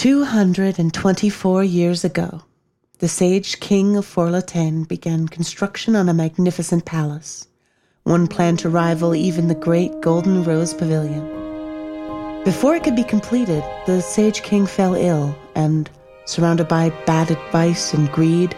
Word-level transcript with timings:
224 0.00 1.62
years 1.62 2.04
ago, 2.04 2.40
the 3.00 3.06
sage 3.06 3.60
king 3.60 3.98
of 3.98 4.06
Forlatain 4.06 4.88
began 4.88 5.28
construction 5.28 5.94
on 5.94 6.08
a 6.08 6.14
magnificent 6.14 6.86
palace, 6.86 7.46
one 8.04 8.26
planned 8.26 8.58
to 8.60 8.70
rival 8.70 9.14
even 9.14 9.48
the 9.48 9.54
great 9.54 10.00
Golden 10.00 10.42
Rose 10.42 10.72
Pavilion. 10.72 11.22
Before 12.44 12.74
it 12.74 12.82
could 12.82 12.96
be 12.96 13.04
completed, 13.04 13.62
the 13.84 14.00
sage 14.00 14.42
king 14.42 14.64
fell 14.64 14.94
ill 14.94 15.36
and, 15.54 15.90
surrounded 16.24 16.66
by 16.66 16.88
bad 17.04 17.30
advice 17.30 17.92
and 17.92 18.10
greed, 18.10 18.56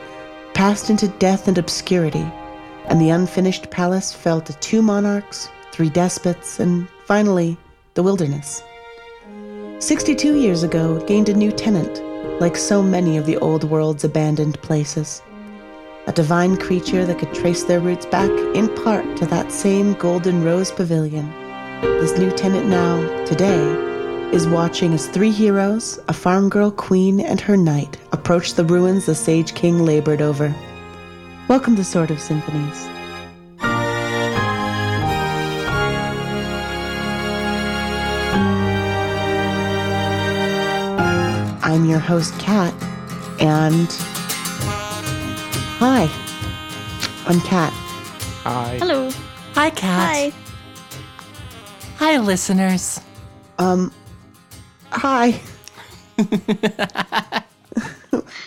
passed 0.54 0.90
into 0.90 1.08
death 1.18 1.48
and 1.48 1.58
obscurity, 1.58 2.30
and 2.86 3.00
the 3.00 3.10
unfinished 3.10 3.68
palace 3.68 4.12
fell 4.12 4.40
to 4.42 4.52
two 4.60 4.80
monarchs, 4.80 5.48
three 5.72 5.90
despots, 5.90 6.60
and 6.60 6.88
finally, 7.04 7.56
the 7.94 8.02
wilderness. 8.04 8.62
62 9.82 10.36
years 10.36 10.62
ago, 10.62 11.04
gained 11.06 11.28
a 11.28 11.34
new 11.34 11.50
tenant, 11.50 12.00
like 12.40 12.56
so 12.56 12.80
many 12.80 13.16
of 13.16 13.26
the 13.26 13.36
old 13.38 13.64
world's 13.64 14.04
abandoned 14.04 14.62
places. 14.62 15.20
A 16.06 16.12
divine 16.12 16.56
creature 16.56 17.04
that 17.04 17.18
could 17.18 17.34
trace 17.34 17.64
their 17.64 17.80
roots 17.80 18.06
back, 18.06 18.30
in 18.54 18.72
part, 18.84 19.16
to 19.16 19.26
that 19.26 19.50
same 19.50 19.94
Golden 19.94 20.44
Rose 20.44 20.70
Pavilion. 20.70 21.28
This 21.80 22.16
new 22.16 22.30
tenant 22.30 22.68
now, 22.68 23.24
today, 23.24 23.58
is 24.32 24.46
watching 24.46 24.94
as 24.94 25.08
three 25.08 25.32
heroes, 25.32 25.98
a 26.06 26.12
farm 26.12 26.48
girl 26.48 26.70
queen 26.70 27.18
and 27.18 27.40
her 27.40 27.56
knight, 27.56 27.98
approach 28.12 28.54
the 28.54 28.64
ruins 28.64 29.06
the 29.06 29.16
Sage 29.16 29.52
King 29.56 29.80
labored 29.80 30.22
over. 30.22 30.54
Welcome 31.48 31.74
to 31.74 31.82
Sword 31.82 32.12
of 32.12 32.20
Symphonies. 32.20 33.01
I'm 41.72 41.86
your 41.86 42.00
host, 42.00 42.38
Kat, 42.38 42.74
and 43.40 43.88
hi, 45.80 46.02
I'm 47.26 47.40
Kat. 47.40 47.72
Hi. 48.42 48.76
Hello. 48.78 49.08
Hi, 49.54 49.70
Kat. 49.70 49.80
Hi. 49.80 50.32
Hi, 51.96 52.18
listeners. 52.18 53.00
Um, 53.58 53.90
hi. 54.90 55.40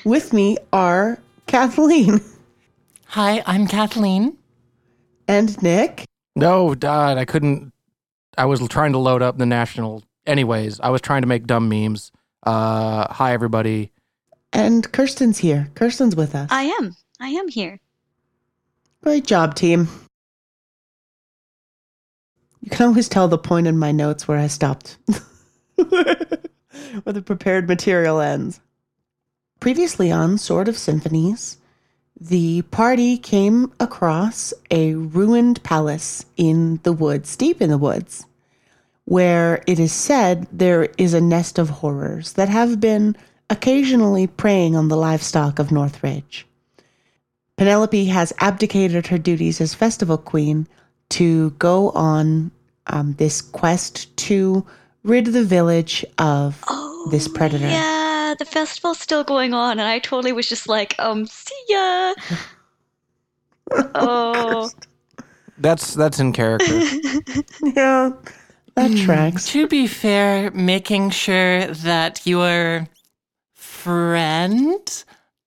With 0.05 0.31
me 0.31 0.59
are 0.71 1.17
Kathleen 1.47 2.21
Hi, 3.07 3.41
I'm 3.47 3.65
Kathleen. 3.65 4.37
and 5.27 5.59
Nick. 5.63 6.05
No, 6.35 6.75
God, 6.75 7.17
I 7.17 7.25
couldn't. 7.25 7.73
I 8.37 8.45
was 8.45 8.59
trying 8.67 8.91
to 8.91 8.99
load 8.99 9.23
up 9.23 9.39
the 9.39 9.47
national. 9.47 10.03
Anyways, 10.27 10.79
I 10.79 10.89
was 10.89 11.01
trying 11.01 11.23
to 11.23 11.27
make 11.27 11.47
dumb 11.47 11.67
memes. 11.67 12.11
Uh, 12.45 13.11
hi 13.11 13.33
everybody. 13.33 13.91
And 14.53 14.89
Kirsten's 14.91 15.39
here. 15.39 15.71
Kirsten's 15.73 16.15
with 16.15 16.35
us. 16.35 16.49
I 16.51 16.63
am. 16.79 16.95
I 17.19 17.29
am 17.29 17.47
here. 17.47 17.79
Great 19.01 19.25
job, 19.25 19.55
team. 19.55 19.87
You 22.61 22.69
can 22.69 22.87
always 22.87 23.09
tell 23.09 23.27
the 23.27 23.37
point 23.37 23.67
in 23.67 23.77
my 23.77 23.91
notes 23.91 24.27
where 24.27 24.37
I 24.39 24.47
stopped, 24.47 24.97
where 25.75 26.15
the 27.05 27.21
prepared 27.21 27.67
material 27.67 28.19
ends. 28.19 28.59
Previously 29.59 30.11
on 30.11 30.37
Sword 30.37 30.67
of 30.67 30.77
Symphonies, 30.77 31.57
the 32.19 32.63
party 32.63 33.17
came 33.17 33.71
across 33.79 34.53
a 34.71 34.95
ruined 34.95 35.61
palace 35.63 36.25
in 36.37 36.79
the 36.83 36.93
woods, 36.93 37.35
deep 37.35 37.61
in 37.61 37.69
the 37.69 37.77
woods, 37.77 38.25
where 39.05 39.63
it 39.67 39.79
is 39.79 39.91
said 39.93 40.47
there 40.51 40.89
is 40.97 41.13
a 41.13 41.21
nest 41.21 41.57
of 41.59 41.69
horrors 41.69 42.33
that 42.33 42.49
have 42.49 42.79
been 42.79 43.15
occasionally 43.49 44.27
preying 44.27 44.75
on 44.75 44.87
the 44.87 44.97
livestock 44.97 45.59
of 45.59 45.71
Northridge. 45.71 46.45
Penelope 47.57 48.05
has 48.05 48.33
abdicated 48.39 49.07
her 49.07 49.17
duties 49.17 49.61
as 49.61 49.73
festival 49.73 50.17
queen 50.17 50.67
to 51.09 51.51
go 51.51 51.91
on 51.91 52.51
um, 52.87 53.13
this 53.13 53.41
quest 53.41 54.15
to 54.17 54.65
rid 55.03 55.27
the 55.27 55.43
village 55.43 56.03
of 56.17 56.63
Oh, 56.67 57.07
this 57.11 57.27
predator. 57.27 57.67
Yeah, 57.67 58.33
the 58.37 58.45
festival's 58.45 58.99
still 58.99 59.23
going 59.23 59.53
on, 59.53 59.73
and 59.79 59.87
I 59.87 59.99
totally 59.99 60.33
was 60.33 60.49
just 60.49 60.67
like, 60.67 60.95
um, 60.99 61.27
see 61.27 61.55
ya. 61.69 62.13
oh, 63.95 64.69
That's 65.57 65.93
that's 65.93 66.19
in 66.19 66.33
character. 66.33 66.81
Yeah, 67.63 68.11
that 68.75 68.95
tracks. 68.97 69.47
To 69.51 69.67
be 69.67 69.87
fair, 69.87 70.51
making 70.51 71.09
sure 71.11 71.67
that 71.67 72.25
your 72.25 72.87
friend 73.53 75.03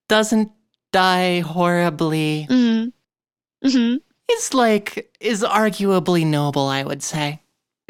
doesn't 0.08 0.50
die 0.90 1.40
horribly 1.40 2.46
mm. 2.48 2.92
hmm 3.62 3.94
is 4.30 4.54
like 4.54 5.14
is 5.20 5.42
arguably 5.42 6.26
noble, 6.26 6.68
I 6.68 6.82
would 6.82 7.02
say. 7.02 7.40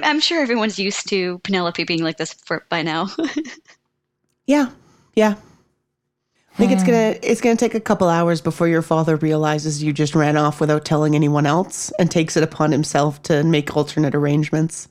I'm 0.03 0.21
sure 0.21 0.41
everyone's 0.41 0.79
used 0.79 1.09
to 1.09 1.39
Penelope 1.41 1.83
being 1.85 2.05
like 2.05 2.17
this 2.17 2.33
for, 2.33 2.65
by 2.69 2.83
now. 2.83 3.09
Yeah, 4.49 4.71
yeah. 5.15 5.35
I 6.55 6.57
think 6.57 6.73
it's 6.73 6.83
gonna 6.83 7.17
it's 7.23 7.41
gonna 7.41 7.55
take 7.55 7.75
a 7.75 7.81
couple 7.81 8.09
hours 8.09 8.41
before 8.41 8.67
your 8.67 8.83
father 8.83 9.15
realizes 9.17 9.81
you 9.83 9.93
just 9.93 10.15
ran 10.15 10.37
off 10.37 10.59
without 10.59 10.85
telling 10.85 11.15
anyone 11.15 11.47
else 11.47 11.93
and 12.01 12.11
takes 12.11 12.37
it 12.37 12.43
upon 12.43 12.73
himself 12.73 13.23
to 13.25 13.45
make 13.45 13.77
alternate 13.77 14.15
arrangements. 14.15 14.89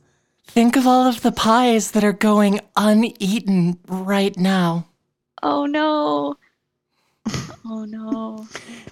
Think 0.47 0.75
of 0.75 0.87
all 0.87 1.05
of 1.07 1.21
the 1.21 1.31
pies 1.31 1.91
that 1.91 2.03
are 2.03 2.13
going 2.13 2.59
uneaten 2.75 3.77
right 3.87 4.35
now. 4.37 4.87
oh 5.43 5.65
no. 5.65 6.35
Oh 7.69 7.83
no. 7.85 8.47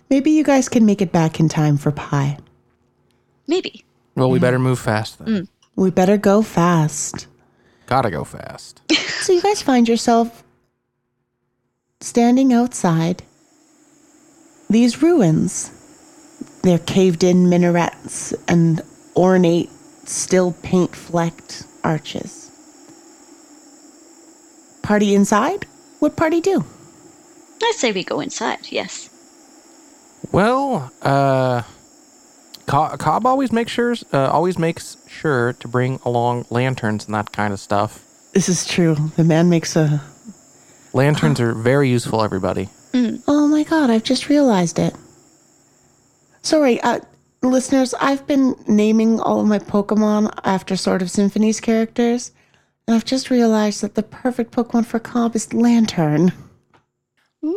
Maybe 0.10 0.32
you 0.32 0.44
guys 0.44 0.68
can 0.70 0.86
make 0.86 1.02
it 1.02 1.12
back 1.12 1.40
in 1.40 1.48
time 1.50 1.78
for 1.78 1.92
pie. 1.92 2.38
Maybe. 3.48 3.86
well, 4.16 4.30
we 4.30 4.40
better 4.40 4.60
move 4.60 4.80
fast 4.80 5.20
then. 5.20 5.28
Mm. 5.28 5.48
We 5.76 5.92
better 5.92 6.18
go 6.18 6.42
fast. 6.42 7.28
Gotta 7.88 8.12
go 8.12 8.24
fast. 8.24 8.82
So 9.26 9.34
you 9.34 9.42
guys 9.42 9.60
find 9.64 9.88
yourself 9.90 10.44
standing 12.00 12.54
outside 12.54 13.24
these 14.70 15.02
ruins. 15.02 15.72
They're 16.62 16.78
caved 16.78 17.24
in 17.24 17.50
minarets 17.50 18.36
and 18.48 18.82
ornate, 19.16 19.72
still 20.06 20.54
paint 20.64 20.96
flecked 20.96 21.66
arches. 21.84 22.52
Party 24.82 25.16
inside? 25.16 25.66
What 26.00 26.16
party 26.16 26.42
do? 26.42 26.64
I 27.62 27.74
say 27.76 27.92
we 27.92 28.04
go 28.04 28.20
inside, 28.20 28.60
yes. 28.70 29.10
Well, 30.32 30.92
uh, 31.02 31.64
Co- 32.68 32.98
Cobb 32.98 33.26
always 33.26 33.52
makes 33.52 33.72
sure, 33.72 33.96
uh, 34.14 34.30
always 34.30 34.58
makes 34.58 34.98
sure 35.08 35.54
to 35.54 35.68
bring 35.68 36.00
along 36.04 36.46
lanterns 36.50 37.06
and 37.06 37.14
that 37.14 37.32
kind 37.32 37.54
of 37.54 37.60
stuff. 37.60 38.04
This 38.34 38.50
is 38.50 38.66
true. 38.66 38.96
The 39.16 39.24
man 39.24 39.50
makes 39.50 39.76
a. 39.76 40.02
Lanterns 40.94 41.40
are 41.40 41.54
very 41.54 41.90
useful, 41.90 42.22
everybody. 42.22 42.70
Oh 43.28 43.48
my 43.48 43.64
god, 43.64 43.90
I've 43.90 44.04
just 44.04 44.30
realized 44.30 44.80
it. 44.80 44.96
Sorry, 46.42 46.80
uh, 46.82 47.00
listeners, 47.52 47.94
I've 48.00 48.26
been 48.28 48.56
naming 48.68 49.20
all 49.20 49.40
of 49.42 49.48
my 49.48 49.60
Pokemon 49.60 50.32
after 50.44 50.76
Sword 50.76 51.02
of 51.02 51.10
Symphonies 51.12 51.60
characters, 51.60 52.32
and 52.88 52.96
I've 52.96 53.06
just 53.06 53.30
realized 53.30 53.82
that 53.82 53.96
the 53.96 54.04
perfect 54.04 54.52
Pokemon 54.54 54.86
for 54.86 55.00
Cobb 55.00 55.36
is 55.36 55.54
Lantern. 55.54 56.32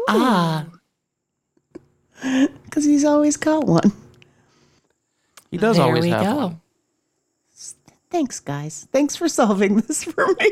Ah, 0.09 0.67
Because 2.65 2.85
he's 2.85 3.05
always 3.05 3.37
got 3.37 3.67
one. 3.67 3.93
He 5.51 5.57
does 5.57 5.77
there 5.77 5.87
always 5.87 6.03
we 6.03 6.11
have 6.11 6.25
go. 6.25 6.37
one. 6.37 6.61
Thanks, 8.11 8.41
guys. 8.41 8.89
Thanks 8.91 9.15
for 9.17 9.29
solving 9.29 9.77
this 9.81 10.03
for 10.05 10.27
me. 10.27 10.51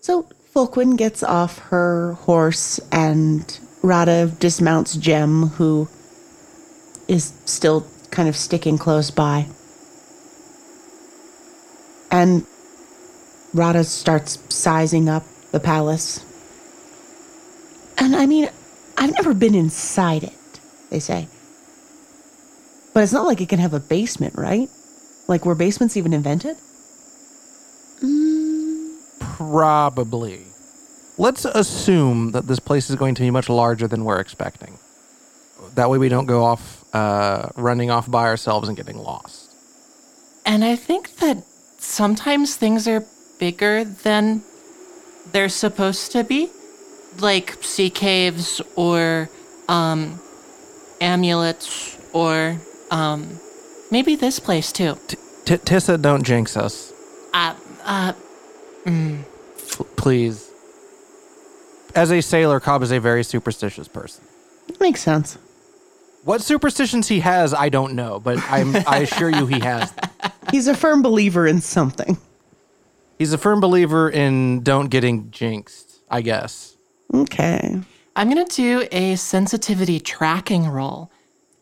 so, 0.00 0.24
Fulquin 0.54 0.96
gets 0.96 1.22
off 1.22 1.58
her 1.58 2.14
horse, 2.14 2.80
and 2.92 3.58
Rada 3.82 4.26
dismounts 4.40 4.96
Jem, 4.96 5.46
who 5.48 5.88
is 7.08 7.32
still 7.46 7.86
kind 8.10 8.28
of 8.28 8.36
sticking 8.36 8.78
close 8.78 9.10
by. 9.10 9.46
And 12.10 12.46
Rada 13.52 13.84
starts 13.84 14.38
sizing 14.54 15.08
up 15.08 15.24
the 15.52 15.60
palace. 15.60 16.24
And 17.98 18.14
I 18.14 18.26
mean, 18.26 18.48
I've 18.96 19.12
never 19.14 19.34
been 19.34 19.54
inside 19.54 20.24
it, 20.24 20.60
they 20.90 21.00
say. 21.00 21.28
But 22.94 23.02
it's 23.02 23.12
not 23.12 23.26
like 23.26 23.40
it 23.40 23.48
can 23.48 23.58
have 23.58 23.74
a 23.74 23.80
basement, 23.80 24.34
right? 24.36 24.68
Like, 25.28 25.44
were 25.44 25.54
basements 25.54 25.96
even 25.96 26.12
invented? 26.12 26.56
Probably. 29.20 30.42
Let's 31.16 31.44
assume 31.44 32.32
that 32.32 32.46
this 32.46 32.58
place 32.58 32.90
is 32.90 32.96
going 32.96 33.14
to 33.16 33.22
be 33.22 33.30
much 33.30 33.48
larger 33.48 33.86
than 33.86 34.04
we're 34.04 34.20
expecting. 34.20 34.78
That 35.74 35.90
way 35.90 35.98
we 35.98 36.08
don't 36.08 36.26
go 36.26 36.44
off, 36.44 36.77
uh, 36.92 37.48
running 37.56 37.90
off 37.90 38.10
by 38.10 38.24
ourselves 38.26 38.68
and 38.68 38.76
getting 38.76 38.98
lost. 38.98 39.50
And 40.46 40.64
I 40.64 40.76
think 40.76 41.16
that 41.16 41.44
sometimes 41.78 42.56
things 42.56 42.88
are 42.88 43.04
bigger 43.38 43.84
than 43.84 44.42
they're 45.32 45.48
supposed 45.50 46.12
to 46.12 46.24
be, 46.24 46.48
like 47.18 47.62
sea 47.62 47.90
caves 47.90 48.60
or 48.76 49.28
um, 49.68 50.18
amulets 51.00 51.98
or 52.12 52.58
um, 52.90 53.38
maybe 53.90 54.16
this 54.16 54.38
place 54.40 54.72
too. 54.72 54.96
T- 55.06 55.56
Tissa, 55.56 56.00
don't 56.00 56.22
jinx 56.24 56.56
us, 56.56 56.92
Uh, 57.34 57.54
uh, 57.84 58.12
P- 58.84 59.84
please. 59.96 60.50
As 61.94 62.10
a 62.10 62.20
sailor, 62.20 62.60
Cobb 62.60 62.82
is 62.82 62.92
a 62.92 63.00
very 63.00 63.24
superstitious 63.24 63.88
person. 63.88 64.24
Makes 64.80 65.00
sense. 65.00 65.38
What 66.24 66.42
superstitions 66.42 67.08
he 67.08 67.20
has, 67.20 67.54
I 67.54 67.68
don't 67.68 67.94
know, 67.94 68.20
but 68.20 68.38
I'm, 68.50 68.76
I 68.86 68.98
assure 68.98 69.30
you 69.30 69.46
he 69.46 69.60
has. 69.60 69.92
them. 69.92 70.10
He's 70.50 70.66
a 70.66 70.74
firm 70.74 71.02
believer 71.02 71.46
in 71.46 71.60
something. 71.60 72.18
He's 73.18 73.32
a 73.32 73.38
firm 73.38 73.60
believer 73.60 74.08
in 74.08 74.62
don't 74.62 74.88
getting 74.88 75.30
jinxed, 75.30 76.00
I 76.10 76.22
guess. 76.22 76.76
Okay. 77.12 77.80
I'm 78.14 78.28
gonna 78.28 78.44
do 78.46 78.86
a 78.90 79.16
sensitivity 79.16 80.00
tracking 80.00 80.68
roll 80.68 81.10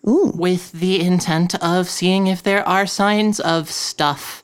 Ooh. 0.08 0.32
with 0.35 0.73
the 0.73 1.00
intent 1.00 1.55
of 1.62 1.88
seeing 1.88 2.26
if 2.26 2.43
there 2.43 2.67
are 2.69 2.87
signs 2.87 3.41
of 3.41 3.70
stuff. 3.70 4.43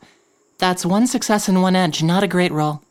That's 0.59 0.87
one 0.87 1.07
success 1.07 1.49
and 1.49 1.63
one 1.63 1.77
edge. 1.77 2.03
Not 2.03 2.23
a 2.23 2.29
great 2.29 2.53
roll. 2.53 2.83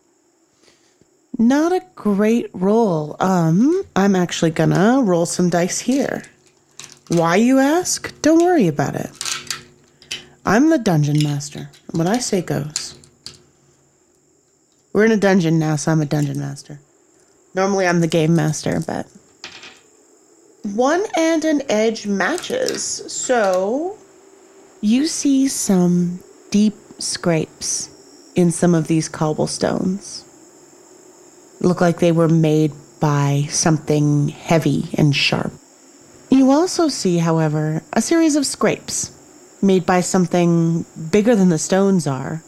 Not 1.37 1.71
a 1.71 1.81
great 1.95 2.49
roll. 2.53 3.15
Um, 3.19 3.83
I'm 3.95 4.15
actually 4.15 4.51
gonna 4.51 5.01
roll 5.01 5.25
some 5.25 5.49
dice 5.49 5.79
here. 5.79 6.23
Why, 7.11 7.35
you 7.35 7.59
ask? 7.59 8.13
Don't 8.21 8.41
worry 8.41 8.67
about 8.67 8.95
it. 8.95 9.11
I'm 10.45 10.69
the 10.69 10.77
dungeon 10.77 11.21
master, 11.21 11.69
and 11.89 11.97
what 11.97 12.07
I 12.07 12.19
say 12.19 12.41
goes. 12.41 12.97
We're 14.93 15.03
in 15.03 15.11
a 15.11 15.17
dungeon 15.17 15.59
now, 15.59 15.75
so 15.75 15.91
I'm 15.91 16.01
a 16.01 16.05
dungeon 16.05 16.39
master. 16.39 16.79
Normally, 17.53 17.85
I'm 17.85 17.99
the 17.99 18.07
game 18.07 18.33
master, 18.33 18.79
but. 18.79 19.07
One 20.73 21.03
and 21.17 21.43
an 21.43 21.63
edge 21.67 22.07
matches, 22.07 22.81
so. 23.11 23.97
You 24.79 25.05
see 25.05 25.49
some 25.49 26.21
deep 26.49 26.75
scrapes 26.97 27.89
in 28.35 28.51
some 28.51 28.73
of 28.73 28.87
these 28.87 29.09
cobblestones 29.09 30.23
look 31.59 31.81
like 31.81 31.99
they 31.99 32.13
were 32.13 32.29
made 32.29 32.71
by 33.01 33.47
something 33.49 34.29
heavy 34.29 34.87
and 34.97 35.13
sharp. 35.13 35.51
You 36.31 36.49
also 36.49 36.87
see, 36.87 37.17
however, 37.17 37.83
a 37.91 38.01
series 38.01 38.37
of 38.37 38.45
scrapes 38.45 39.11
made 39.61 39.85
by 39.85 39.99
something 39.99 40.85
bigger 41.11 41.35
than 41.35 41.49
the 41.49 41.59
stones 41.59 42.07
are. 42.07 42.41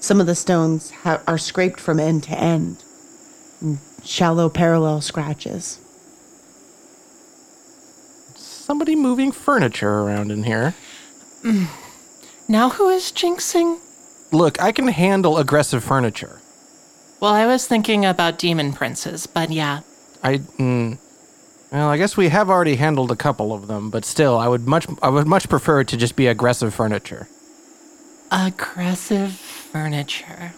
Some 0.00 0.20
of 0.20 0.26
the 0.26 0.34
stones 0.34 0.90
ha- 0.90 1.22
are 1.26 1.38
scraped 1.38 1.80
from 1.80 1.98
end 1.98 2.24
to 2.24 2.32
end, 2.32 2.84
shallow 4.04 4.50
parallel 4.50 5.00
scratches. 5.00 5.78
Somebody 8.36 8.94
moving 8.94 9.32
furniture 9.32 10.00
around 10.00 10.30
in 10.30 10.42
here. 10.42 10.74
Now 12.48 12.68
who 12.68 12.90
is 12.90 13.10
jinxing? 13.12 13.78
Look, 14.30 14.60
I 14.60 14.72
can 14.72 14.88
handle 14.88 15.38
aggressive 15.38 15.82
furniture. 15.82 16.40
Well, 17.18 17.32
I 17.32 17.46
was 17.46 17.66
thinking 17.66 18.04
about 18.04 18.38
demon 18.38 18.72
princes, 18.72 19.26
but 19.26 19.50
yeah. 19.50 19.80
I 20.22 20.38
mm, 20.38 20.98
well, 21.72 21.88
I 21.88 21.96
guess 21.96 22.16
we 22.16 22.28
have 22.28 22.50
already 22.50 22.76
handled 22.76 23.10
a 23.10 23.16
couple 23.16 23.52
of 23.52 23.66
them, 23.66 23.88
but 23.88 24.04
still, 24.04 24.36
I 24.36 24.46
would 24.46 24.66
much 24.68 24.86
I 25.02 25.08
would 25.08 25.26
much 25.26 25.48
prefer 25.48 25.80
it 25.80 25.88
to 25.88 25.96
just 25.96 26.16
be 26.16 26.26
aggressive 26.26 26.74
furniture. 26.74 27.28
Aggressive 28.30 29.32
furniture. 29.32 30.52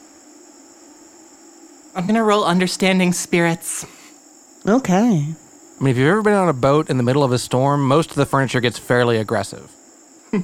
I'm 1.95 2.07
gonna 2.07 2.25
roll 2.25 2.45
understanding 2.45 3.13
spirits. 3.13 3.87
Okay. 4.67 5.35
I 5.81 5.83
mean, 5.83 5.91
if 5.93 5.97
you've 5.97 6.09
ever 6.09 6.23
been 6.23 6.35
on 6.35 6.49
a 6.49 6.53
boat 6.53 6.91
in 6.91 6.97
the 6.97 7.03
middle 7.03 7.23
of 7.23 7.31
a 7.33 7.39
storm, 7.39 7.87
most 7.87 8.11
of 8.11 8.17
the 8.17 8.27
furniture 8.27 8.61
gets 8.61 8.79
fairly 8.79 9.19
aggressive. 9.19 9.71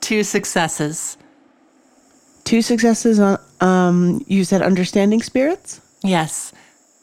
Two 0.00 0.22
successes. 0.22 1.16
Two 2.44 2.62
successes 2.62 3.20
on, 3.20 3.38
um, 3.60 4.24
you 4.26 4.44
said 4.44 4.62
understanding 4.62 5.22
spirits? 5.22 5.80
Yes. 6.02 6.52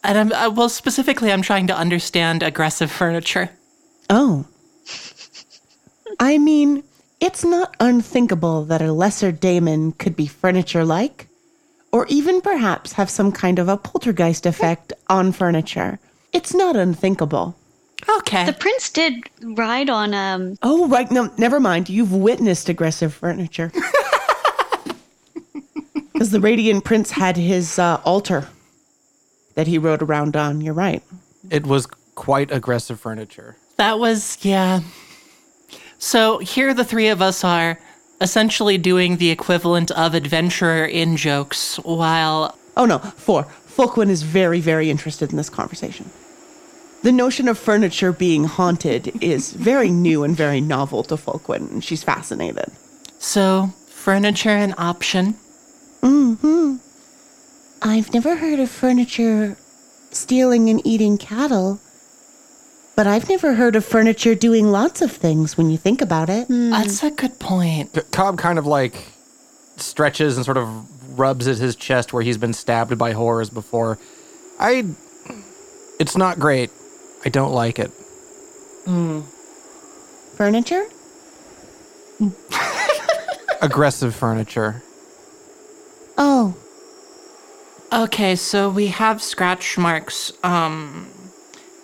And 0.06 0.18
I'm, 0.18 0.32
uh, 0.32 0.50
well, 0.52 0.70
specifically, 0.70 1.32
I'm 1.32 1.42
trying 1.42 1.68
to 1.68 1.76
understand 1.78 2.44
aggressive 2.44 2.92
furniture. 2.92 3.50
Oh. 4.10 4.46
I 6.20 6.38
mean, 6.38 6.84
it's 7.20 7.44
not 7.44 7.76
unthinkable 7.80 8.66
that 8.66 8.82
a 8.82 8.94
lesser 8.94 9.32
daemon 9.32 9.94
could 9.94 10.16
be 10.16 10.28
furniture 10.28 10.86
like, 10.86 11.28
or 11.92 12.06
even 12.08 12.42
perhaps 12.42 12.94
have 12.94 13.10
some 13.10 13.32
kind 13.32 13.58
of 13.58 13.68
a 13.68 13.78
poltergeist 13.78 14.46
effect 14.46 14.94
on 15.10 15.32
furniture. 15.32 16.00
It's 16.34 16.54
not 16.54 16.76
unthinkable. 16.76 17.56
Okay. 18.18 18.46
The 18.46 18.54
prince 18.54 18.90
did 18.92 19.24
ride 19.42 19.90
on 19.90 20.14
um 20.14 20.58
Oh, 20.62 20.88
right. 20.88 21.10
No, 21.10 21.32
never 21.38 21.60
mind. 21.60 21.90
You've 21.90 22.14
witnessed 22.14 22.70
aggressive 22.70 23.14
furniture. 23.14 23.72
Because 26.14 26.32
the 26.32 26.40
Radiant 26.40 26.86
Prince 26.86 27.12
had 27.12 27.36
his 27.36 27.78
uh, 27.78 28.00
altar 28.06 28.48
that 29.56 29.68
he 29.68 29.78
rode 29.78 30.02
around 30.02 30.36
on. 30.36 30.62
You're 30.62 30.74
right. 30.74 31.02
It 31.50 31.66
was 31.66 31.88
quite 32.16 32.52
aggressive 32.52 33.00
furniture. 33.00 33.56
That 33.78 34.00
was, 34.00 34.38
yeah. 34.42 34.82
So 36.00 36.38
here 36.40 36.74
the 36.74 36.86
three 36.86 37.08
of 37.10 37.22
us 37.22 37.44
are 37.44 37.80
essentially 38.22 38.78
doing 38.78 39.18
the 39.18 39.30
equivalent 39.30 39.92
of 39.92 40.14
adventurer 40.14 40.86
in 40.86 41.18
jokes 41.18 41.78
while 41.78 42.58
Oh, 42.78 42.86
no. 42.86 43.00
Four. 43.00 43.44
Fulquin 43.46 44.10
is 44.10 44.24
very, 44.24 44.60
very 44.60 44.90
interested 44.90 45.32
in 45.32 45.38
this 45.38 45.50
conversation. 45.50 46.10
The 47.04 47.12
notion 47.12 47.48
of 47.48 47.58
furniture 47.58 48.12
being 48.12 48.46
haunted 48.46 49.24
is 49.24 49.52
very 49.54 49.90
new 49.90 50.24
and 50.24 50.36
very 50.36 50.60
novel 50.60 51.04
to 51.04 51.16
Fulquin, 51.16 51.70
and 51.72 51.84
she's 51.84 52.04
fascinated. 52.04 52.66
so 53.20 53.68
furniture 53.88 54.50
an 54.50 54.74
option. 54.78 55.36
Mm-hmm. 56.02 56.76
I've 57.86 58.12
never 58.16 58.36
heard 58.36 58.60
of 58.60 58.72
furniture 58.72 59.58
stealing 60.10 60.70
and 60.72 60.82
eating 60.84 61.20
cattle, 61.20 61.80
but 62.96 63.06
I've 63.06 63.30
never 63.30 63.54
heard 63.54 63.76
of 63.76 63.86
furniture 63.86 64.34
doing 64.34 64.72
lots 64.72 65.04
of 65.04 65.12
things 65.12 65.56
when 65.56 65.70
you 65.70 65.78
think 65.78 66.02
about 66.02 66.28
it. 66.28 66.48
Hmm. 66.48 66.72
That's 66.72 67.04
a 67.04 67.12
good 67.12 67.40
point. 67.40 67.94
C- 67.94 68.02
Cobb 68.12 68.40
kind 68.40 68.58
of 68.58 68.66
like 68.66 68.96
stretches 69.78 70.36
and 70.36 70.44
sort 70.44 70.58
of 70.58 71.20
rubs 71.20 71.48
at 71.48 71.58
his 71.58 71.76
chest 71.76 72.12
where 72.12 72.24
he's 72.24 72.40
been 72.40 72.54
stabbed 72.54 72.98
by 72.98 73.12
horrors 73.12 73.52
before. 73.52 74.00
I. 74.60 74.86
It's 76.00 76.18
not 76.18 76.40
great. 76.40 76.72
I 77.24 77.30
don't 77.30 77.54
like 77.54 77.78
it. 77.78 77.92
Hmm. 78.86 79.22
Furniture? 80.38 80.86
Aggressive 83.62 84.16
furniture. 84.16 84.82
Oh, 86.18 86.56
Okay, 87.96 88.36
so 88.36 88.70
we 88.70 88.88
have 88.88 89.24
scratch 89.24 89.78
marks. 89.78 90.32
Um, 90.44 91.08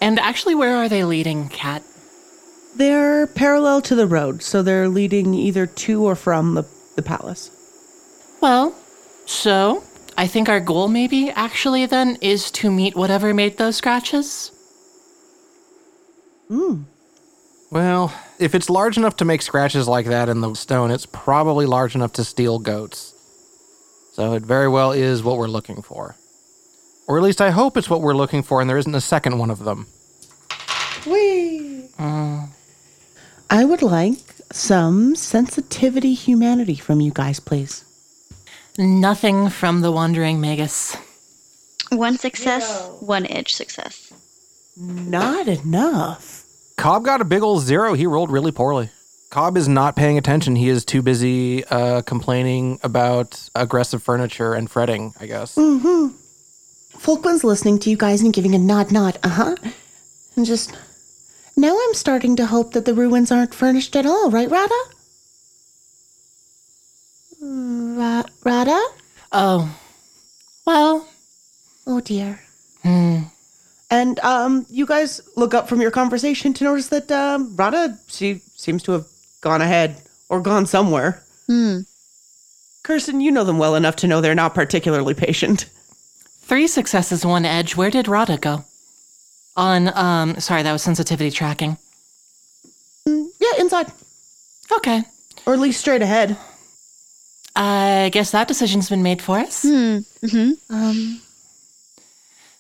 and 0.02 0.20
actually, 0.20 0.56
where 0.56 0.76
are 0.76 0.90
they 0.90 1.06
leading, 1.06 1.48
Kat? 1.50 1.84
they're 2.76 3.28
parallel 3.28 3.82
to 3.82 3.96
the 3.96 4.08
road, 4.08 4.42
so 4.42 4.62
they're 4.62 4.90
leading 4.90 5.34
either 5.34 5.66
to 5.66 6.04
or 6.04 6.16
from 6.16 6.54
the, 6.54 6.64
the 6.96 7.02
palace. 7.02 7.50
Well, 8.42 8.76
so 9.26 9.84
I 10.18 10.28
think 10.28 10.50
our 10.50 10.60
goal, 10.60 10.88
maybe 10.88 11.30
actually, 11.30 11.86
then, 11.86 12.18
is 12.22 12.52
to 12.52 12.72
meet 12.72 12.96
whatever 12.96 13.34
made 13.34 13.58
those 13.58 13.76
scratches. 13.76 14.52
Hmm. 16.48 16.84
Well, 17.70 18.14
if 18.40 18.54
it's 18.56 18.70
large 18.70 18.98
enough 18.98 19.16
to 19.18 19.26
make 19.26 19.42
scratches 19.42 19.88
like 19.88 20.08
that 20.08 20.28
in 20.28 20.42
the 20.42 20.54
stone, 20.56 20.92
it's 20.92 21.06
probably 21.06 21.66
large 21.66 21.96
enough 21.96 22.14
to 22.14 22.24
steal 22.24 22.60
goats. 22.60 23.14
So 24.22 24.34
it 24.34 24.44
very 24.44 24.68
well 24.68 24.92
is 24.92 25.24
what 25.24 25.38
we're 25.40 25.48
looking 25.48 25.82
for. 25.82 26.16
Or 27.08 27.18
at 27.18 27.24
least 27.24 27.42
I 27.42 27.50
hope 27.50 27.76
it's 27.76 27.90
what 27.90 28.02
we're 28.02 28.14
looking 28.14 28.44
for 28.44 28.62
and 28.62 28.70
there 28.70 28.78
isn't 28.78 28.94
a 28.94 29.02
second 29.02 29.40
one 29.40 29.50
of 29.50 29.64
them. 29.64 29.88
Whee! 31.08 31.88
Uh. 31.98 32.46
I 33.50 33.66
would 33.66 33.82
like 33.82 34.20
some 34.52 35.16
sensitivity 35.16 36.14
humanity 36.14 36.76
from 36.76 37.02
you 37.02 37.10
guys, 37.12 37.40
please. 37.40 37.84
Nothing 38.78 39.50
from 39.50 39.82
the 39.82 39.92
Wandering 39.92 40.40
Magus. 40.40 40.96
one 41.90 42.16
success, 42.20 42.92
one 43.00 43.26
edge 43.26 43.56
success. 43.56 44.14
Not 44.78 45.48
enough. 45.48 46.46
Cobb 46.78 47.04
got 47.06 47.22
a 47.22 47.26
big 47.26 47.42
old 47.42 47.64
zero. 47.64 47.96
He 47.96 48.06
rolled 48.06 48.30
really 48.30 48.52
poorly. 48.52 48.92
Cobb 49.32 49.56
is 49.56 49.68
not 49.70 49.96
paying 49.96 50.18
attention. 50.18 50.58
He 50.58 50.68
is 50.68 50.84
too 50.84 51.02
busy 51.02 51.64
uh, 51.66 52.02
complaining 52.02 52.80
about 52.84 53.50
aggressive 53.56 54.04
furniture 54.04 54.54
and 54.54 54.70
fretting, 54.70 55.14
I 55.22 55.26
guess. 55.26 55.56
Fulquin's 55.56 57.44
listening 57.46 57.80
to 57.80 57.90
you 57.90 57.96
guys 57.96 58.22
and 58.22 58.34
giving 58.34 58.54
a 58.54 58.60
nod, 58.60 58.92
nod, 58.92 59.18
uh 59.24 59.30
huh. 59.30 59.56
And 60.36 60.46
just. 60.46 60.78
Now 61.56 61.78
I'm 61.82 61.94
starting 61.94 62.36
to 62.36 62.46
hope 62.46 62.74
that 62.74 62.84
the 62.84 62.94
ruins 62.94 63.32
aren't 63.32 63.54
furnished 63.56 63.96
at 63.96 64.06
all, 64.06 64.30
right, 64.30 64.50
Rada? 64.50 64.76
Mm, 67.42 67.98
Ra- 67.98 68.30
Rada? 68.44 68.86
Oh, 69.32 69.78
well, 70.66 71.08
Oh 71.88 72.02
dear. 72.02 72.40
Hmm. 72.84 73.20
And 73.90 74.20
um, 74.20 74.66
you 74.70 74.86
guys 74.86 75.22
look 75.36 75.54
up 75.54 75.68
from 75.68 75.82
your 75.82 75.92
conversation 75.92 76.54
to 76.54 76.64
notice 76.64 76.88
that 76.90 77.12
um, 77.12 77.56
Rada 77.56 77.98
she 78.08 78.42
seems 78.56 78.84
to 78.84 78.92
have 78.94 79.06
gone 79.42 79.62
ahead 79.62 80.02
or 80.30 80.40
gone 80.42 80.66
somewhere. 80.66 81.22
Hmm. 81.48 81.80
Kirsten, 82.84 83.22
you 83.22 83.32
know 83.32 83.44
them 83.44 83.58
well 83.58 83.76
enough 83.76 83.96
to 83.98 84.08
know 84.08 84.22
they're 84.22 84.34
not 84.36 84.56
particularly 84.56 85.14
patient. 85.14 85.66
Three 86.42 86.68
successes, 86.68 87.26
one 87.26 87.46
edge. 87.46 87.76
Where 87.76 87.92
did 87.92 88.08
Rada 88.08 88.38
go? 88.38 88.64
On, 89.56 89.90
um, 89.98 90.40
sorry, 90.40 90.64
that 90.64 90.72
was 90.72 90.82
sensitivity 90.82 91.30
tracking. 91.32 91.78
Yeah, 93.06 93.60
inside, 93.60 93.92
Okay. 94.72 95.04
or 95.46 95.54
at 95.54 95.60
least 95.60 95.80
straight 95.82 96.02
ahead. 96.02 96.38
I 97.56 98.10
guess 98.14 98.32
that 98.32 98.48
decision's 98.48 98.90
been 98.90 99.04
made 99.04 99.22
for 99.22 99.38
us. 99.40 99.62
Hmm. 99.64 99.98
hmm 100.26 100.52
Um, 100.70 101.22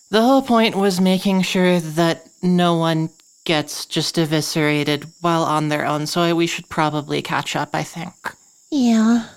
The 0.10 0.22
whole 0.22 0.42
point 0.42 0.76
was 0.76 1.00
making 1.00 1.44
sure 1.44 1.80
that 1.80 2.28
no 2.44 2.76
one 2.76 3.10
gets 3.43 3.86
just 3.86 4.17
eviscerated 4.17 5.07
while 5.21 5.43
on 5.43 5.69
their 5.69 5.86
own, 5.86 6.05
so 6.07 6.36
we 6.36 6.48
should 6.48 6.69
probably 6.69 7.21
catch 7.21 7.55
up, 7.55 7.69
I 7.74 7.83
think. 7.83 8.13
yeah. 8.69 9.27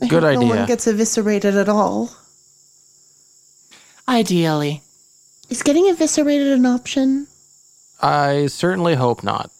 I 0.00 0.08
Good 0.08 0.24
hope 0.24 0.34
No 0.34 0.46
one 0.46 0.66
gets 0.66 0.86
eviscerated 0.88 1.54
at 1.56 1.68
all. 1.68 2.10
Ideally. 4.08 4.82
Is 5.48 5.62
getting 5.62 5.86
eviscerated 5.88 6.48
an 6.48 6.66
option? 6.66 7.28
I 8.00 8.46
certainly 8.46 8.96
hope 8.96 9.22
not. 9.22 9.50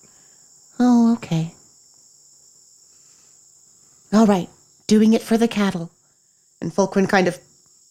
Oh, 0.80 1.12
okay. 1.14 1.54
All 4.12 4.26
right, 4.26 4.48
doing 4.88 5.12
it 5.12 5.22
for 5.22 5.38
the 5.38 5.46
cattle. 5.48 5.90
And 6.60 6.72
Fulquin 6.74 7.08
kind 7.08 7.28
of 7.28 7.38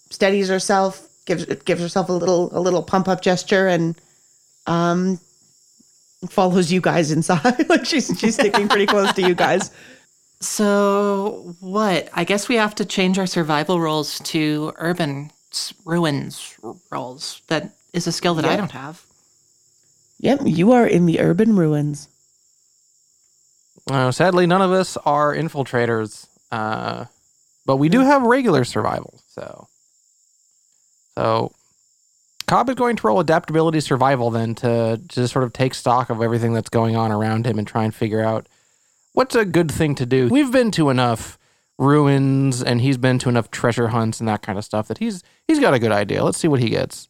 steadies 0.09 0.50
herself, 0.50 1.07
gives 1.25 1.45
gives 1.45 1.81
herself 1.81 2.09
a 2.09 2.13
little 2.13 2.50
a 2.57 2.59
little 2.59 2.83
pump 2.83 3.07
up 3.07 3.21
gesture, 3.21 3.67
and 3.67 3.95
um 4.67 5.19
follows 6.30 6.72
you 6.72 6.82
guys 6.82 7.12
inside. 7.12 7.66
like 7.70 7.86
she's 7.86 8.08
she's 8.20 8.36
sticking 8.36 8.68
pretty 8.68 8.86
close 8.86 9.12
to 9.13 9.22
you 9.22 9.36
guys. 9.36 9.72
So, 10.40 11.56
what? 11.60 12.10
I 12.13 12.24
guess 12.24 12.50
we 12.50 12.56
have 12.56 12.74
to 12.75 12.86
change 12.86 13.20
our 13.20 13.28
survival 13.28 13.80
roles 13.80 14.20
to 14.20 14.74
urban 14.78 15.32
ruins 15.86 16.58
roles. 16.90 17.42
That 17.48 17.75
is 17.94 18.08
a 18.08 18.12
skill 18.12 18.36
that 18.36 18.46
I 18.46 18.56
don't 18.56 18.72
have. 18.72 19.04
Yep, 20.20 20.42
you 20.46 20.72
are 20.72 20.86
in 20.86 21.06
the 21.06 21.20
urban 21.20 21.56
ruins. 21.56 22.08
Uh, 23.90 24.12
sadly, 24.12 24.46
none 24.46 24.62
of 24.62 24.72
us 24.72 24.96
are 24.98 25.36
infiltrators, 25.36 26.28
uh, 26.51 27.06
but 27.66 27.78
we 27.78 27.90
do 27.90 28.01
have 28.01 28.22
regular 28.22 28.63
survival. 28.63 29.20
So, 29.28 29.68
so 31.18 31.51
Cobb 32.48 32.69
is 32.69 32.75
going 32.75 32.95
to 32.98 33.07
roll 33.07 33.19
adaptability 33.19 33.79
survival 33.79 34.29
then 34.29 34.55
to 34.55 35.00
to 35.10 35.27
sort 35.27 35.43
of 35.43 35.53
take 35.53 35.74
stock 35.74 36.10
of 36.10 36.21
everything 36.21 36.53
that's 36.53 36.69
going 36.69 36.95
on 36.95 37.12
around 37.12 37.45
him 37.45 37.57
and 37.57 37.67
try 37.67 37.83
and 37.83 37.93
figure 37.95 38.21
out 38.21 38.48
what's 39.13 39.36
a 39.36 39.45
good 39.45 39.71
thing 39.71 39.95
to 39.95 40.05
do. 40.05 40.27
We've 40.29 40.51
been 40.51 40.71
to 40.71 40.89
enough 40.89 41.38
ruins 41.77 42.62
and 42.62 42.81
he's 42.81 42.98
been 42.98 43.17
to 43.19 43.29
enough 43.29 43.50
treasure 43.50 43.88
hunts 43.89 44.19
and 44.19 44.27
that 44.27 44.41
kind 44.41 44.57
of 44.57 44.65
stuff 44.65 44.88
that 44.88 45.00
he's 45.00 45.24
he's 45.48 45.60
got 45.60 45.74
a 45.74 45.79
good 45.79 45.91
idea. 45.91 46.24
Let's 46.24 46.38
see 46.38 46.48
what 46.48 46.60
he 46.60 46.69
gets. 46.69 47.07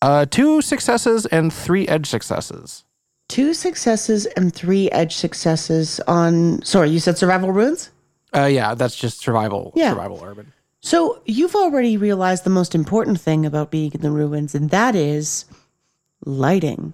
Uh, 0.00 0.26
two 0.26 0.60
successes 0.62 1.26
and 1.26 1.52
three 1.52 1.86
edge 1.86 2.06
successes. 2.08 2.84
Two 3.28 3.54
successes 3.54 4.26
and 4.26 4.52
three 4.52 4.90
edge 4.90 5.14
successes 5.14 6.00
on 6.08 6.62
sorry, 6.62 6.90
you 6.90 6.98
said 6.98 7.16
survival 7.16 7.52
ruins? 7.52 7.90
Uh, 8.34 8.46
yeah, 8.46 8.74
that's 8.74 8.96
just 8.96 9.20
survival. 9.20 9.72
Yeah. 9.76 9.90
survival 9.90 10.20
urban. 10.24 10.52
So 10.82 11.22
you've 11.24 11.54
already 11.54 11.96
realized 11.96 12.42
the 12.42 12.50
most 12.50 12.74
important 12.74 13.20
thing 13.20 13.46
about 13.46 13.70
being 13.70 13.92
in 13.92 14.00
the 14.00 14.10
ruins, 14.10 14.54
and 14.54 14.70
that 14.70 14.96
is 14.96 15.44
lighting. 16.26 16.92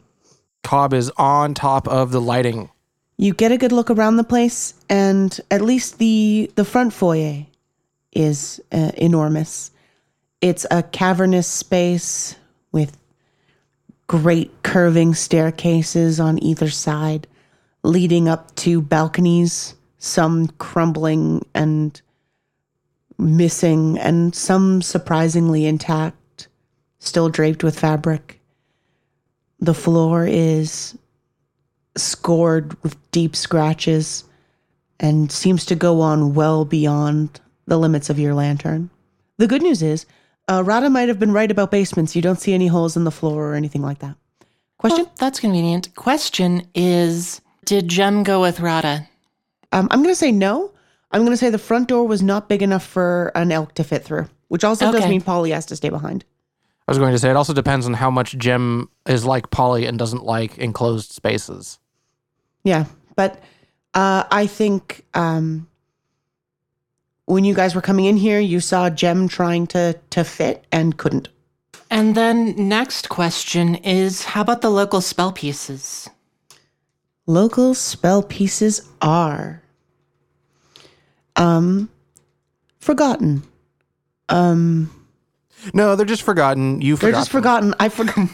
Cobb 0.63 0.93
is 0.93 1.11
on 1.17 1.55
top 1.55 1.89
of 1.89 2.13
the 2.13 2.21
lighting. 2.21 2.69
You 3.17 3.33
get 3.33 3.51
a 3.51 3.57
good 3.57 3.73
look 3.73 3.91
around 3.91 4.17
the 4.17 4.25
place, 4.25 4.75
and 4.91 5.39
at 5.51 5.63
least 5.63 5.99
the 5.99 6.51
the 6.55 6.67
front 6.67 6.93
foyer 6.93 7.47
is 8.13 8.61
uh, 8.71 8.93
enormous. 8.97 9.71
It's 10.43 10.67
a 10.71 10.83
cavernous 10.83 11.49
space 11.49 12.37
with 12.73 12.97
great 14.07 14.63
curving 14.63 15.15
staircases 15.15 16.21
on 16.21 16.43
either 16.43 16.69
side, 16.69 17.27
leading 17.83 18.29
up 18.29 18.55
to 18.57 18.83
balconies, 18.83 19.75
some 19.99 20.49
crumbling 20.59 21.45
and 21.55 22.01
missing, 23.19 23.99
and 23.99 24.35
some 24.35 24.81
surprisingly 24.81 25.67
intact, 25.67 26.49
still 26.99 27.29
draped 27.29 27.65
with 27.65 27.79
fabric. 27.79 28.41
The 29.61 29.75
floor 29.75 30.27
is 30.27 30.97
scored 31.97 32.81
with 32.83 32.97
deep 33.11 33.35
scratches 33.35 34.25
and 35.01 35.31
seems 35.31 35.65
to 35.67 35.75
go 35.75 36.01
on 36.01 36.35
well 36.35 36.65
beyond 36.65 37.41
the 37.67 37.79
limits 37.79 38.11
of 38.11 38.19
your 38.19 38.35
lantern. 38.35 38.91
The 39.37 39.47
good 39.47 39.63
news 39.63 39.83
is, 39.83 40.07
uh, 40.49 40.63
Rada 40.65 40.91
might 40.91 41.09
have 41.09 41.19
been 41.19 41.33
right 41.33 41.51
about 41.51 41.71
basements. 41.71 42.17
You 42.17 42.23
don't 42.23 42.41
see 42.41 42.55
any 42.55 42.67
holes 42.69 42.97
in 42.97 43.05
the 43.05 43.11
floor 43.11 43.51
or 43.51 43.55
anything 43.55 43.83
like 43.83 43.99
that. 43.99 44.17
Question? 44.79 45.05
Well, 45.05 45.13
that's 45.19 45.41
convenient. 45.41 45.95
Question 45.95 46.67
is 46.75 47.41
Did 47.65 47.89
Jem 47.89 48.23
go 48.23 48.41
with 48.41 48.61
Rada? 48.61 49.09
Um, 49.73 49.89
I'm 49.91 50.03
going 50.03 50.13
to 50.13 50.19
say 50.19 50.33
no. 50.33 50.73
I'm 51.11 51.23
going 51.23 51.33
to 51.33 51.37
say 51.37 51.51
the 51.51 51.59
front 51.59 51.89
door 51.89 52.07
was 52.07 52.23
not 52.23 52.49
big 52.49 52.63
enough 52.63 52.85
for 52.85 53.33
an 53.35 53.51
elk 53.51 53.75
to 53.75 53.85
fit 53.85 54.05
through, 54.05 54.29
which 54.49 54.65
also 54.65 54.93
does 54.93 55.09
mean 55.09 55.23
Polly 55.23 55.51
has 55.53 55.67
to 55.67 55.77
stay 55.77 55.89
behind. 55.89 56.25
I 56.87 56.91
was 56.91 56.99
going 56.99 57.13
to 57.13 57.19
say 57.19 57.31
it 57.31 57.37
also 57.37 57.53
depends 57.53 57.87
on 57.87 57.95
how 57.95 58.11
much 58.11 58.37
Jem 58.39 58.89
is 59.07 59.25
like 59.25 59.51
Polly 59.51 59.87
and 59.87 59.99
doesn't 59.99 60.25
like 60.25 60.57
enclosed 60.59 61.13
spaces. 61.13 61.79
Yeah, 62.65 62.87
but 63.15 63.43
uh, 63.95 64.25
I 64.31 64.47
think 64.47 65.05
um, 65.15 65.69
when 67.27 67.45
you 67.45 67.55
guys 67.55 67.75
were 67.75 67.83
coming 67.83 68.07
in 68.07 68.17
here, 68.17 68.41
you 68.41 68.61
saw 68.61 68.91
Jem 68.91 69.29
trying 69.29 69.67
to 69.69 69.99
to 70.11 70.25
fit 70.25 70.65
and 70.73 70.97
couldn't. 70.97 71.29
And 71.91 72.15
then 72.15 72.69
next 72.69 73.09
question 73.09 73.77
is 73.77 74.25
how 74.25 74.43
about 74.43 74.61
the 74.61 74.71
local 74.71 75.01
spell 75.01 75.33
pieces? 75.33 76.09
Local 77.27 77.75
spell 77.75 78.23
pieces 78.23 78.89
are 79.03 79.63
um 81.39 81.89
forgotten. 82.81 83.43
Um 84.29 84.91
No, 85.73 85.97
they're 85.97 86.05
just 86.07 86.23
forgotten. 86.23 86.81
You 86.83 86.97
they're 86.97 87.09
forgot. 87.11 87.19
just 87.21 87.33
them. 87.33 87.41
forgotten. 87.41 87.75
I 87.81 87.89
forgot 87.89 88.29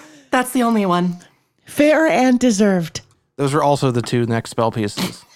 That's 0.30 0.52
the 0.52 0.62
only 0.62 0.86
one. 0.86 1.16
fair 1.64 2.06
and 2.06 2.38
deserved. 2.38 3.00
Those 3.36 3.52
are 3.54 3.62
also 3.62 3.90
the 3.90 4.02
two 4.02 4.26
next 4.26 4.50
spell 4.50 4.70
pieces. 4.70 5.24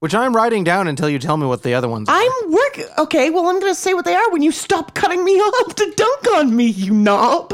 Which 0.00 0.14
I'm 0.14 0.34
writing 0.36 0.62
down 0.62 0.86
until 0.86 1.08
you 1.10 1.18
tell 1.18 1.36
me 1.36 1.46
what 1.46 1.62
the 1.64 1.74
other 1.74 1.88
ones 1.88 2.08
are. 2.08 2.14
I'm 2.16 2.52
work 2.52 2.78
okay, 2.98 3.30
well 3.30 3.48
I'm 3.48 3.58
gonna 3.58 3.74
say 3.74 3.94
what 3.94 4.04
they 4.04 4.14
are 4.14 4.30
when 4.30 4.42
you 4.42 4.52
stop 4.52 4.94
cutting 4.94 5.24
me 5.24 5.32
off 5.40 5.74
to 5.74 5.92
dunk 5.96 6.28
on 6.36 6.54
me, 6.54 6.66
you 6.66 6.92
knob. 6.94 7.52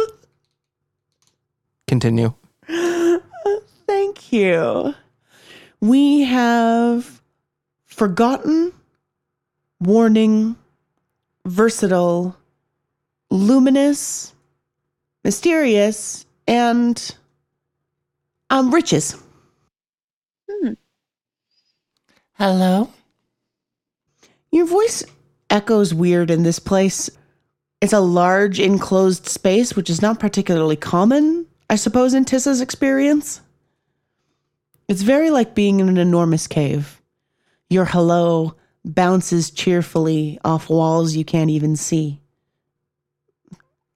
Continue. 1.89 2.35
Thank 3.87 4.33
you. 4.33 4.95
We 5.81 6.23
have 6.23 7.21
forgotten, 7.87 8.73
warning, 9.81 10.57
versatile, 11.45 12.37
luminous, 13.31 14.35
mysterious, 15.25 16.27
and 16.47 17.15
um 18.51 18.73
riches. 18.73 19.17
Hmm. 20.51 20.73
Hello? 22.35 22.91
Your 24.51 24.67
voice 24.67 25.05
echoes 25.51 25.93
weird 25.93 26.31
in 26.31 26.43
this 26.43 26.59
place. 26.59 27.11
It's 27.81 27.93
a 27.93 28.01
large 28.01 28.61
enclosed 28.61 29.27
space, 29.27 29.77
which 29.77 29.91
is 29.91 30.01
not 30.01 30.21
particularly 30.21 30.77
common, 30.77 31.47
I 31.69 31.77
suppose, 31.77 32.15
in 32.15 32.25
Tissa's 32.25 32.61
experience. 32.61 33.41
It's 34.89 35.03
very 35.03 35.31
like 35.31 35.55
being 35.55 35.81
in 35.81 35.89
an 35.89 35.99
enormous 35.99 36.47
cave. 36.47 37.01
Your 37.71 37.85
hello 37.85 38.55
bounces 38.85 39.51
cheerfully 39.51 40.39
off 40.45 40.69
walls 40.69 41.17
you 41.17 41.25
can't 41.25 41.51
even 41.51 41.77
see. 41.77 42.21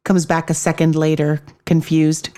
Comes 0.04 0.25
back 0.25 0.49
a 0.49 0.54
second 0.54 0.97
later, 0.97 1.42
confused. 1.66 2.30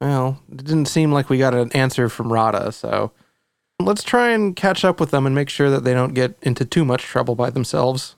Well, 0.00 0.42
it 0.52 0.64
didn't 0.64 0.86
seem 0.86 1.10
like 1.10 1.30
we 1.30 1.38
got 1.38 1.54
an 1.54 1.72
answer 1.72 2.08
from 2.08 2.32
Rada, 2.32 2.70
so 2.72 3.12
let's 3.80 4.04
try 4.04 4.30
and 4.30 4.54
catch 4.54 4.84
up 4.84 5.00
with 5.00 5.10
them 5.10 5.26
and 5.26 5.34
make 5.34 5.48
sure 5.48 5.70
that 5.70 5.84
they 5.84 5.94
don't 5.94 6.14
get 6.14 6.36
into 6.42 6.64
too 6.64 6.84
much 6.84 7.02
trouble 7.02 7.34
by 7.34 7.50
themselves. 7.50 8.16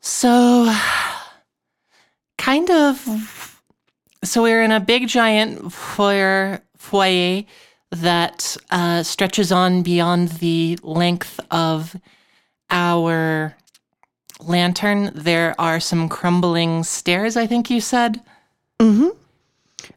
So, 0.00 0.72
kind 2.36 2.70
of. 2.70 3.62
So, 4.22 4.42
we're 4.42 4.62
in 4.62 4.72
a 4.72 4.80
big 4.80 5.08
giant 5.08 5.72
foyer, 5.72 6.60
foyer 6.84 7.44
that 7.90 8.56
uh, 8.70 9.02
stretches 9.02 9.50
on 9.52 9.82
beyond 9.82 10.28
the 10.40 10.78
length 10.82 11.40
of 11.50 11.96
our 12.70 13.56
lantern, 14.40 15.10
there 15.14 15.54
are 15.58 15.80
some 15.80 16.08
crumbling 16.08 16.82
stairs, 16.84 17.36
I 17.36 17.46
think 17.46 17.70
you 17.70 17.80
said, 17.80 18.20
Mm-hmm. 18.80 19.08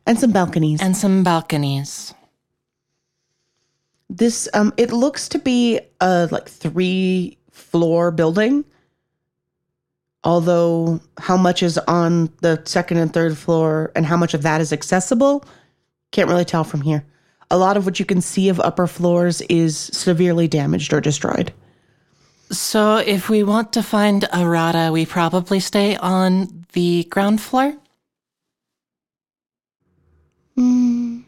And 0.05 0.19
some 0.19 0.31
balconies. 0.31 0.81
and 0.81 0.95
some 0.95 1.23
balconies. 1.23 2.13
This 4.09 4.47
um 4.53 4.71
it 4.77 4.91
looks 4.91 5.27
to 5.29 5.39
be 5.39 5.79
a 5.99 6.27
like 6.31 6.47
three 6.47 7.37
floor 7.51 8.11
building. 8.11 8.63
Although 10.23 10.99
how 11.17 11.37
much 11.37 11.63
is 11.63 11.77
on 11.87 12.29
the 12.41 12.61
second 12.65 12.97
and 12.97 13.11
third 13.13 13.37
floor 13.37 13.91
and 13.95 14.05
how 14.05 14.17
much 14.17 14.33
of 14.33 14.43
that 14.43 14.61
is 14.61 14.71
accessible, 14.71 15.43
can't 16.11 16.29
really 16.29 16.45
tell 16.45 16.63
from 16.63 16.81
here. 16.81 17.05
A 17.49 17.57
lot 17.57 17.77
of 17.77 17.85
what 17.85 17.99
you 17.99 18.05
can 18.05 18.21
see 18.21 18.49
of 18.49 18.59
upper 18.59 18.87
floors 18.87 19.41
is 19.41 19.77
severely 19.77 20.47
damaged 20.47 20.91
or 20.93 21.01
destroyed. 21.01 21.53
So 22.51 22.97
if 22.97 23.29
we 23.29 23.43
want 23.43 23.73
to 23.73 23.83
find 23.83 24.23
Arata, 24.33 24.91
we 24.91 25.05
probably 25.05 25.59
stay 25.59 25.95
on 25.97 26.65
the 26.73 27.03
ground 27.05 27.41
floor? 27.41 27.75
Hmm. 30.55 31.21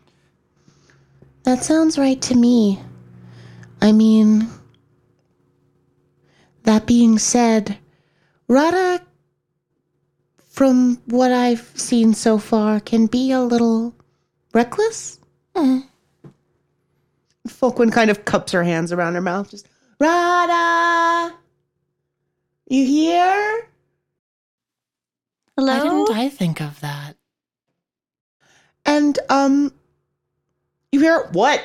That 1.43 1.63
sounds 1.63 1.97
right 1.97 2.21
to 2.23 2.35
me. 2.35 2.79
I 3.81 3.91
mean, 3.91 4.47
that 6.63 6.85
being 6.85 7.17
said, 7.17 7.77
Rada, 8.47 9.01
from 10.49 11.01
what 11.05 11.31
I've 11.31 11.71
seen 11.75 12.13
so 12.13 12.37
far, 12.37 12.79
can 12.79 13.07
be 13.07 13.31
a 13.31 13.41
little 13.41 13.95
reckless. 14.53 15.19
Hmm. 15.55 15.79
Fulquin 17.47 17.91
kind 17.91 18.09
of 18.11 18.25
cups 18.25 18.51
her 18.51 18.63
hands 18.63 18.91
around 18.91 19.15
her 19.15 19.21
mouth, 19.21 19.49
just 19.49 19.67
Rada, 19.99 21.35
you 22.67 22.85
here? 22.85 23.67
Hello? 25.57 25.73
Why 25.77 25.83
didn't 25.83 26.17
I 26.17 26.29
think 26.29 26.61
of 26.61 26.79
that? 26.81 27.15
And 28.85 29.17
um, 29.29 29.73
you 30.91 30.99
hear 31.01 31.27
what 31.33 31.61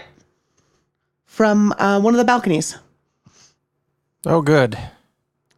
from 1.27 1.73
uh, 1.79 2.01
one 2.01 2.15
of 2.15 2.19
the 2.19 2.25
balconies, 2.25 2.77
Oh, 4.27 4.41
good. 4.43 4.77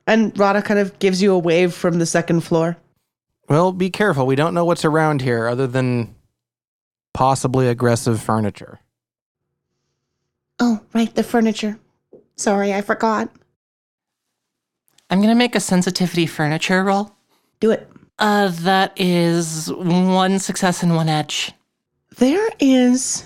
and 0.06 0.36
Rada 0.38 0.60
kind 0.60 0.80
of 0.80 0.98
gives 0.98 1.22
you 1.22 1.32
a 1.32 1.38
wave 1.38 1.72
from 1.72 1.98
the 1.98 2.06
second 2.06 2.40
floor. 2.42 2.76
Well, 3.48 3.72
be 3.72 3.90
careful. 3.90 4.26
We 4.26 4.36
don't 4.36 4.54
know 4.54 4.64
what's 4.64 4.84
around 4.84 5.22
here 5.22 5.46
other 5.48 5.66
than 5.66 6.14
possibly 7.16 7.66
aggressive 7.66 8.20
furniture. 8.20 8.78
Oh, 10.60 10.80
right, 10.92 11.12
the 11.14 11.22
furniture. 11.22 11.78
Sorry, 12.36 12.74
I 12.74 12.82
forgot. 12.82 13.30
I'm 15.08 15.22
gonna 15.22 15.34
make 15.34 15.54
a 15.54 15.60
sensitivity 15.60 16.26
furniture 16.26 16.84
roll. 16.84 17.16
Do 17.60 17.70
it. 17.70 17.88
Uh, 18.18 18.48
that 18.60 18.92
is 18.96 19.72
one 19.72 20.38
success 20.38 20.82
and 20.82 20.94
one 20.94 21.08
edge. 21.08 21.52
There 22.18 22.50
is 22.60 23.24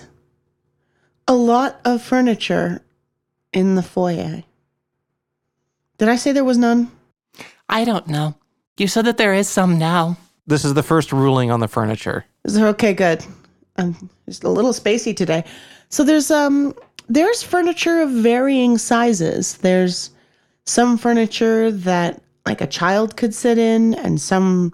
a 1.27 1.33
lot 1.33 1.81
of 1.83 2.01
furniture 2.01 2.81
in 3.51 3.75
the 3.75 3.83
foyer. 3.83 4.43
Did 5.97 6.07
I 6.07 6.15
say 6.15 6.31
there 6.31 6.45
was 6.45 6.57
none? 6.57 6.89
I 7.67 7.83
don't 7.83 8.07
know. 8.07 8.35
You 8.77 8.87
said 8.87 9.05
that 9.05 9.17
there 9.17 9.33
is 9.33 9.49
some 9.49 9.77
now. 9.77 10.15
This 10.47 10.63
is 10.63 10.75
the 10.75 10.83
first 10.83 11.11
ruling 11.11 11.51
on 11.51 11.59
the 11.59 11.67
furniture. 11.67 12.23
Is 12.45 12.53
there 12.53 12.67
okay? 12.67 12.93
Good. 12.93 13.25
I'm 13.77 14.09
just 14.25 14.43
a 14.43 14.49
little 14.49 14.73
spacey 14.73 15.15
today. 15.15 15.43
So 15.89 16.03
there's 16.03 16.31
um 16.31 16.73
there's 17.09 17.43
furniture 17.43 18.01
of 18.01 18.09
varying 18.09 18.77
sizes. 18.77 19.57
There's 19.57 20.11
some 20.65 20.97
furniture 20.97 21.71
that 21.71 22.21
like 22.45 22.61
a 22.61 22.67
child 22.67 23.17
could 23.17 23.33
sit 23.33 23.57
in, 23.57 23.93
and 23.95 24.19
some 24.19 24.73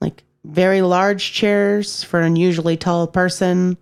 like 0.00 0.22
very 0.44 0.82
large 0.82 1.32
chairs 1.32 2.04
for 2.04 2.20
an 2.20 2.26
unusually 2.26 2.76
tall 2.76 3.06
person. 3.06 3.76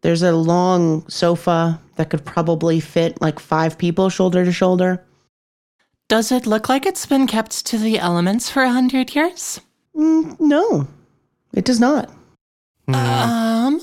There's 0.00 0.22
a 0.22 0.32
long 0.32 1.08
sofa 1.08 1.80
that 1.96 2.10
could 2.10 2.24
probably 2.24 2.80
fit 2.80 3.20
like 3.20 3.38
five 3.38 3.78
people 3.78 4.10
shoulder 4.10 4.44
to 4.44 4.52
shoulder. 4.52 5.04
Does 6.08 6.30
it 6.30 6.46
look 6.46 6.68
like 6.68 6.84
it's 6.84 7.06
been 7.06 7.26
kept 7.26 7.64
to 7.66 7.78
the 7.78 7.98
elements 7.98 8.50
for 8.50 8.62
a 8.62 8.70
hundred 8.70 9.14
years? 9.14 9.60
Mm, 9.96 10.38
no, 10.38 10.86
it 11.54 11.64
does 11.64 11.80
not. 11.80 12.10
Hmm. 12.86 12.94
Um, 12.94 13.80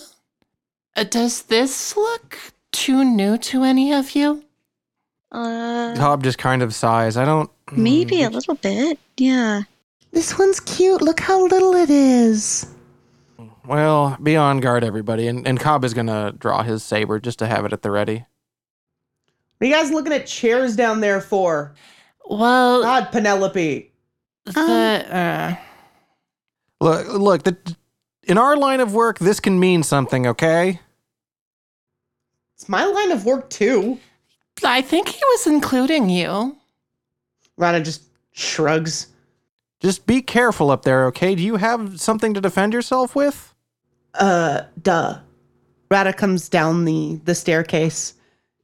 uh, 0.96 1.04
does 1.04 1.44
this 1.44 1.96
look 1.98 2.38
too 2.72 3.04
new 3.04 3.38
to 3.38 3.64
any 3.64 3.94
of 3.94 4.12
you? 4.16 4.44
Uh, 5.32 5.96
Cobb 5.96 6.24
just 6.24 6.38
kind 6.38 6.62
of 6.62 6.74
sighs. 6.76 7.18
I 7.18 7.26
don't. 7.26 7.50
maybe 7.72 8.22
a 8.24 8.30
little 8.30 8.56
bit. 8.56 9.00
Yeah. 9.18 9.64
This 10.12 10.38
one's 10.38 10.60
cute. 10.60 11.02
Look 11.02 11.22
how 11.22 11.46
little 11.48 11.74
it 11.74 11.90
is. 11.90 12.68
Well, 13.66 14.18
be 14.22 14.36
on 14.36 14.60
guard, 14.60 14.84
everybody. 14.84 15.28
And, 15.28 15.48
and 15.48 15.60
Cobb 15.60 15.86
is 15.86 15.94
going 15.94 16.08
to 16.08 16.34
draw 16.38 16.64
his 16.64 16.84
saber 16.84 17.20
just 17.20 17.40
to 17.40 17.48
have 17.48 17.64
it 17.64 17.72
at 17.72 17.82
the 17.82 17.92
ready. 17.92 18.26
What 19.58 19.66
are 19.66 19.70
you 19.70 19.74
guys 19.74 19.92
looking 19.92 20.12
at 20.12 20.28
chairs 20.28 20.76
down 20.76 21.00
there 21.00 21.22
for? 21.22 21.74
Well, 22.30 22.82
God, 22.82 23.12
Penelope. 23.12 23.92
the 24.46 24.60
uh, 24.60 25.56
Look, 26.82 27.08
look. 27.08 27.44
The, 27.44 27.76
in 28.32 28.38
our 28.38 28.56
line 28.56 28.80
of 28.80 28.94
work, 28.94 29.20
this 29.20 29.42
can 29.42 29.60
mean 29.60 29.84
something. 29.84 30.26
Okay. 30.26 30.80
It's 32.56 32.70
my 32.70 32.86
line 32.86 33.12
of 33.12 33.26
work 33.26 33.50
too. 33.50 34.00
I 34.64 34.82
think 34.82 35.10
he 35.10 35.20
was 35.22 35.48
including 35.48 36.10
you. 36.10 36.56
Rana 37.58 37.82
just 37.82 38.04
shrugs. 38.32 39.08
Just 39.82 40.06
be 40.06 40.22
careful 40.22 40.72
up 40.72 40.84
there. 40.84 41.08
Okay. 41.08 41.36
Do 41.36 41.44
you 41.44 41.58
have 41.58 42.00
something 42.00 42.34
to 42.34 42.40
defend 42.40 42.72
yourself 42.72 43.18
with? 43.18 43.54
Uh, 44.14 44.62
duh. 44.82 45.20
Rada 45.90 46.14
comes 46.14 46.48
down 46.48 46.86
the 46.86 47.20
the 47.26 47.36
staircase, 47.36 48.14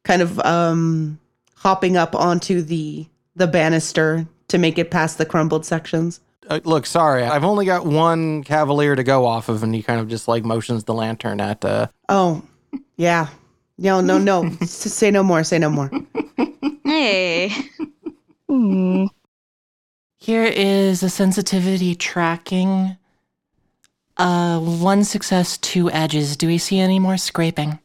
kind 0.03 0.21
of 0.21 0.39
um 0.39 1.19
hopping 1.55 1.97
up 1.97 2.15
onto 2.15 2.61
the 2.61 3.05
the 3.35 3.47
banister 3.47 4.25
to 4.47 4.57
make 4.57 4.77
it 4.77 4.91
past 4.91 5.17
the 5.17 5.25
crumbled 5.25 5.65
sections. 5.65 6.21
Uh, 6.49 6.59
look, 6.63 6.85
sorry. 6.85 7.23
I've 7.23 7.43
only 7.43 7.65
got 7.65 7.85
one 7.85 8.43
cavalier 8.43 8.95
to 8.95 9.03
go 9.03 9.25
off 9.25 9.49
of, 9.49 9.63
and 9.63 9.73
he 9.75 9.83
kind 9.83 9.99
of 9.99 10.07
just 10.07 10.27
like 10.27 10.45
motions 10.45 10.83
the 10.85 10.93
lantern 10.93 11.41
at. 11.41 11.63
uh 11.65 11.87
Oh, 12.09 12.41
yeah. 12.95 13.27
No, 13.77 14.01
no, 14.01 14.17
no. 14.17 14.45
S- 14.61 14.69
say 14.71 15.11
no 15.11 15.23
more. 15.23 15.43
Say 15.43 15.59
no 15.59 15.69
more. 15.69 15.91
Hey. 16.83 17.51
Hmm. 18.49 19.05
Here 20.19 20.45
is 20.45 21.03
a 21.03 21.09
sensitivity 21.09 21.93
tracking. 21.95 22.97
Uh, 24.17 24.59
one 24.59 25.03
success, 25.03 25.57
two 25.59 25.91
edges. 25.91 26.35
Do 26.37 26.47
we 26.47 26.57
see 26.57 26.79
any 26.79 26.97
more 26.97 27.17
scraping? 27.17 27.77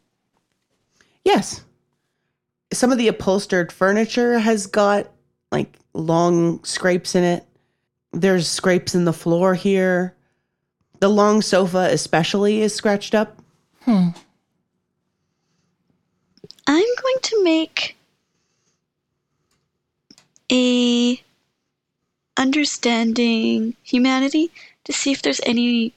Yes. 1.25 1.63
Some 2.73 2.91
of 2.91 2.97
the 2.97 3.09
upholstered 3.09 3.71
furniture 3.71 4.39
has 4.39 4.67
got 4.67 5.09
like 5.51 5.77
long 5.93 6.65
scrapes 6.65 7.15
in 7.15 7.23
it. 7.23 7.45
There's 8.13 8.49
scrapes 8.49 8.95
in 8.95 9.05
the 9.05 9.13
floor 9.13 9.55
here. 9.55 10.15
The 11.01 11.09
long 11.09 11.43
sofa, 11.43 11.89
especially, 11.91 12.61
is 12.61 12.75
scratched 12.75 13.15
up. 13.15 13.37
Hmm. 13.85 14.11
I'm 16.67 16.95
going 17.03 17.19
to 17.23 17.45
make 17.45 17.97
a 20.51 21.21
understanding 22.37 23.75
humanity 23.83 24.51
to 24.85 24.93
see 24.93 25.13
if 25.13 25.23
there's 25.23 25.41
any 25.45 25.93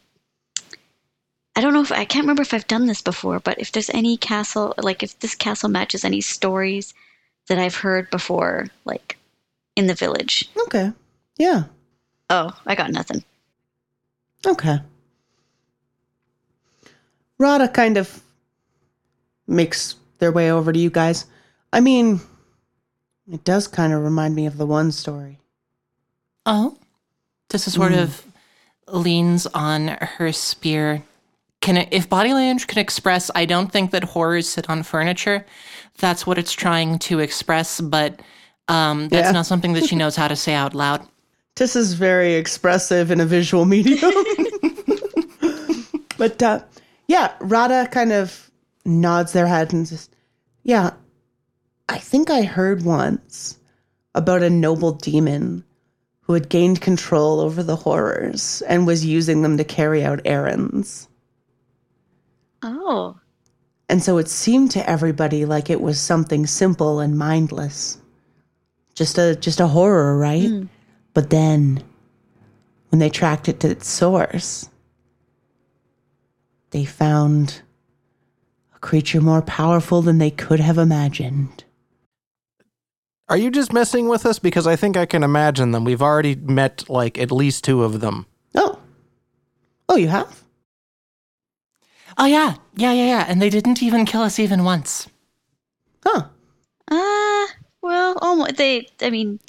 I 1.55 1.61
don't 1.61 1.73
know 1.73 1.81
if 1.81 1.91
I 1.91 2.03
can't 2.03 2.23
remember 2.23 2.41
if 2.41 2.53
I've 2.53 2.67
done 2.67 2.85
this 2.85 3.01
before, 3.01 3.39
but 3.39 3.59
if 3.59 3.71
there's 3.71 3.89
any 3.91 4.17
castle 4.17 4.73
like 4.77 5.03
if 5.03 5.17
this 5.19 5.35
castle 5.35 5.69
matches 5.69 6.03
any 6.03 6.21
stories 6.21 6.93
that 7.47 7.57
I've 7.57 7.75
heard 7.75 8.09
before 8.09 8.67
like 8.83 9.17
in 9.75 9.87
the 9.87 9.93
village. 9.93 10.49
Okay. 10.63 10.91
Yeah. 11.37 11.65
Oh, 12.29 12.51
I 12.65 12.75
got 12.75 12.91
nothing. 12.91 13.23
Okay. 14.45 14.79
Rada 17.37 17.67
kind 17.67 17.97
of 17.97 18.21
makes 19.47 19.95
their 20.19 20.31
way 20.31 20.51
over 20.51 20.71
to 20.71 20.79
you 20.79 20.89
guys. 20.89 21.25
I 21.73 21.81
mean, 21.81 22.21
it 23.31 23.43
does 23.43 23.67
kind 23.67 23.93
of 23.93 24.03
remind 24.03 24.35
me 24.35 24.45
of 24.45 24.57
the 24.57 24.65
one 24.65 24.91
story. 24.91 25.39
Oh, 26.45 26.77
this 27.49 27.67
is 27.67 27.73
sort 27.73 27.91
of 27.93 28.25
leans 28.87 29.45
on 29.47 29.89
her 29.89 30.31
spear. 30.31 31.03
Can 31.61 31.77
it, 31.77 31.89
if 31.91 32.07
body 32.07 32.33
language 32.33 32.67
can 32.67 32.79
express, 32.79 33.31
I 33.33 33.45
don't 33.45 33.71
think 33.71 33.91
that 33.91 34.03
horrors 34.03 34.47
sit 34.47 34.69
on 34.69 34.83
furniture. 34.83 35.45
That's 35.97 36.25
what 36.27 36.37
it's 36.37 36.53
trying 36.53 36.99
to 36.99 37.19
express, 37.19 37.81
but 37.81 38.21
um, 38.67 39.09
that's 39.09 39.27
Yeah. 39.27 39.31
not 39.31 39.45
something 39.47 39.73
that 39.73 39.85
she 39.85 39.95
knows 40.01 40.15
how 40.15 40.27
to 40.27 40.35
say 40.35 40.53
out 40.53 40.73
loud. 40.75 41.05
Tis 41.55 41.75
is 41.75 41.93
very 41.93 42.35
expressive 42.35 43.11
in 43.11 43.21
a 43.21 43.25
visual 43.25 43.65
medium. 43.65 43.99
but 46.17 46.43
uh, 46.43 46.59
yeah, 47.07 47.33
Rada 47.39 47.87
kind 47.87 48.11
of 48.11 48.51
nods 48.83 49.31
their 49.31 49.47
head 49.47 49.71
and 49.71 49.87
says, 49.87 50.09
Yeah, 50.63 50.91
I 51.87 51.97
think 51.97 52.29
I 52.29 52.43
heard 52.43 52.83
once 52.83 53.57
about 54.13 54.43
a 54.43 54.49
noble 54.49 54.91
demon 54.91 55.63
who 56.21 56.33
had 56.33 56.49
gained 56.49 56.81
control 56.81 57.39
over 57.39 57.61
the 57.61 57.75
horrors 57.75 58.63
and 58.67 58.87
was 58.87 59.05
using 59.05 59.41
them 59.41 59.57
to 59.57 59.63
carry 59.63 60.03
out 60.03 60.21
errands. 60.25 61.07
Oh. 62.63 63.17
And 63.87 64.01
so 64.01 64.17
it 64.17 64.27
seemed 64.27 64.71
to 64.71 64.89
everybody 64.89 65.45
like 65.45 65.69
it 65.69 65.81
was 65.81 65.99
something 65.99 66.47
simple 66.47 66.99
and 66.99 67.17
mindless. 67.17 67.99
Just 68.95 69.17
a 69.17 69.35
just 69.35 69.59
a 69.59 69.67
horror, 69.67 70.17
right? 70.17 70.49
Mm. 70.49 70.69
But 71.15 71.31
then 71.31 71.81
when 72.89 72.99
they 72.99 73.09
tracked 73.09 73.49
it 73.49 73.59
to 73.61 73.69
its 73.69 73.87
source, 73.87 74.69
they 76.69 76.85
found 76.85 77.61
a 78.75 78.79
creature 78.79 79.21
more 79.21 79.41
powerful 79.41 80.03
than 80.03 80.19
they 80.19 80.29
could 80.29 80.59
have 80.59 80.77
imagined. 80.77 81.63
Are 83.29 83.37
you 83.37 83.49
just 83.49 83.73
messing 83.73 84.07
with 84.07 84.25
us? 84.25 84.37
Because 84.37 84.67
I 84.67 84.75
think 84.75 84.97
I 84.97 85.07
can 85.07 85.23
imagine 85.23 85.71
them. 85.71 85.85
We've 85.85 86.01
already 86.01 86.35
met 86.35 86.87
like 86.89 87.17
at 87.17 87.31
least 87.31 87.63
two 87.63 87.83
of 87.83 88.01
them. 88.01 88.27
Oh. 88.53 88.77
Oh, 89.89 89.95
you 89.95 90.09
have? 90.09 90.43
Oh 92.17 92.25
yeah, 92.25 92.55
yeah, 92.75 92.91
yeah, 92.91 93.05
yeah. 93.05 93.25
And 93.27 93.41
they 93.41 93.49
didn't 93.49 93.81
even 93.81 94.05
kill 94.05 94.21
us 94.21 94.37
even 94.37 94.63
once. 94.65 95.07
Huh. 96.05 96.27
Uh, 96.91 97.24
well, 97.85 98.17
almost. 98.19 98.57
They, 98.57 98.87
I 98.99 99.11
mean, 99.11 99.39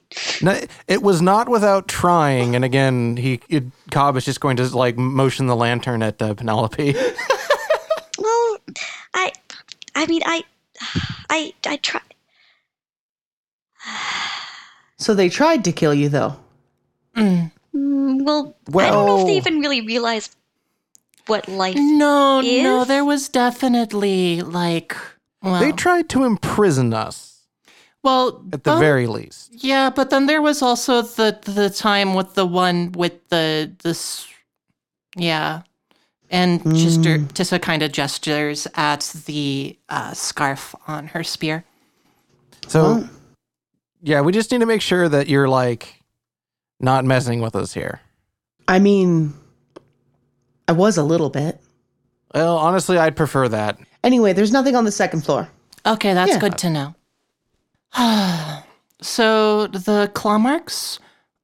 No, 0.43 0.61
it 0.89 1.03
was 1.03 1.23
not 1.23 1.49
without 1.49 1.89
trying. 1.89 2.55
And 2.55 2.67
again, 2.67 3.17
he 3.17 3.41
it, 3.49 3.65
Cobb 3.91 4.17
is 4.19 4.27
just 4.27 4.41
going 4.41 4.59
to 4.59 4.77
like 4.77 4.99
motion 4.99 5.47
the 5.47 5.57
lantern 5.57 6.03
at 6.03 6.21
uh, 6.21 6.35
Penelope. 6.35 6.93
well, 8.19 8.59
I, 9.15 9.33
I 9.95 10.07
mean, 10.07 10.21
I, 10.27 10.45
I, 11.31 11.55
I 11.67 11.77
try. 11.79 12.03
So 14.99 15.15
they 15.15 15.31
tried 15.31 15.65
to 15.65 15.73
kill 15.73 15.95
you 15.95 16.11
though. 16.11 16.37
Mm. 17.17 17.51
Mm, 17.75 18.25
well, 18.25 18.55
I 18.79 18.91
don't 18.91 19.07
know 19.07 19.21
if 19.21 19.27
they 19.27 19.37
even 19.37 19.61
really 19.61 19.81
realize 19.81 20.29
what 21.27 21.49
life. 21.49 21.77
No, 21.79 22.43
no, 22.43 22.85
there 22.85 23.05
was 23.05 23.31
definitely 23.31 24.43
like, 24.43 24.95
well, 25.43 25.61
They 25.61 25.73
tried 25.73 26.11
to 26.11 26.25
imprison 26.25 26.93
us 26.93 27.36
well, 28.07 28.43
at 28.53 28.63
the 28.65 28.73
um, 28.73 28.79
very 28.81 29.07
least. 29.07 29.51
Yeah, 29.53 29.91
but 29.91 30.09
then 30.11 30.27
there 30.27 30.41
was 30.41 30.63
also 30.63 31.03
the 31.03 31.39
the 31.45 31.69
time 31.69 32.15
with 32.15 32.35
the 32.35 32.47
one 32.47 32.93
with 32.93 33.29
the 33.29 33.71
this, 33.83 34.27
yeah, 35.17 35.63
and 36.31 36.63
gesture, 36.75 37.19
Tissa 37.35 37.61
kind 37.61 37.83
of 37.83 37.93
gestures 37.93 38.67
at 38.75 39.13
the 39.27 39.77
uh, 39.89 40.13
scarf 40.15 40.75
on 40.87 41.09
her 41.09 41.23
spear. 41.25 41.65
So, 42.69 42.81
Oh. 42.85 43.09
yeah, 44.03 44.23
we 44.23 44.33
just 44.33 44.51
need 44.51 44.61
to 44.61 44.67
make 44.67 44.83
sure 44.83 45.09
that 45.09 45.29
you're 45.29 45.49
like 45.49 46.03
not 46.81 47.05
messing 47.05 47.41
with 47.41 47.55
us 47.55 47.75
here. 47.75 48.01
I 48.69 48.79
mean, 48.81 49.35
I 50.69 50.73
was 50.73 50.97
a 50.99 51.05
little 51.05 51.31
bit. 51.31 51.61
Well, 52.35 52.57
honestly, 52.59 52.99
I'd 52.99 53.15
prefer 53.17 53.49
that. 53.49 53.79
Anyway, 54.03 54.33
there's 54.33 54.51
nothing 54.53 54.75
on 54.75 54.85
the 54.85 54.91
second 54.93 55.25
floor. 55.25 55.49
Okay, 55.87 56.13
that's 56.15 56.33
Yeah. 56.33 56.41
good 56.41 56.59
to 56.59 56.71
know. 56.71 56.95
so 59.01 59.67
the 59.69 60.11
claw 60.15 60.39
marks 60.39 60.99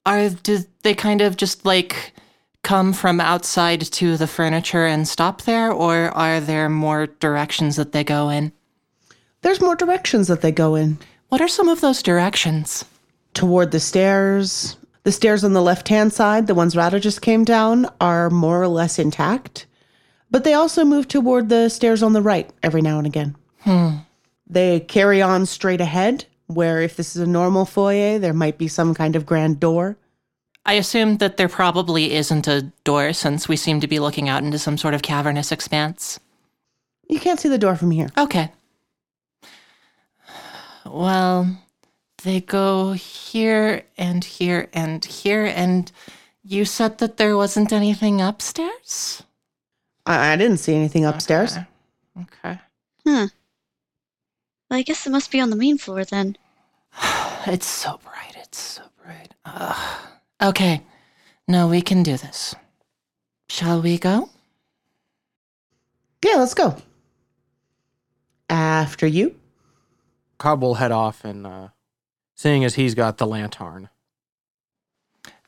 are 0.04 0.28
did 0.28 0.66
they 0.82 0.94
kind 0.94 1.20
of 1.20 1.36
just 1.36 1.64
like 1.64 2.12
come 2.62 2.92
from 2.92 3.20
outside 3.20 3.80
to 3.80 4.16
the 4.16 4.26
furniture 4.26 4.86
and 4.86 5.06
stop 5.06 5.42
there, 5.42 5.72
or 5.72 6.10
are 6.10 6.40
there 6.40 6.68
more 6.68 7.06
directions 7.06 7.76
that 7.76 7.92
they 7.92 8.04
go 8.04 8.28
in? 8.28 8.52
There's 9.42 9.60
more 9.60 9.74
directions 9.74 10.28
that 10.28 10.40
they 10.40 10.52
go 10.52 10.76
in. 10.76 10.98
What 11.28 11.40
are 11.40 11.48
some 11.48 11.68
of 11.68 11.80
those 11.80 12.02
directions? 12.02 12.84
Toward 13.34 13.72
the 13.72 13.80
stairs. 13.80 14.76
The 15.04 15.10
stairs 15.10 15.42
on 15.42 15.52
the 15.52 15.62
left 15.62 15.88
hand 15.88 16.12
side, 16.12 16.46
the 16.46 16.54
ones 16.54 16.76
Rada 16.76 17.00
just 17.00 17.22
came 17.22 17.44
down, 17.44 17.88
are 18.00 18.30
more 18.30 18.62
or 18.62 18.68
less 18.68 18.98
intact. 18.98 19.66
But 20.30 20.44
they 20.44 20.54
also 20.54 20.84
move 20.84 21.08
toward 21.08 21.48
the 21.48 21.68
stairs 21.68 22.02
on 22.02 22.12
the 22.12 22.22
right 22.22 22.48
every 22.62 22.82
now 22.82 22.98
and 22.98 23.06
again. 23.06 23.36
Hmm. 23.60 23.96
They 24.46 24.80
carry 24.80 25.20
on 25.20 25.46
straight 25.46 25.80
ahead, 25.80 26.26
where 26.54 26.80
if 26.80 26.96
this 26.96 27.16
is 27.16 27.22
a 27.22 27.26
normal 27.26 27.64
foyer, 27.64 28.18
there 28.18 28.32
might 28.32 28.58
be 28.58 28.68
some 28.68 28.94
kind 28.94 29.16
of 29.16 29.26
grand 29.26 29.60
door. 29.60 29.96
I 30.64 30.74
assume 30.74 31.18
that 31.18 31.36
there 31.36 31.48
probably 31.48 32.12
isn't 32.14 32.46
a 32.46 32.62
door 32.84 33.12
since 33.12 33.48
we 33.48 33.56
seem 33.56 33.80
to 33.80 33.88
be 33.88 33.98
looking 33.98 34.28
out 34.28 34.44
into 34.44 34.58
some 34.58 34.78
sort 34.78 34.94
of 34.94 35.02
cavernous 35.02 35.50
expanse. 35.50 36.20
You 37.08 37.18
can't 37.18 37.40
see 37.40 37.48
the 37.48 37.58
door 37.58 37.74
from 37.74 37.90
here. 37.90 38.10
Okay. 38.16 38.50
Well, 40.86 41.58
they 42.22 42.40
go 42.40 42.92
here 42.92 43.84
and 43.98 44.24
here 44.24 44.68
and 44.72 45.04
here, 45.04 45.44
and 45.44 45.90
you 46.44 46.64
said 46.64 46.98
that 46.98 47.16
there 47.16 47.36
wasn't 47.36 47.72
anything 47.72 48.20
upstairs? 48.20 49.22
I, 50.06 50.32
I 50.32 50.36
didn't 50.36 50.58
see 50.58 50.74
anything 50.74 51.04
upstairs. 51.04 51.56
Okay. 51.56 51.66
Okay. 52.20 52.58
Hmm. 53.04 53.26
Well, 54.70 54.78
I 54.78 54.82
guess 54.82 55.06
it 55.06 55.10
must 55.10 55.30
be 55.30 55.40
on 55.40 55.50
the 55.50 55.56
main 55.56 55.78
floor 55.78 56.04
then. 56.04 56.36
It's 57.46 57.66
so 57.66 57.98
bright. 58.04 58.36
It's 58.36 58.58
so 58.58 58.82
bright. 59.04 59.34
Ugh. 59.44 59.98
Okay. 60.42 60.82
No, 61.48 61.66
we 61.66 61.82
can 61.82 62.02
do 62.02 62.16
this. 62.16 62.54
Shall 63.48 63.82
we 63.82 63.98
go? 63.98 64.30
Yeah, 66.24 66.36
let's 66.36 66.54
go. 66.54 66.76
After 68.48 69.06
you. 69.06 69.34
Cobb 70.38 70.62
will 70.62 70.74
head 70.74 70.92
off 70.92 71.24
and, 71.24 71.46
uh, 71.46 71.68
seeing 72.36 72.64
as 72.64 72.76
he's 72.76 72.94
got 72.94 73.18
the 73.18 73.26
lantern. 73.26 73.88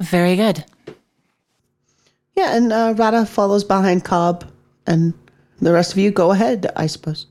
Very 0.01 0.37
good. 0.37 0.65
Yeah, 2.37 2.57
and 2.57 2.73
uh, 2.73 2.95
Rada 2.97 3.25
follows 3.25 3.63
behind 3.63 4.05
Cobb, 4.05 4.45
and 4.87 5.15
the 5.61 5.73
rest 5.73 5.93
of 5.93 5.99
you 5.99 6.11
go 6.11 6.33
ahead, 6.33 6.71
I 6.75 6.89
suppose. 6.89 7.27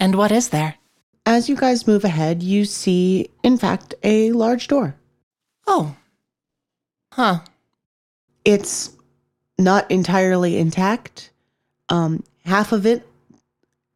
And 0.00 0.14
what 0.14 0.32
is 0.32 0.48
there? 0.48 0.76
As 1.26 1.48
you 1.48 1.56
guys 1.56 1.86
move 1.86 2.04
ahead, 2.04 2.42
you 2.42 2.64
see, 2.64 3.30
in 3.42 3.56
fact, 3.56 3.94
a 4.02 4.32
large 4.32 4.68
door. 4.68 4.94
Oh. 5.66 5.96
Huh. 7.12 7.40
It's 8.44 8.92
not 9.58 9.90
entirely 9.90 10.58
intact. 10.58 11.30
Um, 11.88 12.24
half 12.44 12.72
of 12.72 12.84
it 12.84 13.06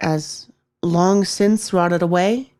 has 0.01 0.47
long 0.83 1.25
since 1.25 1.73
rotted 1.73 2.03
away, 2.03 2.53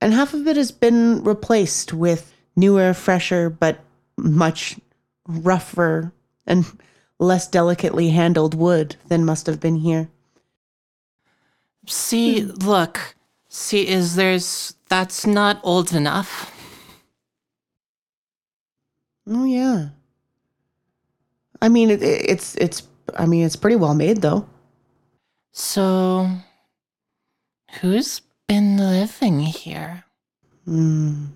and 0.00 0.12
half 0.12 0.34
of 0.34 0.48
it 0.48 0.56
has 0.56 0.72
been 0.72 1.22
replaced 1.22 1.92
with 1.92 2.34
newer, 2.56 2.94
fresher, 2.94 3.50
but 3.50 3.80
much 4.16 4.78
rougher 5.28 6.12
and 6.46 6.64
less 7.18 7.46
delicately 7.46 8.10
handled 8.10 8.54
wood 8.54 8.96
than 9.08 9.24
must 9.24 9.46
have 9.46 9.60
been 9.60 9.76
here. 9.76 10.08
See, 11.86 12.42
look. 12.42 13.14
See, 13.54 13.86
is 13.86 14.14
there's. 14.16 14.74
That's 14.88 15.26
not 15.26 15.60
old 15.62 15.92
enough. 15.92 16.50
Oh 19.28 19.44
yeah. 19.44 19.88
I 21.60 21.68
mean, 21.68 21.90
it, 21.90 22.02
it- 22.02 22.30
it's 22.30 22.54
it's. 22.56 22.82
I 23.14 23.26
mean, 23.26 23.44
it's 23.44 23.56
pretty 23.56 23.76
well 23.76 23.94
made 23.94 24.22
though. 24.22 24.48
So. 25.52 26.30
Who's 27.80 28.20
been 28.48 28.76
living 28.78 29.40
here? 29.40 30.04
Hmm. 30.64 31.26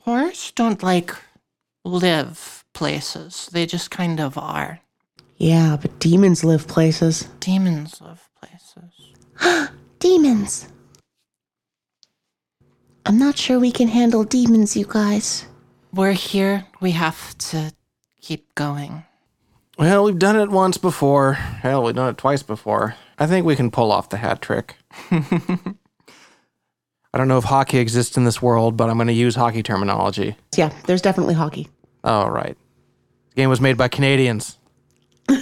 Horrors 0.00 0.52
don't 0.54 0.82
like 0.82 1.14
live 1.84 2.64
places, 2.74 3.48
they 3.52 3.66
just 3.66 3.90
kind 3.90 4.20
of 4.20 4.38
are. 4.38 4.80
Yeah, 5.36 5.76
but 5.80 5.98
demons 5.98 6.44
live 6.44 6.66
places. 6.68 7.28
Demons 7.40 8.00
live 8.00 8.28
places. 8.40 9.70
Demons. 9.98 10.68
I'm 13.06 13.18
not 13.18 13.38
sure 13.38 13.58
we 13.58 13.72
can 13.72 13.88
handle 13.88 14.24
demons, 14.24 14.76
you 14.76 14.86
guys. 14.88 15.46
We're 15.92 16.12
here, 16.12 16.66
we 16.80 16.92
have 16.92 17.36
to 17.38 17.72
keep 18.20 18.54
going. 18.54 19.04
Well, 19.78 20.04
we've 20.04 20.18
done 20.18 20.38
it 20.38 20.50
once 20.50 20.76
before. 20.76 21.32
Hell, 21.32 21.84
we've 21.84 21.94
done 21.94 22.10
it 22.10 22.18
twice 22.18 22.42
before. 22.42 22.96
I 23.18 23.26
think 23.26 23.46
we 23.46 23.56
can 23.56 23.70
pull 23.70 23.90
off 23.90 24.10
the 24.10 24.18
hat 24.18 24.42
trick. 24.42 24.76
I 25.10 25.74
don't 27.18 27.28
know 27.28 27.38
if 27.38 27.44
hockey 27.44 27.78
exists 27.78 28.16
in 28.16 28.24
this 28.24 28.42
world, 28.42 28.76
but 28.76 28.90
I'm 28.90 28.96
going 28.96 29.08
to 29.08 29.12
use 29.12 29.34
hockey 29.34 29.62
terminology. 29.62 30.36
Yeah, 30.56 30.72
there's 30.86 31.02
definitely 31.02 31.34
hockey. 31.34 31.68
Oh, 32.04 32.28
right. 32.28 32.56
The 33.30 33.36
game 33.36 33.48
was 33.48 33.60
made 33.60 33.76
by 33.76 33.88
Canadians. 33.88 34.58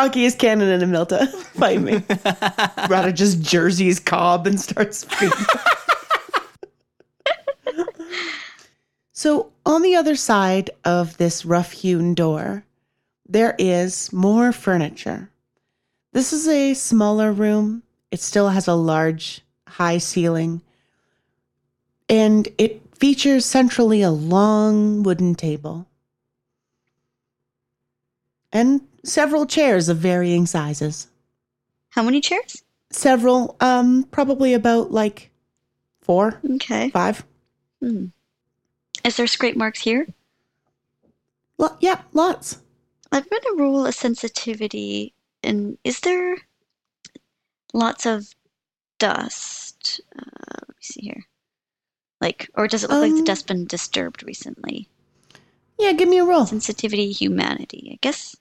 Hockey 0.00 0.24
is 0.24 0.34
canon 0.34 0.70
in 0.70 0.80
Emilta. 0.80 1.28
Fight 1.58 1.82
me. 1.82 2.02
Rather 2.88 3.12
just 3.12 3.42
jerseys 3.42 4.00
Cobb 4.00 4.46
and 4.46 4.58
starts 4.58 5.00
speaking. 5.00 5.44
so 9.12 9.52
on 9.66 9.82
the 9.82 9.96
other 9.96 10.16
side 10.16 10.70
of 10.86 11.18
this 11.18 11.44
rough 11.44 11.72
hewn 11.72 12.14
door, 12.14 12.64
there 13.28 13.54
is 13.58 14.10
more 14.10 14.52
furniture. 14.52 15.28
This 16.12 16.32
is 16.32 16.48
a 16.48 16.72
smaller 16.72 17.30
room. 17.30 17.82
It 18.10 18.20
still 18.20 18.48
has 18.48 18.66
a 18.66 18.74
large, 18.74 19.42
high 19.68 19.98
ceiling. 19.98 20.62
and 22.08 22.48
it 22.56 22.80
features 22.96 23.44
centrally 23.44 24.00
a 24.00 24.10
long 24.10 25.02
wooden 25.02 25.34
table 25.34 25.86
and 28.52 28.80
several 29.04 29.46
chairs 29.46 29.88
of 29.88 29.98
varying 29.98 30.46
sizes. 30.46 31.08
How 31.90 32.02
many 32.02 32.20
chairs? 32.20 32.62
Several, 32.90 33.56
um, 33.60 34.04
probably 34.10 34.54
about 34.54 34.90
like 34.92 35.30
four, 36.02 36.40
Okay. 36.54 36.90
five. 36.90 37.24
Hmm. 37.80 38.06
Is 39.04 39.16
there 39.16 39.26
scrape 39.26 39.56
marks 39.56 39.80
here? 39.80 40.06
Lo- 41.58 41.76
yeah, 41.80 42.02
lots. 42.12 42.58
I'm 43.12 43.24
going 43.28 43.42
to 43.42 43.54
roll 43.58 43.86
a 43.86 43.92
sensitivity. 43.92 45.14
And 45.42 45.78
is 45.84 46.00
there 46.00 46.36
lots 47.72 48.06
of 48.06 48.34
dust? 48.98 50.00
Uh, 50.18 50.22
let 50.52 50.68
me 50.68 50.74
see 50.82 51.00
here. 51.02 51.24
Like, 52.20 52.50
or 52.54 52.68
does 52.68 52.84
it 52.84 52.90
look 52.90 53.00
like 53.00 53.12
the 53.12 53.18
Um, 53.20 53.24
dust 53.24 53.46
been 53.46 53.64
disturbed 53.66 54.22
recently? 54.22 54.88
Yeah, 55.78 55.92
give 55.92 56.08
me 56.08 56.18
a 56.18 56.24
roll. 56.24 56.44
Sensitivity, 56.44 57.10
humanity. 57.12 57.90
I 57.94 57.98
guess 58.02 58.36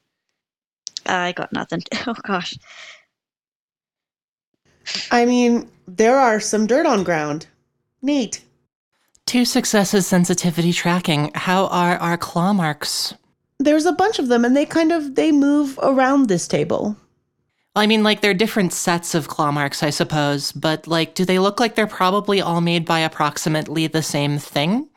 I 1.05 1.31
got 1.33 1.51
nothing. 1.53 1.83
Oh 2.07 2.13
gosh. 2.23 2.57
I 5.11 5.25
mean, 5.25 5.69
there 5.87 6.17
are 6.17 6.39
some 6.39 6.65
dirt 6.65 6.85
on 6.85 7.03
ground. 7.03 7.47
Neat. 8.01 8.43
Two 9.25 9.45
successes 9.45 10.07
sensitivity 10.07 10.73
tracking. 10.73 11.31
How 11.35 11.67
are 11.67 11.97
our 11.97 12.17
claw 12.17 12.53
marks? 12.53 13.13
There's 13.59 13.85
a 13.85 13.91
bunch 13.91 14.17
of 14.17 14.29
them, 14.29 14.45
and 14.45 14.55
they 14.55 14.65
kind 14.65 14.91
of 14.91 15.15
they 15.15 15.31
move 15.31 15.77
around 15.83 16.27
this 16.27 16.47
table. 16.47 16.95
I 17.75 17.85
mean, 17.85 18.03
like, 18.03 18.21
they're 18.21 18.33
different 18.33 18.73
sets 18.73 19.13
of 19.13 19.27
claw 19.27 19.51
marks, 19.51 19.83
I 19.83 19.91
suppose, 19.91 20.51
but, 20.51 20.87
like, 20.87 21.13
do 21.13 21.23
they 21.23 21.37
look 21.37 21.59
like 21.59 21.75
they're 21.75 21.87
probably 21.87 22.41
all 22.41 22.61
made 22.61 22.85
by 22.85 22.99
approximately 22.99 23.85
the 23.85 24.01
same 24.01 24.39
thing? 24.39 24.89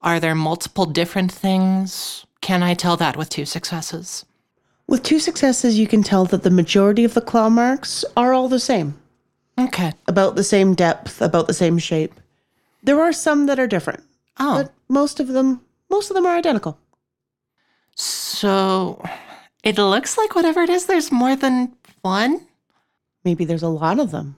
Are 0.00 0.20
there 0.20 0.34
multiple 0.34 0.86
different 0.86 1.32
things? 1.32 2.24
Can 2.40 2.62
I 2.62 2.74
tell 2.74 2.96
that 2.98 3.16
with 3.16 3.30
two 3.30 3.44
successes? 3.44 4.24
With 4.94 5.02
two 5.02 5.18
successes, 5.18 5.76
you 5.76 5.88
can 5.88 6.04
tell 6.04 6.24
that 6.26 6.44
the 6.44 6.52
majority 6.52 7.02
of 7.02 7.14
the 7.14 7.20
claw 7.20 7.48
marks 7.48 8.04
are 8.16 8.32
all 8.32 8.46
the 8.48 8.60
same, 8.60 8.96
Okay. 9.58 9.92
about 10.06 10.36
the 10.36 10.44
same 10.44 10.72
depth, 10.76 11.20
about 11.20 11.48
the 11.48 11.52
same 11.52 11.78
shape. 11.78 12.14
There 12.80 13.00
are 13.02 13.12
some 13.12 13.46
that 13.46 13.58
are 13.58 13.66
different, 13.66 14.04
Oh, 14.38 14.54
but 14.62 14.72
most 14.88 15.18
of 15.18 15.26
them, 15.26 15.62
most 15.90 16.10
of 16.10 16.14
them 16.14 16.24
are 16.26 16.36
identical. 16.36 16.78
so 17.96 19.02
it 19.64 19.78
looks 19.78 20.16
like 20.16 20.36
whatever 20.36 20.62
it 20.62 20.70
is, 20.70 20.86
there's 20.86 21.10
more 21.10 21.34
than 21.34 21.74
one? 22.02 22.46
Maybe 23.24 23.44
there's 23.44 23.64
a 23.64 23.68
lot 23.82 23.98
of 23.98 24.12
them. 24.12 24.36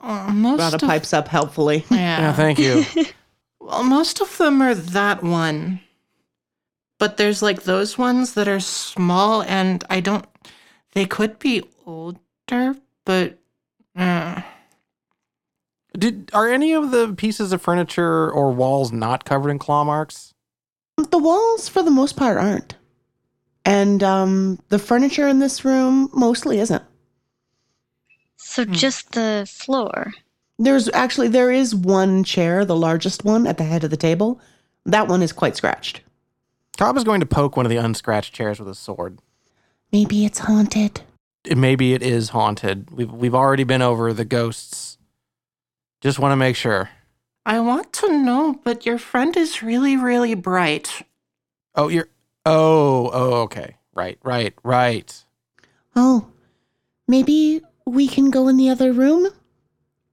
Uh, 0.00 0.30
most 0.32 0.60
Rada 0.60 0.76
of, 0.76 0.82
pipes 0.82 1.12
up 1.12 1.26
helpfully. 1.26 1.84
Yeah, 1.90 2.20
Yeah. 2.20 2.32
thank 2.32 2.60
you. 2.60 2.84
Well, 3.60 3.82
most 3.82 4.20
of 4.20 4.38
them 4.38 4.62
are 4.62 4.74
that 4.76 5.24
one. 5.24 5.80
But 6.98 7.16
there's 7.16 7.42
like 7.42 7.62
those 7.64 7.98
ones 7.98 8.34
that 8.34 8.48
are 8.48 8.60
small 8.60 9.42
and 9.42 9.84
I 9.90 10.00
don't. 10.00 10.26
They 10.92 11.06
could 11.06 11.38
be 11.38 11.64
older, 11.86 12.76
but. 13.04 13.38
Uh, 13.96 14.42
Did 15.96 16.30
are 16.32 16.48
any 16.48 16.72
of 16.72 16.90
the 16.90 17.14
pieces 17.14 17.52
of 17.52 17.62
furniture 17.62 18.30
or 18.30 18.52
walls 18.52 18.92
not 18.92 19.24
covered 19.24 19.50
in 19.50 19.58
claw 19.58 19.84
marks? 19.84 20.34
The 20.96 21.18
walls, 21.18 21.68
for 21.68 21.82
the 21.82 21.90
most 21.92 22.16
part, 22.16 22.38
aren't, 22.38 22.76
and 23.64 24.02
um, 24.02 24.58
the 24.68 24.78
furniture 24.78 25.28
in 25.28 25.38
this 25.40 25.64
room 25.64 26.10
mostly 26.12 26.58
isn't. 26.60 26.82
So 28.36 28.64
Hmm. 28.64 28.72
just 28.72 29.12
the 29.12 29.46
floor. 29.50 30.12
There's 30.58 30.88
actually 30.92 31.28
there 31.28 31.52
is 31.52 31.74
one 31.74 32.24
chair, 32.24 32.64
the 32.64 32.76
largest 32.76 33.24
one 33.24 33.46
at 33.46 33.58
the 33.58 33.64
head 33.64 33.84
of 33.84 33.90
the 33.90 33.96
table. 33.96 34.40
That 34.86 35.08
one 35.08 35.22
is 35.22 35.32
quite 35.32 35.56
scratched. 35.56 36.02
Cobb 36.78 36.96
is 36.96 37.04
going 37.04 37.20
to 37.20 37.26
poke 37.26 37.56
one 37.56 37.66
of 37.66 37.70
the 37.70 37.76
unscratched 37.76 38.32
chairs 38.32 38.58
with 38.60 38.68
a 38.68 38.74
sword. 38.74 39.18
Maybe 39.92 40.24
it's 40.24 40.38
haunted. 40.38 41.02
It- 41.44 41.58
Maybe 41.58 41.92
it 41.92 42.02
is 42.02 42.30
haunted. 42.30 42.90
We've 42.90 43.10
we've 43.12 43.34
already 43.34 43.64
been 43.64 43.82
over 43.82 44.12
the 44.12 44.24
ghosts. 44.24 44.98
Just 46.00 46.18
want 46.18 46.32
to 46.32 46.36
make 46.36 46.56
sure. 46.56 46.90
I 47.46 47.60
want 47.60 47.92
to 47.94 48.12
know, 48.12 48.60
but 48.64 48.84
your 48.86 48.98
friend 48.98 49.36
is 49.36 49.62
really, 49.62 49.96
really 49.96 50.34
bright. 50.34 51.02
Oh, 51.74 51.88
you're. 51.88 52.08
Oh, 52.46 53.10
oh, 53.12 53.32
okay. 53.42 53.76
Right, 53.94 54.18
right, 54.22 54.54
right. 54.62 55.24
Oh, 55.96 56.28
maybe 57.08 57.62
we 57.86 58.06
can 58.06 58.30
go 58.30 58.46
in 58.48 58.56
the 58.56 58.68
other 58.68 58.92
room? 58.92 59.28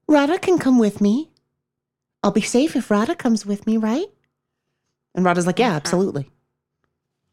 Rada 0.07 0.39
can 0.39 0.57
come 0.57 0.79
with 0.79 1.01
me. 1.01 1.29
I'll 2.23 2.31
be 2.31 2.41
safe 2.41 2.75
if 2.75 2.89
Rada 2.89 3.15
comes 3.15 3.45
with 3.45 3.67
me, 3.67 3.77
right? 3.77 4.07
And 5.13 5.23
Rada's 5.25 5.45
like, 5.45 5.59
yeah, 5.59 5.73
absolutely. 5.73 6.29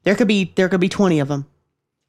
There 0.04 0.14
could 0.14 0.28
be 0.28 0.52
there 0.56 0.68
could 0.68 0.80
be 0.80 0.88
20 0.88 1.20
of 1.20 1.28
them. 1.28 1.46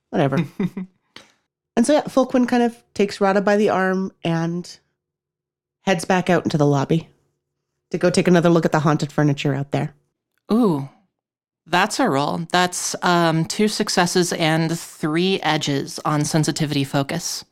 Whatever. 0.10 0.38
and 1.76 1.86
so 1.86 1.94
yeah, 1.94 2.02
Fulquin 2.04 2.48
kind 2.48 2.64
of 2.64 2.82
takes 2.94 3.22
Rada 3.22 3.42
by 3.42 3.58
the 3.58 3.70
arm 3.70 4.12
and 4.24 4.80
heads 5.82 6.06
back 6.06 6.30
out 6.30 6.44
into 6.44 6.58
the 6.58 6.66
lobby 6.66 7.10
to 7.92 7.98
go 7.98 8.10
take 8.10 8.28
another 8.28 8.50
look 8.50 8.66
at 8.66 8.72
the 8.72 8.80
haunted 8.80 9.12
furniture 9.12 9.54
out 9.54 9.72
there. 9.72 9.94
Ooh, 10.52 10.90
that's 11.66 12.00
a 12.00 12.10
roll. 12.10 12.42
That's 12.52 12.96
um, 13.04 13.46
two 13.46 13.68
successes 13.68 14.34
and 14.34 14.78
three 14.78 15.40
edges 15.42 16.00
on 16.04 16.26
sensitivity 16.26 16.84
focus. 16.84 17.46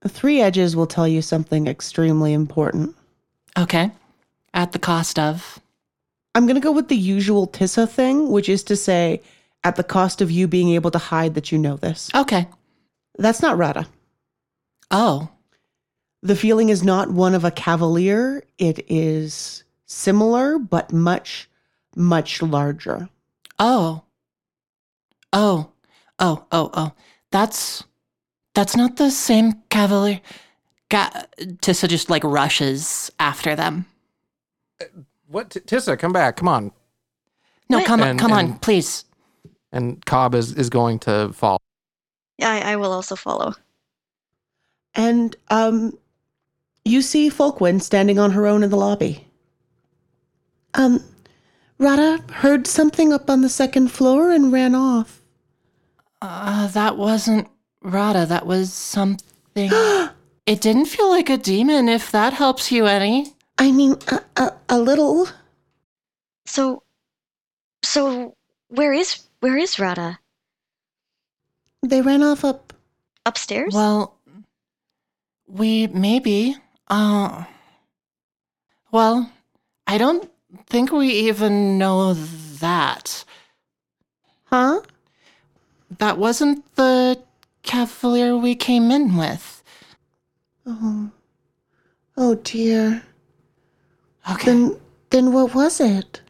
The 0.00 0.08
three 0.08 0.40
edges 0.40 0.76
will 0.76 0.86
tell 0.86 1.08
you 1.08 1.20
something 1.20 1.66
extremely 1.66 2.32
important. 2.32 2.94
Okay. 3.58 3.90
At 4.54 4.72
the 4.72 4.78
cost 4.78 5.18
of. 5.18 5.60
I'm 6.36 6.44
going 6.44 6.56
to 6.56 6.60
go 6.60 6.70
with 6.70 6.88
the 6.88 6.96
usual 6.96 7.48
Tissa 7.48 7.88
thing, 7.88 8.30
which 8.30 8.50
is 8.50 8.62
to 8.64 8.76
say, 8.76 9.22
at 9.64 9.76
the 9.76 9.82
cost 9.82 10.20
of 10.20 10.30
you 10.30 10.46
being 10.46 10.68
able 10.74 10.90
to 10.90 10.98
hide 10.98 11.34
that 11.34 11.50
you 11.50 11.56
know 11.56 11.78
this. 11.78 12.10
Okay. 12.14 12.46
That's 13.18 13.40
not 13.40 13.56
Rada. 13.56 13.88
Oh. 14.90 15.30
The 16.22 16.36
feeling 16.36 16.68
is 16.68 16.84
not 16.84 17.10
one 17.10 17.34
of 17.34 17.46
a 17.46 17.50
cavalier. 17.50 18.42
It 18.58 18.84
is 18.86 19.64
similar, 19.86 20.58
but 20.58 20.92
much, 20.92 21.48
much 21.96 22.42
larger. 22.42 23.08
Oh. 23.58 24.04
Oh. 25.32 25.70
Oh, 26.18 26.44
oh, 26.52 26.70
oh. 26.74 26.92
That's 27.30 27.82
that's 28.54 28.76
not 28.76 28.96
the 28.96 29.10
same 29.10 29.54
cavalier. 29.70 30.20
Ga- 30.90 31.24
Tissa 31.38 31.88
just 31.88 32.10
like 32.10 32.24
rushes 32.24 33.10
after 33.18 33.56
them. 33.56 33.86
Uh, 34.82 34.84
What, 35.28 35.50
T- 35.50 35.60
Tissa? 35.60 35.98
Come 35.98 36.12
back! 36.12 36.36
Come 36.36 36.48
on! 36.48 36.72
No, 37.68 37.78
What? 37.78 37.86
come 37.86 38.00
on, 38.00 38.08
And- 38.08 38.18
come 38.20 38.32
on, 38.32 38.44
and- 38.44 38.62
please. 38.62 39.04
And 39.72 40.04
Cobb 40.06 40.34
is 40.34 40.52
is 40.52 40.70
going 40.70 40.98
to 41.00 41.32
fall. 41.32 41.60
I, 42.40 42.72
I 42.72 42.76
will 42.76 42.92
also 42.92 43.16
follow. 43.16 43.54
And 44.94 45.36
um, 45.48 45.98
you 46.84 47.02
see 47.02 47.28
Fulquin 47.30 47.82
standing 47.82 48.18
on 48.18 48.30
her 48.30 48.46
own 48.46 48.62
in 48.62 48.70
the 48.70 48.76
lobby. 48.76 49.26
Um, 50.74 51.02
Rada 51.78 52.22
heard 52.32 52.66
something 52.66 53.12
up 53.12 53.28
on 53.28 53.40
the 53.42 53.48
second 53.48 53.88
floor 53.90 54.30
and 54.30 54.52
ran 54.52 54.74
off. 54.74 55.20
Uh, 56.22 56.68
that 56.68 56.96
wasn't 56.96 57.48
Rada. 57.82 58.24
That 58.26 58.46
was 58.46 58.72
something. 58.72 59.70
it 60.46 60.60
didn't 60.60 60.86
feel 60.86 61.10
like 61.10 61.28
a 61.28 61.36
demon. 61.36 61.88
If 61.88 62.10
that 62.12 62.32
helps 62.34 62.70
you 62.72 62.86
any. 62.86 63.34
I 63.58 63.72
mean, 63.72 63.96
a, 64.08 64.20
a, 64.36 64.52
a 64.68 64.78
little. 64.78 65.28
So, 66.46 66.82
so 67.82 68.36
where 68.68 68.92
is 68.92 69.22
where 69.40 69.56
is 69.56 69.78
Rada? 69.78 70.18
They 71.82 72.02
ran 72.02 72.22
off 72.22 72.44
up. 72.44 72.72
Upstairs? 73.24 73.74
Well, 73.74 74.16
we 75.46 75.86
maybe. 75.88 76.56
Uh. 76.88 77.44
Well, 78.92 79.30
I 79.86 79.98
don't 79.98 80.30
think 80.66 80.92
we 80.92 81.08
even 81.08 81.78
know 81.78 82.14
that. 82.14 83.24
Huh? 84.44 84.80
That 85.98 86.18
wasn't 86.18 86.64
the 86.76 87.20
cavalier 87.62 88.36
we 88.36 88.54
came 88.54 88.90
in 88.90 89.16
with. 89.16 89.62
Oh. 90.64 91.10
Oh 92.16 92.34
dear. 92.36 93.02
Okay. 94.30 94.46
Then, 94.46 94.80
then 95.10 95.32
what 95.32 95.54
was 95.54 95.80
it? 95.80 96.20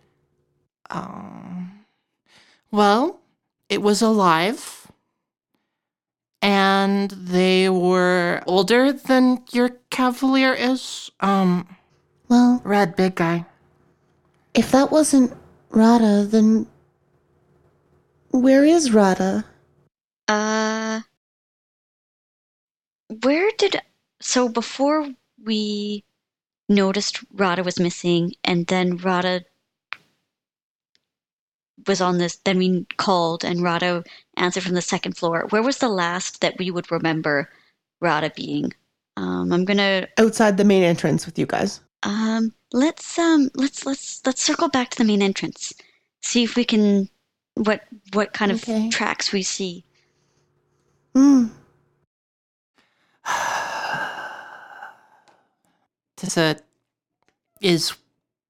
Um, 0.91 1.85
well, 2.71 3.21
it 3.69 3.83
was 3.83 4.03
alive, 4.03 4.91
and 6.43 7.11
they 7.11 7.69
were 7.69 8.43
older 8.47 8.93
than 8.93 9.43
your 9.53 9.71
cavalier 9.91 10.53
is. 10.55 11.11
Um, 11.21 11.67
Well, 12.29 12.61
red 12.65 12.97
big 12.97 13.17
guy. 13.17 13.47
if 14.55 14.71
that 14.73 14.91
wasn't 14.91 15.33
Rada, 15.71 16.25
then 16.25 16.67
where 18.31 18.65
is 18.65 18.93
Rada? 18.93 19.45
Uh, 20.29 21.01
where 23.23 23.51
did 23.59 23.81
so 24.21 24.49
before 24.49 25.09
we 25.45 26.05
noticed 26.69 27.21
Rada 27.33 27.63
was 27.63 27.79
missing, 27.81 28.35
and 28.45 28.67
then 28.67 28.97
Rada 28.97 29.43
was 31.87 32.01
on 32.01 32.19
this. 32.19 32.37
Then 32.37 32.59
we 32.59 32.87
called, 32.97 33.45
and 33.45 33.63
Rada 33.63 34.05
answered 34.37 34.63
from 34.65 34.75
the 34.75 34.83
second 34.83 35.17
floor. 35.17 35.47
Where 35.51 35.63
was 35.63 35.79
the 35.79 35.89
last 35.89 36.41
that 36.41 36.59
we 36.59 36.71
would 36.71 36.91
remember 36.91 37.51
Rada 38.01 38.31
being? 38.35 38.73
Um, 39.17 39.53
I'm 39.53 39.65
gonna 39.65 40.09
Outside 40.19 40.57
the 40.57 40.65
main 40.65 40.83
entrance 40.83 41.25
with 41.27 41.39
you 41.39 41.47
guys. 41.47 41.81
um, 42.03 42.53
let's 42.73 43.19
um, 43.19 43.51
let's 43.55 43.87
let's 43.87 44.21
let's 44.27 44.43
circle 44.43 44.69
back 44.69 44.91
to 44.91 44.99
the 44.99 45.05
main 45.05 45.23
entrance. 45.23 45.73
See 46.23 46.43
if 46.45 46.57
we 46.57 46.65
can 46.65 47.09
what 47.55 47.83
what 48.13 48.33
kind 48.33 48.53
Okay. 48.53 48.87
of 48.87 48.93
tracks 48.93 49.33
we 49.33 49.43
see. 49.43 49.85
Hmm. 51.15 51.47
Tissa 56.17 56.61
is 57.61 57.95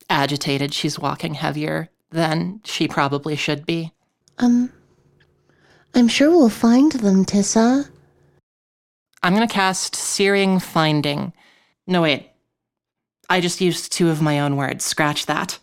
agitated. 0.08 0.72
She's 0.72 0.98
walking 0.98 1.34
heavier 1.34 1.88
than 2.10 2.60
she 2.64 2.88
probably 2.88 3.36
should 3.36 3.66
be. 3.66 3.92
Um, 4.38 4.72
I'm 5.94 6.08
sure 6.08 6.30
we'll 6.30 6.48
find 6.48 6.92
them, 6.92 7.24
Tissa. 7.24 7.88
I'm 9.22 9.34
going 9.34 9.46
to 9.46 9.52
cast 9.52 9.96
Searing 9.96 10.60
Finding. 10.60 11.32
No, 11.86 12.02
wait. 12.02 12.30
I 13.28 13.40
just 13.40 13.60
used 13.60 13.90
two 13.90 14.10
of 14.10 14.22
my 14.22 14.38
own 14.40 14.56
words. 14.56 14.84
Scratch 14.84 15.26
that. 15.26 15.58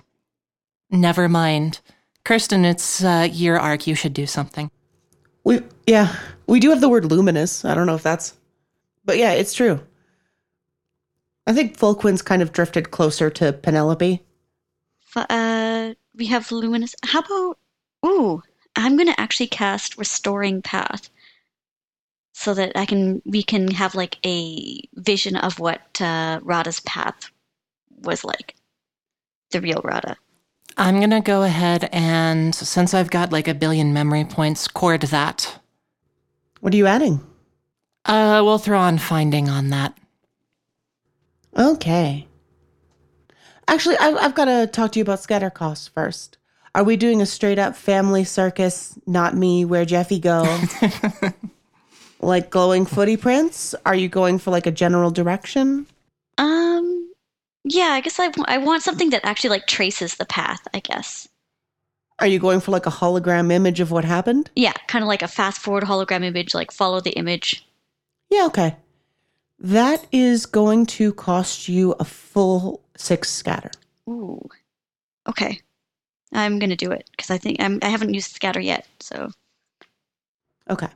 Never 0.90 1.30
mind. 1.30 1.80
Kirsten, 2.26 2.66
it's 2.66 3.04
uh, 3.04 3.28
your 3.32 3.60
arc. 3.60 3.88
You 3.88 3.96
should 3.96 4.14
do 4.14 4.26
something. 4.26 4.70
We 5.44 5.62
yeah, 5.88 6.16
we 6.48 6.60
do 6.60 6.70
have 6.70 6.82
the 6.82 6.90
word 6.90 7.06
luminous. 7.06 7.66
I 7.66 7.76
don't 7.76 7.88
know 7.88 7.96
if 7.96 8.04
that's, 8.04 8.36
but 9.04 9.18
yeah, 9.18 9.32
it's 9.32 9.54
true. 9.54 9.82
I 11.46 11.54
think 11.54 11.78
Fulquin's 11.78 12.22
kind 12.22 12.42
of 12.42 12.52
drifted 12.52 12.92
closer 12.92 13.30
to 13.32 13.54
Penelope. 13.54 14.22
Uh, 15.16 15.94
we 16.16 16.26
have 16.28 16.52
luminous. 16.52 16.96
How 17.04 17.20
about? 17.20 17.58
Ooh, 18.06 18.42
I'm 18.76 18.98
gonna 18.98 19.16
actually 19.18 19.48
cast 19.48 19.98
Restoring 19.98 20.62
Path, 20.62 21.10
so 22.34 22.54
that 22.54 22.72
I 22.76 22.86
can 22.86 23.22
we 23.26 23.44
can 23.44 23.70
have 23.72 23.96
like 23.96 24.18
a 24.26 24.82
vision 24.96 25.36
of 25.36 25.60
what 25.60 26.02
uh, 26.02 26.40
Rada's 26.44 26.80
path 26.82 27.30
was 28.04 28.24
like, 28.24 28.56
the 29.52 29.62
real 29.62 29.82
Rada. 29.84 30.18
I'm 30.78 30.98
going 30.98 31.12
to 31.12 31.22
go 31.22 31.44
ahead 31.44 31.88
and, 31.94 32.56
since 32.56 32.94
I've 32.94 33.12
got 33.12 33.32
like 33.32 33.48
a 33.48 33.54
billion 33.54 33.94
memory 33.94 34.26
points, 34.26 34.68
chord 34.68 35.02
that. 35.02 35.60
What 36.62 36.74
are 36.74 36.78
you 36.78 36.88
adding? 36.88 37.22
Uh, 38.06 38.42
we'll 38.44 38.58
throw 38.58 38.80
on 38.80 38.98
Finding 38.98 39.50
on 39.50 39.70
that. 39.70 39.96
Okay. 41.58 42.28
Actually, 43.68 43.98
I've, 43.98 44.18
I've 44.18 44.36
got 44.36 44.46
to 44.46 44.68
talk 44.68 44.92
to 44.94 45.00
you 45.00 45.04
about 45.04 45.22
scatter 45.22 45.50
costs 45.50 45.88
first. 45.88 46.38
Are 46.76 46.84
we 46.84 46.98
doing 46.98 47.22
a 47.22 47.26
straight 47.26 47.60
up 47.60 47.76
family 47.76 48.24
circus, 48.24 48.98
not 49.06 49.36
me, 49.36 49.64
where 49.64 49.86
Jeffy 49.86 50.20
go? 50.20 50.60
like 52.20 52.50
glowing 52.50 52.86
footy 52.86 53.16
prints? 53.16 53.76
Are 53.86 53.96
you 53.96 54.10
going 54.10 54.40
for 54.40 54.50
like 54.50 54.66
a 54.66 54.72
general 54.72 55.12
direction? 55.12 55.86
Um, 56.40 57.12
yeah, 57.64 57.90
I 57.92 58.02
guess 58.02 58.20
I 58.20 58.32
I 58.46 58.58
want 58.58 58.82
something 58.82 59.12
that 59.12 59.24
actually 59.24 59.52
like 59.52 59.68
traces 59.68 60.16
the 60.16 60.26
path. 60.26 60.68
I 60.74 60.80
guess. 60.80 61.28
Are 62.20 62.28
you 62.28 62.40
going 62.40 62.60
for 62.60 62.72
like 62.72 62.86
a 62.86 62.92
hologram 62.92 63.52
image 63.52 63.80
of 63.80 63.92
what 63.92 64.06
happened? 64.06 64.50
Yeah, 64.56 64.74
kind 64.88 65.04
of 65.04 65.08
like 65.08 65.22
a 65.22 65.28
fast 65.28 65.60
forward 65.60 65.84
hologram 65.84 66.24
image, 66.24 66.54
like 66.54 66.72
follow 66.72 67.02
the 67.02 67.12
image. 67.12 67.68
Yeah, 68.30 68.46
okay. 68.46 68.78
That 69.64 70.06
is 70.12 70.46
going 70.46 70.86
to 70.88 71.14
cost 71.14 71.70
you 71.70 71.94
a 71.94 72.04
full 72.04 72.82
six 72.98 73.30
scatter. 73.30 73.72
Ooh. 74.10 74.48
Okay. 75.28 75.62
I'm 76.34 76.60
gonna 76.60 76.76
do 76.76 76.92
it 76.92 77.10
because 77.12 77.32
I 77.32 77.38
think 77.38 77.62
I'm, 77.62 77.80
I 77.82 77.88
haven't 77.88 78.14
used 78.14 78.32
scatter 78.32 78.60
yet. 78.60 78.86
So 79.00 79.32
Okay. 80.70 80.90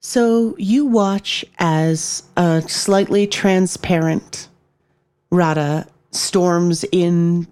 So 0.00 0.54
you 0.58 0.86
watch 0.86 1.44
as 1.58 2.22
a 2.36 2.62
slightly 2.62 3.26
transparent 3.26 4.48
Rada 5.30 5.86
storms 6.10 6.84
in, 6.92 7.46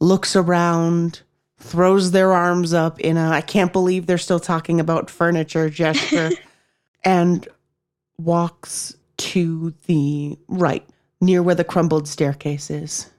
looks 0.00 0.36
around, 0.36 1.22
throws 1.58 2.10
their 2.10 2.32
arms 2.32 2.74
up 2.74 3.00
in 3.00 3.16
a 3.16 3.30
I 3.30 3.40
can't 3.40 3.72
believe 3.72 4.06
they're 4.06 4.18
still 4.18 4.40
talking 4.40 4.78
about 4.80 5.10
furniture 5.10 5.70
gesture, 5.70 6.30
and 7.04 7.48
walks 8.18 8.96
to 9.18 9.74
the 9.86 10.38
right, 10.48 10.86
near 11.20 11.42
where 11.42 11.54
the 11.54 11.64
crumbled 11.64 12.08
staircase 12.08 12.70
is. 12.70 13.10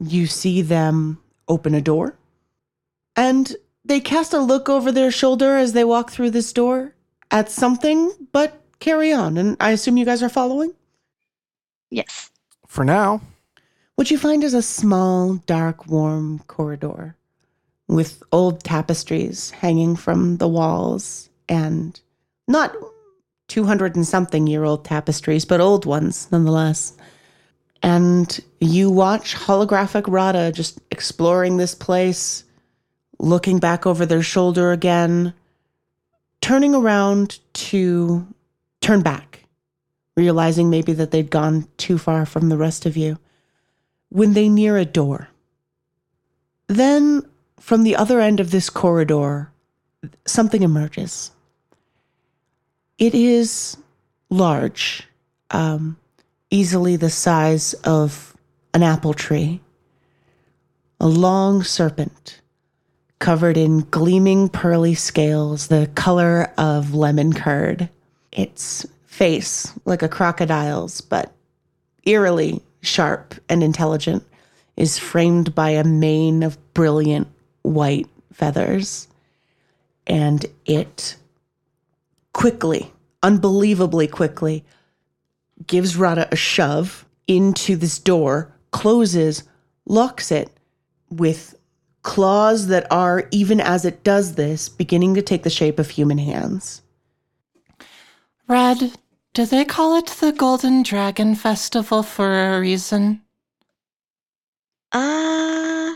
You 0.00 0.26
see 0.26 0.62
them 0.62 1.20
open 1.48 1.74
a 1.74 1.80
door, 1.80 2.16
and 3.16 3.54
they 3.84 4.00
cast 4.00 4.32
a 4.32 4.38
look 4.40 4.68
over 4.68 4.90
their 4.90 5.10
shoulder 5.10 5.56
as 5.56 5.72
they 5.72 5.84
walk 5.84 6.10
through 6.10 6.30
this 6.30 6.52
door 6.52 6.94
at 7.30 7.50
something, 7.50 8.10
but 8.32 8.60
carry 8.80 9.12
on. 9.12 9.36
And 9.38 9.56
I 9.60 9.70
assume 9.70 9.96
you 9.96 10.04
guys 10.04 10.22
are 10.22 10.28
following? 10.28 10.74
yes. 11.90 12.30
For 12.66 12.84
now, 12.84 13.20
What 13.96 14.10
you 14.10 14.18
find 14.18 14.42
is 14.42 14.54
a 14.54 14.62
small, 14.62 15.34
dark, 15.46 15.86
warm 15.86 16.40
corridor 16.48 17.14
with 17.86 18.20
old 18.32 18.64
tapestries 18.64 19.50
hanging 19.52 19.94
from 19.94 20.38
the 20.38 20.48
walls 20.48 21.30
and 21.48 22.00
not 22.48 22.74
200 23.48 23.96
and 23.96 24.06
something 24.06 24.46
year 24.46 24.64
old 24.64 24.84
tapestries, 24.84 25.44
but 25.44 25.60
old 25.60 25.86
ones 25.86 26.28
nonetheless. 26.30 26.94
And 27.82 28.40
you 28.60 28.90
watch 28.90 29.34
holographic 29.34 30.04
Rada 30.08 30.50
just 30.52 30.80
exploring 30.90 31.56
this 31.56 31.74
place, 31.74 32.44
looking 33.18 33.58
back 33.58 33.86
over 33.86 34.06
their 34.06 34.22
shoulder 34.22 34.72
again, 34.72 35.34
turning 36.40 36.74
around 36.74 37.40
to 37.54 38.26
turn 38.80 39.02
back, 39.02 39.44
realizing 40.16 40.70
maybe 40.70 40.92
that 40.94 41.10
they'd 41.10 41.30
gone 41.30 41.68
too 41.76 41.98
far 41.98 42.24
from 42.24 42.48
the 42.48 42.56
rest 42.56 42.86
of 42.86 42.96
you 42.96 43.18
when 44.08 44.32
they 44.32 44.48
near 44.48 44.78
a 44.78 44.84
door. 44.84 45.28
Then, 46.68 47.22
from 47.60 47.82
the 47.82 47.96
other 47.96 48.20
end 48.20 48.40
of 48.40 48.50
this 48.50 48.70
corridor, 48.70 49.50
something 50.26 50.62
emerges. 50.62 51.30
It 52.98 53.14
is 53.14 53.76
large, 54.30 55.08
um, 55.50 55.96
easily 56.50 56.94
the 56.94 57.10
size 57.10 57.74
of 57.84 58.36
an 58.72 58.84
apple 58.84 59.14
tree. 59.14 59.60
A 61.00 61.08
long 61.08 61.64
serpent 61.64 62.40
covered 63.18 63.56
in 63.56 63.80
gleaming 63.90 64.48
pearly 64.48 64.94
scales, 64.94 65.66
the 65.66 65.90
color 65.96 66.52
of 66.56 66.94
lemon 66.94 67.32
curd. 67.32 67.88
Its 68.30 68.86
face 69.06 69.72
like 69.84 70.02
a 70.02 70.08
crocodile's, 70.08 71.00
but 71.00 71.32
eerily 72.04 72.62
sharp 72.80 73.34
and 73.48 73.62
intelligent, 73.62 74.22
is 74.76 74.98
framed 74.98 75.54
by 75.54 75.70
a 75.70 75.84
mane 75.84 76.44
of 76.44 76.74
brilliant 76.74 77.26
white 77.62 78.08
feathers. 78.32 79.08
And 80.06 80.46
it 80.66 81.16
quickly, 82.34 82.92
unbelievably 83.22 84.08
quickly, 84.08 84.62
gives 85.66 85.96
Rada 85.96 86.28
a 86.30 86.36
shove 86.36 87.06
into 87.26 87.76
this 87.76 87.98
door, 87.98 88.52
closes, 88.70 89.44
locks 89.86 90.30
it 90.30 90.50
with 91.08 91.56
claws 92.02 92.66
that 92.66 92.86
are, 92.90 93.28
even 93.30 93.60
as 93.60 93.86
it 93.86 94.04
does 94.04 94.34
this, 94.34 94.68
beginning 94.68 95.14
to 95.14 95.22
take 95.22 95.42
the 95.42 95.48
shape 95.48 95.78
of 95.78 95.88
human 95.88 96.18
hands. 96.18 96.82
Red, 98.46 98.92
do 99.32 99.46
they 99.46 99.64
call 99.64 99.96
it 99.96 100.06
the 100.06 100.32
Golden 100.32 100.82
Dragon 100.82 101.34
Festival 101.34 102.02
for 102.02 102.56
a 102.56 102.60
reason? 102.60 103.22
Uh, 104.92 105.94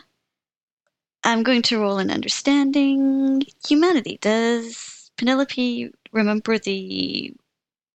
I'm 1.24 1.42
going 1.42 1.62
to 1.62 1.78
roll 1.78 1.98
an 1.98 2.10
understanding 2.10 3.42
humanity. 3.66 4.18
Does 4.20 5.10
Penelope 5.18 5.92
remember 6.12 6.58
the 6.58 7.32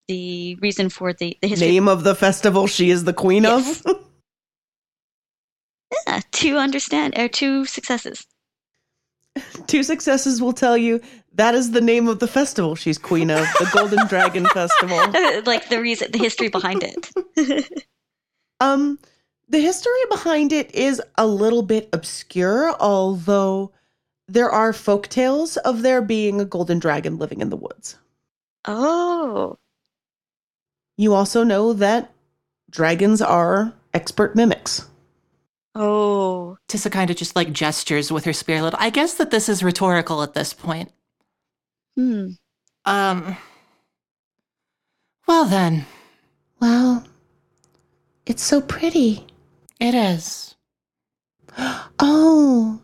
the 0.07 0.55
reason 0.55 0.89
for 0.89 1.13
the 1.13 1.37
the 1.41 1.47
history? 1.47 1.67
Name 1.69 1.87
of 1.87 2.03
the 2.03 2.15
festival 2.15 2.67
she 2.67 2.89
is 2.89 3.03
the 3.05 3.13
queen 3.13 3.43
Yes. 3.43 3.81
of? 3.85 3.95
Yeah, 6.07 6.21
two 6.31 6.57
understand 6.57 7.17
or 7.17 7.27
two 7.27 7.65
successes. 7.65 8.25
Two 9.67 9.83
successes 9.83 10.41
will 10.41 10.51
tell 10.53 10.75
you 10.77 10.99
that 11.35 11.55
is 11.55 11.71
the 11.71 11.81
name 11.81 12.07
of 12.07 12.19
the 12.19 12.27
festival 12.27 12.75
she's 12.75 12.97
queen 12.97 13.29
of, 13.31 13.45
the 13.59 13.69
Golden 13.71 14.05
Dragon 14.09 14.45
Festival. 14.47 14.97
like 15.45 15.69
the 15.69 15.79
reason, 15.81 16.11
the 16.11 16.17
history 16.19 16.49
behind 16.49 16.83
it. 16.83 17.69
Um, 18.59 18.97
the 19.49 19.59
history 19.59 19.91
behind 20.09 20.53
it 20.53 20.73
is 20.73 21.01
a 21.17 21.27
little 21.27 21.63
bit 21.63 21.89
obscure, 21.91 22.75
although 22.79 23.71
there 24.27 24.49
are 24.49 24.71
folk 24.71 25.09
tales 25.09 25.57
of 25.57 25.81
there 25.81 26.01
being 26.01 26.39
a 26.39 26.45
golden 26.45 26.79
dragon 26.79 27.17
living 27.17 27.41
in 27.41 27.49
the 27.49 27.57
woods. 27.57 27.97
Oh, 28.65 29.57
You 30.97 31.13
also 31.13 31.43
know 31.43 31.73
that 31.73 32.11
dragons 32.69 33.21
are 33.21 33.73
expert 33.93 34.35
mimics. 34.35 34.87
Oh. 35.75 36.57
Tissa 36.69 36.91
kind 36.91 37.09
of 37.09 37.15
just 37.17 37.35
like 37.35 37.51
gestures 37.51 38.11
with 38.11 38.25
her 38.25 38.33
spear. 38.33 38.57
a 38.59 38.61
little. 38.63 38.79
I 38.79 38.89
guess 38.91 39.15
that 39.15 39.31
this 39.31 39.49
is 39.49 39.63
rhetorical 39.63 40.21
at 40.23 40.33
this 40.33 40.53
point. 40.53 40.91
Hmm. 41.95 42.31
Um. 42.85 43.37
Well 45.27 45.45
then, 45.45 45.85
Well, 46.59 47.05
It's 48.25 48.43
so 48.43 48.61
pretty. 48.61 49.25
it 49.79 49.95
is. 49.95 50.55
Oh, 51.99 52.81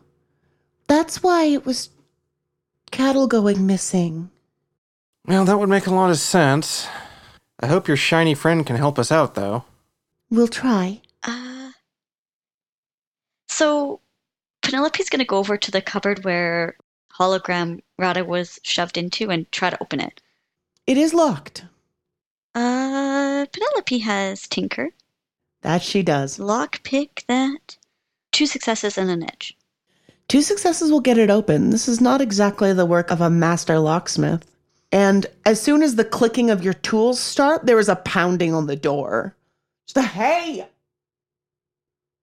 that's 0.88 1.22
why 1.24 1.44
it 1.46 1.66
was 1.66 1.90
cattle 2.92 3.28
going 3.28 3.66
missing. 3.68 4.30
Well, 5.30 5.46
that 5.46 5.60
would 5.60 5.70
make 5.70 5.86
a 5.86 5.94
lot 5.94 6.10
of 6.10 6.18
sense. 6.18 6.88
I 7.60 7.68
hope 7.68 7.88
your 7.88 7.96
shiny 7.96 8.34
friend 8.34 8.66
can 8.66 8.78
help 8.78 8.98
us 8.98 9.12
out, 9.12 9.36
though. 9.36 9.64
We'll 10.32 10.48
try. 10.48 11.02
Uh, 11.22 11.70
so 13.48 14.00
Penelope's 14.64 15.08
going 15.12 15.20
to 15.20 15.26
go 15.26 15.38
over 15.38 15.56
to 15.56 15.70
the 15.70 15.84
cupboard 15.84 16.26
where 16.26 16.78
hologram 17.14 17.82
Rada 18.00 18.26
was 18.26 18.60
shoved 18.64 18.98
into 18.98 19.30
and 19.30 19.50
try 19.52 19.70
to 19.70 19.78
open 19.84 20.00
it. 20.00 20.20
It 20.88 20.98
is 20.98 21.14
locked. 21.14 21.64
Uh, 22.56 23.46
Penelope 23.54 24.00
has 24.00 24.48
Tinker. 24.48 24.90
That 25.62 25.84
she 25.84 26.02
does. 26.02 26.40
Lockpick 26.40 27.28
that. 27.28 27.78
Two 28.32 28.48
successes 28.48 28.98
and 28.98 29.12
an 29.12 29.22
edge. 29.22 29.56
Two 30.28 30.42
successes 30.42 30.92
will 30.92 31.02
get 31.02 31.20
it 31.20 31.30
open. 31.30 31.70
This 31.70 31.88
is 31.88 32.02
not 32.02 32.20
exactly 32.20 32.74
the 32.74 32.88
work 32.88 33.12
of 33.12 33.22
a 33.22 33.30
master 33.30 33.78
locksmith. 33.78 34.44
And 34.92 35.28
as 35.46 35.62
soon 35.62 35.84
as 35.84 35.96
the 35.96 36.06
clicking 36.06 36.50
of 36.50 36.64
your 36.64 36.74
tools 36.74 37.20
start, 37.20 37.66
there 37.66 37.80
is 37.80 37.90
a 37.90 37.96
pounding 37.98 38.54
on 38.54 38.68
the 38.68 38.76
door. 38.76 39.36
Just 39.86 39.98
a 39.98 40.02
hey! 40.02 40.68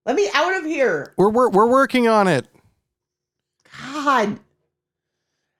Let 0.04 0.16
me 0.16 0.28
out 0.34 0.56
of 0.56 0.64
here! 0.64 1.14
We're 1.16 1.30
we're, 1.30 1.48
we're 1.48 1.70
working 1.70 2.08
on 2.08 2.28
it. 2.28 2.46
God. 3.82 4.38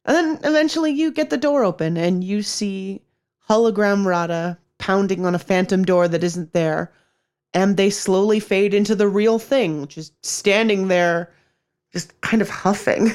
And 0.04 0.16
then 0.16 0.40
eventually 0.44 0.92
you 0.92 1.11
get 1.11 1.30
the 1.30 1.36
door 1.36 1.64
open 1.64 1.96
and 1.96 2.22
you 2.22 2.42
see 2.42 3.02
hologram 3.48 4.04
Rada 4.04 4.59
pounding 4.78 5.26
on 5.26 5.34
a 5.34 5.38
phantom 5.40 5.84
door 5.84 6.09
that 6.09 6.24
isn't 6.24 6.52
there. 6.52 6.92
And 7.54 7.76
they 7.76 7.90
slowly 7.90 8.38
fade 8.38 8.74
into 8.74 8.94
the 8.94 9.09
real 9.09 9.38
thing, 9.38 9.86
just 9.86 10.12
standing 10.24 10.88
there, 10.88 11.32
just 11.92 12.20
kind 12.20 12.42
of 12.42 12.50
huffing. 12.50 13.12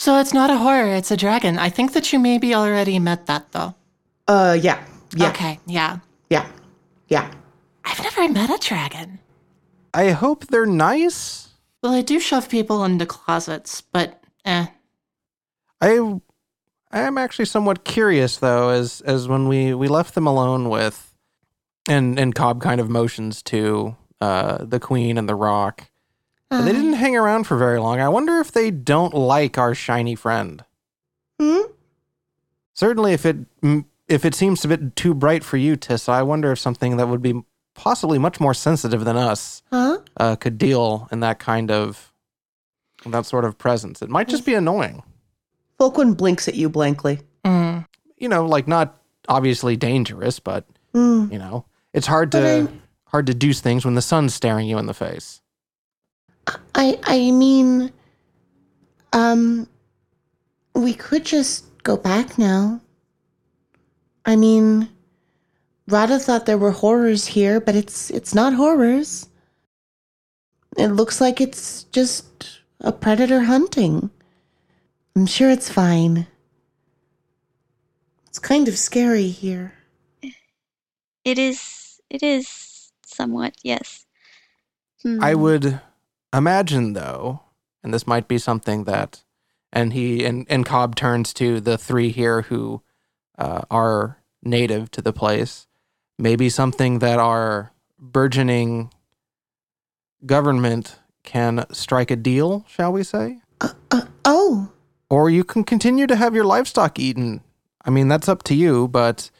So 0.00 0.18
it's 0.18 0.32
not 0.32 0.48
a 0.48 0.56
horror, 0.56 0.94
it's 0.94 1.10
a 1.10 1.16
dragon. 1.16 1.58
I 1.58 1.68
think 1.68 1.92
that 1.92 2.10
you 2.10 2.18
maybe 2.18 2.54
already 2.54 2.98
met 2.98 3.26
that 3.26 3.52
though. 3.52 3.74
Uh, 4.26 4.56
yeah. 4.58 4.82
Yeah. 5.14 5.28
Okay, 5.28 5.60
yeah. 5.66 5.98
Yeah. 6.30 6.46
Yeah. 7.08 7.30
I've 7.84 8.02
never 8.02 8.26
met 8.30 8.48
a 8.48 8.56
dragon. 8.66 9.18
I 9.92 10.12
hope 10.12 10.46
they're 10.46 10.64
nice. 10.64 11.48
Well, 11.82 11.92
I 11.92 12.00
do 12.00 12.18
shove 12.18 12.48
people 12.48 12.82
into 12.82 13.04
closets, 13.04 13.82
but 13.82 14.22
eh. 14.46 14.68
I 15.82 16.20
I 16.90 17.00
am 17.00 17.18
actually 17.18 17.44
somewhat 17.44 17.84
curious 17.84 18.38
though, 18.38 18.70
as 18.70 19.02
as 19.02 19.28
when 19.28 19.48
we 19.48 19.74
we 19.74 19.86
left 19.86 20.14
them 20.14 20.26
alone 20.26 20.70
with, 20.70 21.14
and 21.86 22.18
and 22.18 22.34
Cobb 22.34 22.62
kind 22.62 22.80
of 22.80 22.88
motions 22.88 23.42
to 23.42 23.96
uh 24.18 24.64
the 24.64 24.80
Queen 24.80 25.18
and 25.18 25.28
the 25.28 25.34
Rock. 25.34 25.90
And 26.50 26.66
they 26.66 26.72
didn't 26.72 26.94
hang 26.94 27.16
around 27.16 27.44
for 27.44 27.56
very 27.56 27.78
long. 27.78 28.00
I 28.00 28.08
wonder 28.08 28.38
if 28.40 28.50
they 28.50 28.70
don't 28.72 29.14
like 29.14 29.56
our 29.56 29.74
shiny 29.74 30.14
friend. 30.16 30.64
Hmm? 31.40 31.60
Certainly, 32.74 33.12
if 33.12 33.24
it 33.26 33.60
mm, 33.60 33.84
if 34.08 34.24
it 34.24 34.34
seems 34.34 34.64
a 34.64 34.68
bit 34.68 34.96
too 34.96 35.14
bright 35.14 35.44
for 35.44 35.56
you, 35.56 35.76
Tissa, 35.76 36.08
I 36.08 36.22
wonder 36.22 36.50
if 36.52 36.58
something 36.58 36.96
that 36.96 37.08
would 37.08 37.22
be 37.22 37.42
possibly 37.74 38.18
much 38.18 38.40
more 38.40 38.52
sensitive 38.54 39.04
than 39.04 39.16
us 39.16 39.62
Huh? 39.70 39.98
uh, 40.16 40.36
could 40.36 40.58
deal 40.58 41.08
in 41.12 41.20
that 41.20 41.38
kind 41.38 41.70
of 41.70 42.12
that 43.06 43.26
sort 43.26 43.44
of 43.44 43.56
presence. 43.56 44.02
It 44.02 44.10
might 44.10 44.28
just 44.28 44.44
be 44.44 44.54
annoying. 44.54 45.02
Fulquin 45.78 46.16
blinks 46.16 46.48
at 46.48 46.54
you 46.56 46.68
blankly. 46.68 47.20
Mm. 47.44 47.86
You 48.18 48.28
know, 48.28 48.44
like 48.44 48.66
not 48.68 48.98
obviously 49.28 49.76
dangerous, 49.76 50.40
but 50.40 50.64
Hmm. 50.94 51.28
you 51.30 51.38
know, 51.38 51.64
it's 51.94 52.08
hard 52.08 52.30
But 52.30 52.40
to 52.40 52.68
I- 52.72 53.10
hard 53.10 53.26
to 53.26 53.34
do 53.34 53.52
things 53.52 53.84
when 53.84 53.94
the 53.94 54.02
sun's 54.02 54.34
staring 54.34 54.66
you 54.66 54.76
in 54.78 54.86
the 54.86 54.94
face. 54.94 55.39
I 56.74 56.98
I 57.04 57.30
mean 57.30 57.92
um 59.12 59.68
we 60.74 60.94
could 60.94 61.24
just 61.24 61.64
go 61.82 61.96
back 61.96 62.38
now. 62.38 62.80
I 64.24 64.36
mean 64.36 64.88
Rada 65.88 66.18
thought 66.18 66.46
there 66.46 66.58
were 66.58 66.70
horrors 66.70 67.26
here, 67.26 67.60
but 67.60 67.74
it's 67.74 68.10
it's 68.10 68.34
not 68.34 68.54
horrors. 68.54 69.28
It 70.78 70.88
looks 70.88 71.20
like 71.20 71.40
it's 71.40 71.84
just 71.84 72.60
a 72.80 72.92
predator 72.92 73.40
hunting. 73.40 74.10
I'm 75.16 75.26
sure 75.26 75.50
it's 75.50 75.68
fine. 75.68 76.26
It's 78.28 78.38
kind 78.38 78.68
of 78.68 78.78
scary 78.78 79.28
here. 79.28 79.74
It 81.24 81.38
is. 81.38 82.00
It 82.08 82.22
is 82.22 82.92
somewhat. 83.04 83.56
Yes. 83.62 84.06
Hmm. 85.02 85.22
I 85.22 85.34
would 85.34 85.80
imagine 86.34 86.92
though, 86.92 87.40
and 87.82 87.92
this 87.92 88.06
might 88.06 88.28
be 88.28 88.38
something 88.38 88.84
that 88.84 89.22
and 89.72 89.92
he 89.92 90.24
and, 90.24 90.46
and 90.48 90.66
Cobb 90.66 90.96
turns 90.96 91.32
to 91.34 91.60
the 91.60 91.78
three 91.78 92.10
here 92.10 92.42
who 92.42 92.82
uh, 93.38 93.62
are 93.70 94.18
native 94.42 94.90
to 94.92 95.02
the 95.02 95.12
place. 95.12 95.66
Maybe 96.18 96.48
something 96.48 96.98
that 96.98 97.18
our 97.18 97.72
burgeoning 97.98 98.92
government 100.26 100.98
can 101.22 101.64
strike 101.72 102.10
a 102.10 102.16
deal, 102.16 102.64
shall 102.68 102.92
we 102.92 103.02
say? 103.02 103.38
Uh, 103.60 103.72
uh, 103.90 104.02
oh, 104.24 104.72
Or 105.08 105.30
you 105.30 105.44
can 105.44 105.64
continue 105.64 106.06
to 106.06 106.16
have 106.16 106.34
your 106.34 106.44
livestock 106.44 106.98
eaten. 106.98 107.42
I 107.84 107.90
mean, 107.90 108.08
that's 108.08 108.28
up 108.28 108.42
to 108.44 108.54
you, 108.54 108.88
but 108.88 109.30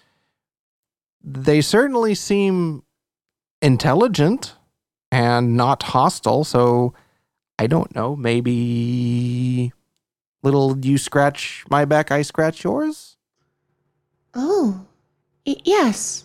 they 1.22 1.60
certainly 1.60 2.14
seem 2.14 2.82
intelligent 3.60 4.54
and 5.10 5.56
not 5.56 5.82
hostile. 5.82 6.44
So 6.44 6.94
I 7.58 7.66
don't 7.66 7.94
know. 7.94 8.16
Maybe 8.16 9.72
little 10.42 10.78
you 10.78 10.98
scratch 10.98 11.64
my 11.70 11.84
back, 11.84 12.10
I 12.10 12.22
scratch 12.22 12.64
yours? 12.64 13.16
oh, 14.34 14.86
y- 15.46 15.56
yes. 15.64 16.24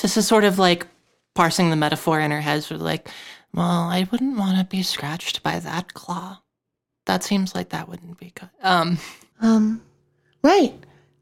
This 0.00 0.16
is 0.16 0.26
sort 0.26 0.44
of 0.44 0.58
like 0.58 0.86
parsing 1.34 1.70
the 1.70 1.76
metaphor 1.76 2.20
in 2.20 2.30
her 2.30 2.40
head. 2.40 2.62
Sort 2.64 2.76
of 2.80 2.82
like, 2.86 3.08
well, 3.54 3.88
I 3.88 4.06
wouldn't 4.10 4.38
want 4.38 4.58
to 4.58 4.64
be 4.64 4.82
scratched 4.82 5.42
by 5.42 5.58
that 5.58 5.94
claw. 5.94 6.40
That 7.06 7.22
seems 7.24 7.54
like 7.54 7.70
that 7.70 7.88
wouldn't 7.88 8.18
be 8.18 8.32
good. 8.34 8.50
Um, 8.62 8.98
Um, 9.40 9.82
right. 10.44 10.74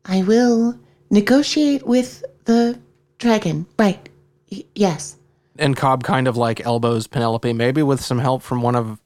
I 0.05 0.23
will 0.23 0.79
negotiate 1.11 1.87
with 1.87 2.23
the 2.45 2.79
dragon. 3.19 3.67
Right. 3.79 4.09
Y- 4.53 4.65
yes. 4.75 5.17
And 5.61 5.77
Cobb 5.77 6.03
kind 6.03 6.27
of 6.27 6.39
like 6.39 6.65
elbows 6.65 7.07
Penelope, 7.07 7.53
maybe 7.53 7.83
with 7.83 8.01
some 8.01 8.19
help 8.19 8.43
from 8.43 8.63
one 8.63 8.75
of 8.75 8.99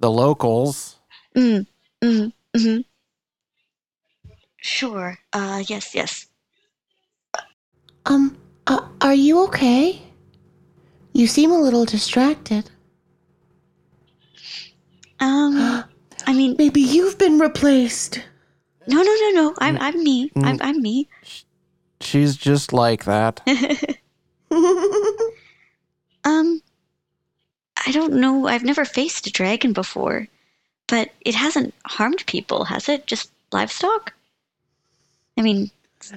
the 0.00 0.10
locals. 0.10 0.96
Mm, 1.36 1.66
mm, 2.02 2.32
hmm 2.56 2.78
Sure. 4.56 5.16
Uh, 5.32 5.62
yes, 5.68 5.94
yes. 5.94 6.26
Um, 8.06 8.36
uh, 8.66 8.86
are 9.00 9.14
you 9.14 9.44
okay? 9.44 10.02
You 11.12 11.28
seem 11.28 11.52
a 11.52 11.58
little 11.58 11.84
distracted. 11.84 12.68
Um, 15.20 15.84
I 16.26 16.32
mean, 16.32 16.56
Maybe 16.58 16.80
you've 16.80 17.18
been 17.18 17.38
replaced. 17.38 18.20
no, 18.88 18.96
no, 18.96 19.02
no, 19.02 19.30
no. 19.30 19.54
I'm, 19.58 19.78
I'm 19.78 20.02
me. 20.02 20.32
I'm, 20.36 20.58
I'm 20.60 20.82
me. 20.82 21.08
She's 22.00 22.36
just 22.36 22.72
like 22.72 23.04
that. 23.04 23.40
Um, 26.30 26.62
I 27.86 27.92
don't 27.92 28.14
know. 28.14 28.46
I've 28.46 28.64
never 28.64 28.84
faced 28.84 29.26
a 29.26 29.32
dragon 29.32 29.72
before, 29.72 30.28
but 30.86 31.10
it 31.22 31.34
hasn't 31.34 31.74
harmed 31.86 32.24
people, 32.26 32.64
has 32.64 32.88
it? 32.88 33.06
Just 33.06 33.30
livestock? 33.52 34.12
I 35.36 35.42
mean, 35.42 35.70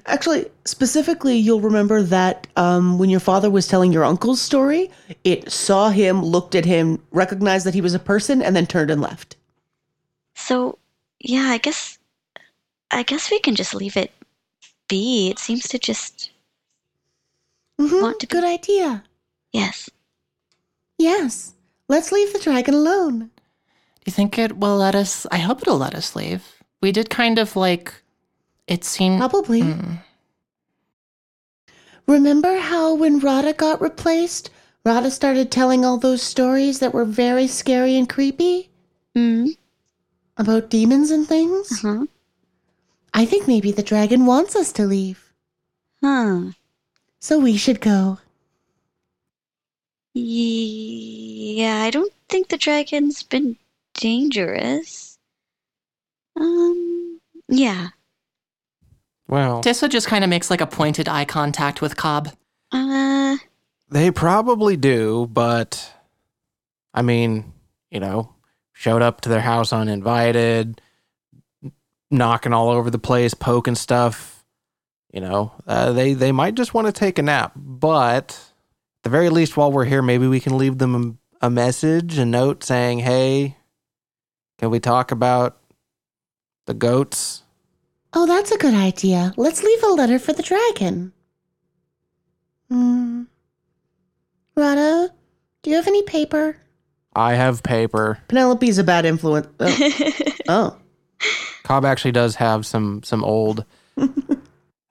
Actually, 0.06 0.46
specifically, 0.64 1.36
you'll 1.36 1.60
remember 1.60 2.02
that 2.04 2.48
um, 2.56 2.98
when 2.98 3.10
your 3.10 3.20
father 3.20 3.50
was 3.50 3.68
telling 3.68 3.92
your 3.92 4.06
uncle's 4.06 4.42
story, 4.42 4.90
it 5.26 5.52
saw 5.52 5.90
him, 5.90 6.24
looked 6.24 6.56
at 6.56 6.64
him, 6.64 7.02
recognized 7.12 7.66
that 7.66 7.74
he 7.74 7.82
was 7.82 7.94
a 7.94 8.00
person, 8.00 8.42
and 8.42 8.56
then 8.56 8.66
turned 8.66 8.90
and 8.90 9.02
left. 9.02 9.36
so 10.36 10.78
yeah, 11.20 11.48
I 11.50 11.58
guess, 11.58 11.98
I 12.92 13.04
guess 13.04 13.30
we 13.32 13.40
can 13.40 13.56
just 13.56 13.74
leave 13.76 13.98
it 13.98 14.12
be. 14.88 15.30
It 15.30 15.38
seems 15.40 15.68
to 15.70 15.78
just, 15.80 16.32
Mhm, 17.80 18.02
Want 18.02 18.20
to 18.22 18.28
be- 18.28 18.32
Good 18.32 18.44
idea. 18.46 19.04
yes. 19.52 19.90
Yes. 21.04 21.54
Let's 21.90 22.12
leave 22.14 22.32
the 22.32 22.40
dragon 22.40 22.74
alone. 22.76 23.20
do 23.20 24.06
you 24.06 24.14
think 24.14 24.38
it 24.40 24.58
will 24.58 24.78
let 24.78 24.96
us? 24.96 25.28
I 25.32 25.38
hope 25.40 25.62
it'll 25.62 25.78
let 25.78 25.96
us 25.96 26.16
leave. 26.16 26.44
We 26.82 26.92
did 26.94 27.10
kind 27.10 27.38
of 27.40 27.56
like, 27.56 27.94
it 28.68 28.84
seemed. 28.86 29.20
Probably. 29.20 29.62
Mm. 29.62 30.00
remember 32.08 32.58
how 32.58 32.96
when 32.96 33.20
Rada 33.20 33.54
got 33.54 33.82
replaced, 33.82 34.50
Rada 34.86 35.10
started 35.12 35.52
telling 35.52 35.84
all 35.86 35.98
those 35.98 36.22
stories 36.22 36.80
that 36.80 36.94
were 36.94 37.06
very 37.06 37.48
scary 37.48 37.96
and 37.98 38.08
creepy 38.10 38.70
Hmm. 39.16 39.48
about 40.38 40.70
demons 40.70 41.12
and 41.12 41.28
things? 41.28 41.82
Huh. 41.82 42.06
I 43.14 43.26
think 43.26 43.48
maybe 43.48 43.72
the 43.72 43.84
dragon 43.92 44.26
wants 44.26 44.56
us 44.56 44.72
to 44.74 44.86
leave. 44.86 45.34
Huh. 46.02 46.52
So 47.20 47.40
we 47.40 47.56
should 47.58 47.80
go. 47.80 48.20
Yeah, 50.14 51.82
I 51.82 51.90
don't 51.90 52.14
think 52.30 52.50
the 52.50 52.58
dragon's 52.58 53.24
been 53.24 53.58
dangerous. 53.96 55.18
Um, 56.40 57.20
yeah. 57.48 57.90
Well, 59.28 59.64
Tissa 59.64 59.90
just 59.90 60.08
kind 60.08 60.24
of 60.24 60.30
makes 60.30 60.50
like 60.50 60.62
a 60.62 60.68
pointed 60.68 61.08
eye 61.10 61.26
contact 61.26 61.82
with 61.82 61.96
Cobb. 61.96 62.30
Uh, 62.72 63.38
they 63.90 64.12
probably 64.12 64.78
do, 64.78 65.28
but 65.32 65.92
I 66.94 67.02
mean, 67.02 67.54
you 67.90 68.00
know, 68.00 68.36
showed 68.74 69.02
up 69.02 69.22
to 69.22 69.30
their 69.30 69.42
house 69.42 69.74
uninvited, 69.74 70.82
knocking 72.12 72.54
all 72.54 72.70
over 72.70 72.90
the 72.90 73.00
place, 73.00 73.34
poking 73.34 73.76
stuff. 73.76 74.44
You 75.12 75.22
know, 75.22 75.54
uh, 75.68 75.94
they 75.94 76.14
they 76.14 76.32
might 76.32 76.56
just 76.56 76.74
want 76.74 76.88
to 76.88 76.94
take 76.94 77.18
a 77.18 77.24
nap, 77.24 77.54
but 77.56 78.40
at 78.40 78.53
the 79.04 79.10
very 79.10 79.30
least, 79.30 79.56
while 79.56 79.72
we're 79.72 79.86
here, 79.86 80.02
maybe 80.02 80.28
we 80.28 80.40
can 80.40 80.58
leave 80.58 80.78
them 80.78 81.20
a 81.42 81.50
message, 81.50 82.18
a 82.18 82.26
note 82.26 82.64
saying, 82.64 83.00
"Hey, 83.00 83.58
can 84.58 84.70
we 84.70 84.80
talk 84.80 85.12
about 85.12 85.58
the 86.66 86.74
goats?" 86.74 87.44
Oh, 88.14 88.26
that's 88.26 88.52
a 88.52 88.58
good 88.58 88.74
idea. 88.74 89.34
Let's 89.38 89.64
leave 89.64 89.84
a 89.84 89.88
letter 89.88 90.20
for 90.20 90.34
the 90.34 90.44
dragon. 90.44 91.14
Hmm. 92.70 93.24
Rada, 94.56 95.10
do 95.64 95.70
you 95.70 95.76
have 95.76 95.88
any 95.88 96.04
paper? 96.04 96.58
I 97.16 97.34
have 97.34 97.64
paper. 97.64 98.20
Penelope's 98.28 98.78
a 98.78 98.84
bad 98.84 99.06
influence. 99.06 99.48
Oh. 99.60 99.92
oh. 100.48 100.78
Cobb 101.64 101.86
actually 101.86 102.12
does 102.12 102.36
have 102.36 102.66
some 102.66 103.04
some 103.04 103.24
old. 103.24 103.66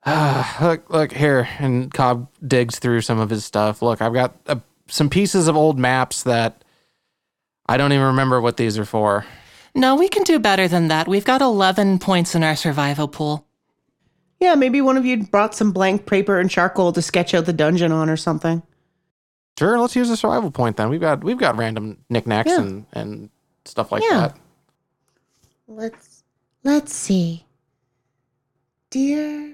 Ah, 0.05 0.57
look, 0.61 0.89
look 0.89 1.11
here, 1.13 1.47
and 1.59 1.93
Cobb 1.93 2.27
digs 2.45 2.79
through 2.79 3.01
some 3.01 3.19
of 3.19 3.29
his 3.29 3.45
stuff. 3.45 3.81
Look, 3.81 4.01
I've 4.01 4.13
got 4.13 4.35
uh, 4.47 4.55
some 4.87 5.09
pieces 5.09 5.47
of 5.47 5.55
old 5.55 5.79
maps 5.79 6.23
that 6.23 6.63
I 7.67 7.77
don't 7.77 7.93
even 7.93 8.05
remember 8.07 8.41
what 8.41 8.57
these 8.57 8.77
are 8.77 8.85
for. 8.85 9.25
No, 9.75 9.95
we 9.95 10.07
can 10.09 10.23
do 10.23 10.37
better 10.39 10.67
than 10.67 10.89
that. 10.89 11.07
We've 11.07 11.25
got 11.25 11.41
11 11.41 11.99
points 11.99 12.35
in 12.35 12.43
our 12.43 12.55
survival 12.55 13.07
pool. 13.07 13.45
Yeah, 14.39 14.55
maybe 14.55 14.81
one 14.81 14.97
of 14.97 15.05
you 15.05 15.23
brought 15.23 15.55
some 15.55 15.71
blank 15.71 16.05
paper 16.05 16.37
and 16.39 16.49
charcoal 16.51 16.91
to 16.93 17.01
sketch 17.01 17.33
out 17.33 17.45
the 17.45 17.53
dungeon 17.53 17.91
on 17.91 18.09
or 18.09 18.17
something. 18.17 18.61
Sure, 19.57 19.79
let's 19.79 19.95
use 19.95 20.09
a 20.09 20.17
survival 20.17 20.51
point 20.51 20.77
then. 20.77 20.89
We've 20.89 20.99
got 20.99 21.23
we've 21.23 21.37
got 21.37 21.55
random 21.57 21.97
knickknacks 22.09 22.49
Yeah. 22.49 22.59
and 22.61 22.85
and 22.91 23.29
stuff 23.65 23.91
like 23.91 24.03
Yeah. 24.03 24.19
that. 24.19 24.37
Let's 25.67 26.23
let's 26.63 26.93
see. 26.93 27.45
Dear 28.89 29.52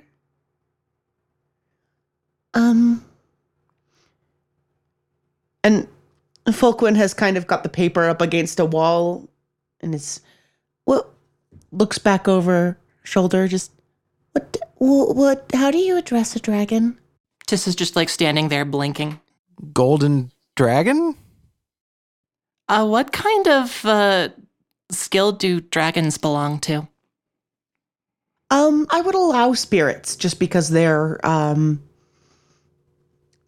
um 2.53 3.03
and 5.63 5.87
Fulquin 6.47 6.95
has 6.95 7.13
kind 7.13 7.37
of 7.37 7.45
got 7.47 7.63
the 7.63 7.69
paper 7.69 8.09
up 8.09 8.21
against 8.21 8.59
a 8.59 8.65
wall 8.65 9.29
and 9.81 9.93
is 9.93 10.21
what 10.85 11.09
looks 11.71 11.97
back 11.97 12.27
over 12.27 12.77
shoulder 13.03 13.47
just 13.47 13.71
what 14.33 14.57
what, 14.79 15.15
what 15.15 15.51
how 15.53 15.71
do 15.71 15.77
you 15.77 15.97
address 15.97 16.35
a 16.35 16.39
dragon? 16.39 16.97
Tis 17.47 17.61
Tissa's 17.61 17.75
just 17.75 17.95
like 17.95 18.09
standing 18.09 18.49
there 18.49 18.65
blinking. 18.65 19.19
Golden 19.73 20.31
dragon? 20.55 21.15
Uh, 22.67 22.85
what 22.85 23.11
kind 23.11 23.47
of 23.47 23.85
uh, 23.85 24.29
skill 24.91 25.31
do 25.31 25.59
dragons 25.59 26.17
belong 26.17 26.59
to? 26.59 26.87
Um, 28.51 28.87
I 28.89 29.01
would 29.01 29.15
allow 29.15 29.53
spirits 29.53 30.15
just 30.15 30.39
because 30.39 30.69
they're 30.69 31.23
um 31.25 31.83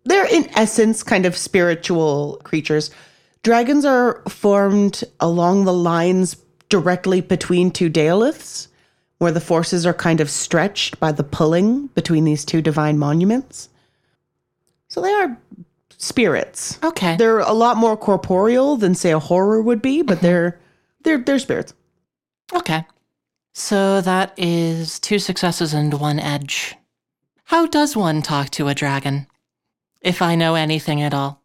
they're 0.06 0.28
in 0.28 0.50
essence 0.58 1.04
kind 1.04 1.26
of 1.26 1.38
spiritual 1.38 2.42
creatures. 2.44 2.92
Dragons 3.44 3.86
are 3.86 4.22
formed 4.28 5.04
along 5.20 5.66
the 5.66 5.74
lines 5.74 6.38
directly 6.70 7.22
between 7.22 7.72
two 7.72 7.90
Daoliths, 7.90 8.68
where 9.18 9.32
the 9.32 9.42
forces 9.42 9.86
are 9.86 9.94
kind 9.94 10.22
of 10.22 10.30
stretched 10.30 11.00
by 11.00 11.12
the 11.12 11.24
pulling 11.24 11.88
between 11.88 12.24
these 12.24 12.46
two 12.46 12.62
divine 12.62 12.98
monuments. 12.98 13.70
So 14.88 15.02
they 15.02 15.14
are 15.14 15.38
spirits. 15.98 16.80
Okay. 16.84 17.16
They're 17.18 17.40
a 17.40 17.54
lot 17.54 17.78
more 17.78 17.96
corporeal 17.96 18.78
than 18.78 18.96
say 18.96 19.12
a 19.12 19.20
horror 19.20 19.62
would 19.62 19.82
be, 19.82 20.02
but 20.02 20.18
mm-hmm. 20.18 20.26
they're 20.26 20.60
they're 21.04 21.18
they're 21.20 21.40
spirits. 21.40 21.74
Okay. 22.54 22.86
So 23.54 24.02
that 24.02 24.34
is 24.38 25.00
two 25.00 25.20
successes 25.20 25.74
and 25.74 25.94
one 25.94 26.20
edge. 26.20 26.76
How 27.46 27.66
does 27.66 27.96
one 27.96 28.22
talk 28.22 28.50
to 28.52 28.70
a 28.70 28.76
dragon? 28.76 29.28
If 30.02 30.22
I 30.22 30.36
know 30.36 30.56
anything 30.56 31.02
at 31.02 31.14
all. 31.14 31.42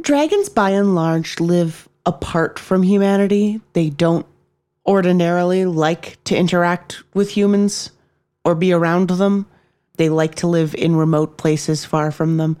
Dragons, 0.00 0.48
by 0.48 0.70
and 0.70 0.94
large, 0.94 1.40
live 1.40 1.88
apart 2.04 2.58
from 2.58 2.82
humanity. 2.82 3.60
They 3.72 3.90
don't 3.90 4.26
ordinarily 4.86 5.64
like 5.64 6.22
to 6.24 6.36
interact 6.36 7.02
with 7.12 7.30
humans 7.30 7.90
or 8.44 8.54
be 8.54 8.72
around 8.72 9.10
them. 9.10 9.46
They 9.96 10.08
like 10.08 10.36
to 10.36 10.46
live 10.46 10.74
in 10.74 10.96
remote 10.96 11.36
places 11.36 11.84
far 11.84 12.10
from 12.10 12.36
them. 12.36 12.58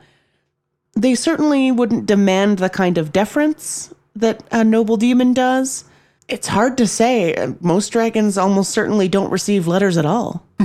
They 0.94 1.14
certainly 1.14 1.70
wouldn't 1.70 2.06
demand 2.06 2.58
the 2.58 2.70
kind 2.70 2.98
of 2.98 3.12
deference 3.12 3.94
that 4.16 4.42
a 4.50 4.64
noble 4.64 4.96
demon 4.96 5.34
does. 5.34 5.84
It's 6.28 6.48
hard 6.48 6.78
to 6.78 6.86
say. 6.86 7.54
Most 7.60 7.90
dragons 7.90 8.36
almost 8.36 8.70
certainly 8.70 9.06
don't 9.06 9.30
receive 9.30 9.68
letters 9.68 9.96
at 9.96 10.06
all. 10.06 10.44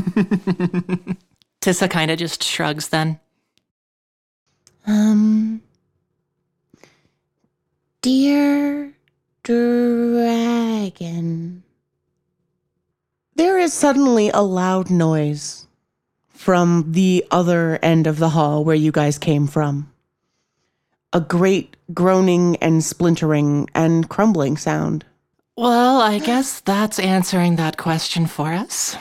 Tissa 1.62 1.90
kind 1.90 2.10
of 2.10 2.18
just 2.18 2.44
shrugs 2.44 2.90
then. 2.90 3.20
Um, 4.86 5.62
dear 8.02 8.94
dragon, 9.44 10.44
there 13.36 13.58
is 13.58 13.74
suddenly 13.74 14.30
a 14.30 14.42
loud 14.42 14.90
noise 14.90 15.68
from 16.30 16.92
the 16.92 17.26
other 17.32 17.78
end 17.84 18.08
of 18.08 18.18
the 18.18 18.30
hall 18.30 18.64
where 18.64 18.76
you 18.76 18.92
guys 18.92 19.18
came 19.20 19.48
from. 19.48 19.92
A 21.14 21.20
great 21.22 21.76
groaning 21.94 22.56
and 22.58 22.84
splintering 22.84 23.70
and 23.76 24.10
crumbling 24.10 24.58
sound. 24.58 25.06
Well, 25.58 26.02
I 26.02 26.20
guess 26.20 26.62
that's 26.62 26.98
answering 26.98 27.58
that 27.58 27.78
question 27.78 28.26
for 28.26 28.52
us. 28.54 28.96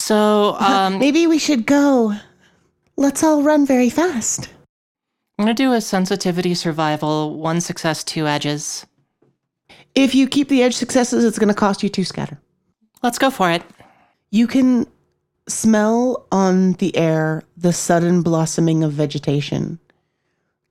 So, 0.00 0.56
um, 0.58 0.98
Maybe 0.98 1.26
we 1.26 1.38
should 1.38 1.66
go. 1.66 2.14
Let's 2.96 3.22
all 3.22 3.42
run 3.42 3.66
very 3.66 3.90
fast. 3.90 4.48
I'm 5.38 5.44
gonna 5.44 5.54
do 5.54 5.72
a 5.72 5.80
sensitivity 5.80 6.54
survival, 6.54 7.34
one 7.38 7.60
success, 7.60 8.04
two 8.04 8.26
edges. 8.26 8.86
If 9.94 10.14
you 10.14 10.28
keep 10.28 10.48
the 10.48 10.62
edge 10.62 10.74
successes, 10.74 11.24
it's 11.24 11.38
going 11.38 11.48
to 11.48 11.54
cost 11.54 11.82
you 11.82 11.88
two 11.88 12.04
scatter. 12.04 12.40
Let's 13.02 13.18
go 13.18 13.30
for 13.30 13.50
it. 13.50 13.62
You 14.30 14.46
can 14.46 14.86
smell 15.46 16.26
on 16.32 16.72
the 16.74 16.96
air 16.96 17.42
the 17.56 17.72
sudden 17.72 18.22
blossoming 18.22 18.82
of 18.82 18.92
vegetation. 18.92 19.78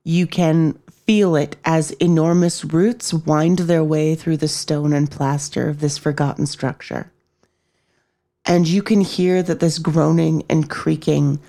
You 0.02 0.26
can 0.26 0.74
feel 1.06 1.36
it 1.36 1.56
as 1.64 1.92
enormous 1.92 2.64
roots 2.64 3.14
wind 3.14 3.60
their 3.60 3.84
way 3.84 4.14
through 4.14 4.38
the 4.38 4.48
stone 4.48 4.92
and 4.92 5.10
plaster 5.10 5.68
of 5.68 5.80
this 5.80 5.96
forgotten 5.96 6.46
structure. 6.46 7.10
And 8.44 8.68
you 8.68 8.82
can 8.82 9.00
hear 9.00 9.42
that 9.42 9.60
this 9.60 9.78
groaning 9.78 10.44
and 10.50 10.68
creaking 10.68 11.40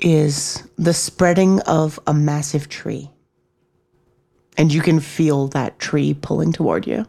is 0.00 0.62
the 0.76 0.94
spreading 0.94 1.60
of 1.62 1.98
a 2.06 2.14
massive 2.14 2.68
tree. 2.68 3.10
And 4.56 4.72
you 4.72 4.80
can 4.82 5.00
feel 5.00 5.48
that 5.48 5.78
tree 5.78 6.14
pulling 6.14 6.52
toward 6.52 6.86
you. 6.86 7.06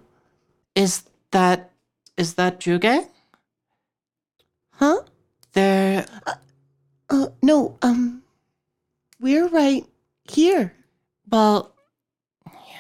Is 0.76 1.04
that 1.32 1.72
is 2.18 2.36
that 2.36 2.60
Juge? 2.60 3.08
Huh? 4.74 5.02
There 5.54 6.06
Uh, 7.10 7.28
no, 7.42 7.78
um, 7.82 8.24
we're 9.20 9.48
right 9.50 9.86
here. 10.30 10.74
well 11.30 11.74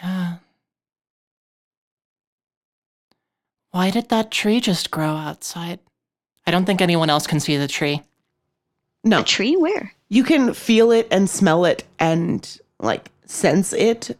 yeah. 0.01 0.38
Why 3.72 3.89
did 3.89 4.09
that 4.09 4.32
tree 4.32 4.59
just 4.59 4.91
grow 4.91 5.16
outside? 5.16 5.80
I 6.45 6.51
don't 6.51 6.66
think 6.66 6.82
anyone 6.82 7.09
else 7.09 7.28
can 7.28 7.39
see 7.39 7.55
the 7.57 7.68
tree. 7.68 8.01
No, 9.03 9.20
A 9.20 9.24
tree? 9.24 9.55
Where? 9.55 9.93
You 10.12 10.26
can 10.26 10.53
feel 10.53 10.91
it 10.91 11.07
and 11.09 11.30
smell 11.30 11.64
it 11.64 11.86
and 11.97 12.59
like 12.82 13.09
sense 13.26 13.72
it. 13.72 14.18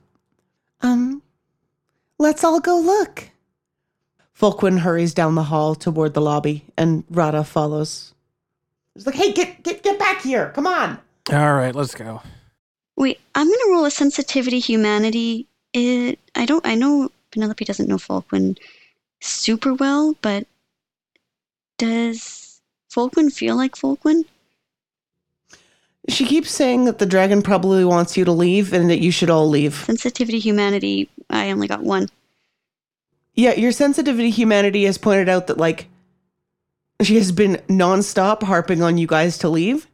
Um, 0.80 1.22
let's 2.18 2.46
all 2.46 2.62
go 2.62 2.80
look. 2.80 3.30
Fulquin 4.34 4.80
hurries 4.80 5.14
down 5.14 5.36
the 5.36 5.44
hall 5.44 5.76
toward 5.76 6.14
the 6.14 6.22
lobby, 6.22 6.64
and 6.78 7.04
Rada 7.10 7.44
follows. 7.44 8.14
He's 8.96 9.06
like, 9.06 9.16
"Hey, 9.16 9.34
get 9.34 9.64
get 9.64 9.84
get 9.84 10.00
back 10.00 10.22
here! 10.22 10.54
Come 10.56 10.66
on!" 10.66 10.98
All 11.30 11.56
right, 11.56 11.76
let's 11.76 11.94
go. 11.94 12.22
Wait, 12.96 13.20
I'm 13.36 13.48
gonna 13.48 13.72
roll 13.74 13.84
a 13.84 13.92
sensitivity 13.92 14.60
humanity. 14.60 15.46
It 15.74 16.20
I 16.36 16.46
don't 16.46 16.66
I 16.66 16.76
know 16.76 17.10
Penelope 17.32 17.66
doesn't 17.66 17.90
know 17.90 17.98
Fulquin 17.98 18.58
super 19.20 19.74
well, 19.74 20.16
but 20.22 20.48
does 21.78 22.62
Fulquin 22.90 23.30
feel 23.30 23.58
like 23.58 23.76
Fulquin? 23.76 24.24
She 26.10 26.26
keeps 26.26 26.50
saying 26.52 26.86
that 26.86 26.98
the 26.98 27.06
dragon 27.06 27.42
probably 27.42 27.86
wants 27.86 28.18
you 28.18 28.26
to 28.26 28.32
leave 28.32 28.74
and 28.74 28.90
that 28.90 29.02
you 29.02 29.12
should 29.12 29.30
all 29.30 29.48
leave. 29.48 29.76
Sensitivity 29.76 30.40
humanity, 30.40 31.10
I 31.30 31.52
only 31.52 31.68
got 31.68 31.84
one. 31.84 32.10
Yeah, 33.36 33.54
your 33.54 33.72
sensitivity 33.72 34.30
humanity 34.30 34.86
has 34.86 34.98
pointed 34.98 35.30
out 35.30 35.48
that 35.48 35.58
like 35.58 35.88
she 37.02 37.16
has 37.16 37.32
been 37.32 37.62
nonstop 37.68 38.44
harping 38.44 38.82
on 38.82 38.98
you 38.98 39.08
guys 39.08 39.38
to 39.40 39.50
leave. 39.50 39.88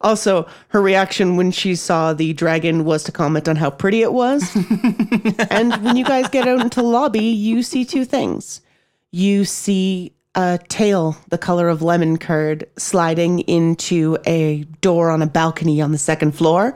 Also, 0.00 0.46
her 0.68 0.82
reaction 0.82 1.36
when 1.36 1.50
she 1.50 1.74
saw 1.74 2.12
the 2.12 2.34
dragon 2.34 2.84
was 2.84 3.04
to 3.04 3.12
comment 3.12 3.48
on 3.48 3.56
how 3.56 3.70
pretty 3.70 4.02
it 4.02 4.12
was. 4.12 4.54
and 5.50 5.72
when 5.82 5.96
you 5.96 6.04
guys 6.04 6.28
get 6.28 6.46
out 6.46 6.60
into 6.60 6.82
the 6.82 6.86
lobby, 6.86 7.24
you 7.24 7.62
see 7.62 7.84
two 7.84 8.04
things. 8.04 8.60
You 9.12 9.44
see 9.46 10.12
a 10.34 10.58
tail 10.68 11.16
the 11.28 11.38
color 11.38 11.68
of 11.68 11.82
lemon 11.82 12.18
curd 12.18 12.68
sliding 12.76 13.40
into 13.40 14.18
a 14.26 14.64
door 14.80 15.10
on 15.10 15.22
a 15.22 15.26
balcony 15.26 15.80
on 15.80 15.92
the 15.92 15.98
second 15.98 16.32
floor. 16.32 16.74